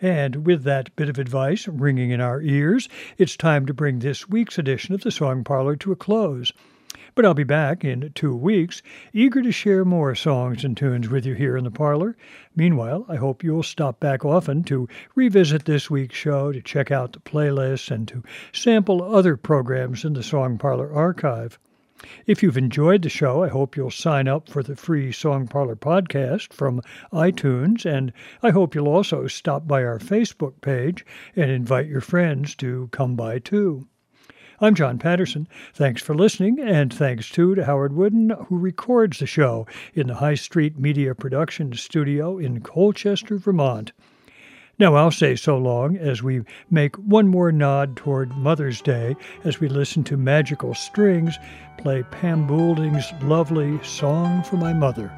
And 0.00 0.46
with 0.46 0.64
that 0.64 0.96
bit 0.96 1.10
of 1.10 1.18
advice 1.18 1.68
ringing 1.68 2.10
in 2.10 2.20
our 2.20 2.40
ears, 2.40 2.88
it's 3.18 3.36
time 3.36 3.66
to 3.66 3.74
bring 3.74 3.98
this 3.98 4.26
week's 4.26 4.58
edition 4.58 4.94
of 4.94 5.02
the 5.02 5.10
Song 5.10 5.44
Parlor 5.44 5.76
to 5.76 5.92
a 5.92 5.96
close. 5.96 6.50
But 7.16 7.24
I'll 7.24 7.32
be 7.32 7.44
back 7.44 7.84
in 7.84 8.10
two 8.16 8.34
weeks, 8.34 8.82
eager 9.12 9.40
to 9.40 9.52
share 9.52 9.84
more 9.84 10.16
songs 10.16 10.64
and 10.64 10.76
tunes 10.76 11.08
with 11.08 11.24
you 11.24 11.34
here 11.34 11.56
in 11.56 11.62
the 11.62 11.70
parlor. 11.70 12.16
Meanwhile, 12.56 13.06
I 13.08 13.14
hope 13.14 13.44
you'll 13.44 13.62
stop 13.62 14.00
back 14.00 14.24
often 14.24 14.64
to 14.64 14.88
revisit 15.14 15.64
this 15.64 15.88
week's 15.88 16.16
show, 16.16 16.50
to 16.50 16.60
check 16.60 16.90
out 16.90 17.12
the 17.12 17.20
playlists, 17.20 17.92
and 17.92 18.08
to 18.08 18.24
sample 18.52 19.00
other 19.00 19.36
programs 19.36 20.04
in 20.04 20.14
the 20.14 20.24
Song 20.24 20.58
Parlor 20.58 20.92
archive. 20.92 21.56
If 22.26 22.42
you've 22.42 22.58
enjoyed 22.58 23.02
the 23.02 23.08
show, 23.08 23.44
I 23.44 23.48
hope 23.48 23.76
you'll 23.76 23.92
sign 23.92 24.26
up 24.26 24.48
for 24.48 24.64
the 24.64 24.74
free 24.74 25.12
Song 25.12 25.46
Parlor 25.46 25.76
podcast 25.76 26.52
from 26.52 26.82
iTunes, 27.12 27.86
and 27.86 28.12
I 28.42 28.50
hope 28.50 28.74
you'll 28.74 28.88
also 28.88 29.28
stop 29.28 29.68
by 29.68 29.84
our 29.84 30.00
Facebook 30.00 30.60
page 30.60 31.06
and 31.36 31.48
invite 31.48 31.86
your 31.86 32.00
friends 32.00 32.56
to 32.56 32.88
come 32.90 33.14
by 33.14 33.38
too. 33.38 33.86
I'm 34.60 34.74
John 34.74 34.98
Patterson. 34.98 35.48
Thanks 35.74 36.00
for 36.00 36.14
listening, 36.14 36.60
and 36.60 36.92
thanks 36.92 37.28
too 37.28 37.54
to 37.56 37.64
Howard 37.64 37.92
Wooden, 37.92 38.30
who 38.48 38.56
records 38.56 39.18
the 39.18 39.26
show 39.26 39.66
in 39.94 40.06
the 40.06 40.14
High 40.14 40.36
Street 40.36 40.78
Media 40.78 41.14
Production 41.14 41.72
Studio 41.72 42.38
in 42.38 42.60
Colchester, 42.60 43.36
Vermont. 43.36 43.92
Now 44.78 44.94
I'll 44.94 45.10
say 45.10 45.36
so 45.36 45.56
long 45.56 45.96
as 45.96 46.22
we 46.22 46.42
make 46.70 46.96
one 46.96 47.28
more 47.28 47.52
nod 47.52 47.96
toward 47.96 48.36
Mother's 48.36 48.80
Day 48.80 49.16
as 49.44 49.60
we 49.60 49.68
listen 49.68 50.04
to 50.04 50.16
Magical 50.16 50.74
Strings 50.74 51.38
play 51.78 52.02
Pam 52.04 52.46
Boulding's 52.46 53.12
lovely 53.22 53.82
Song 53.82 54.42
for 54.42 54.56
My 54.56 54.72
Mother. 54.72 55.12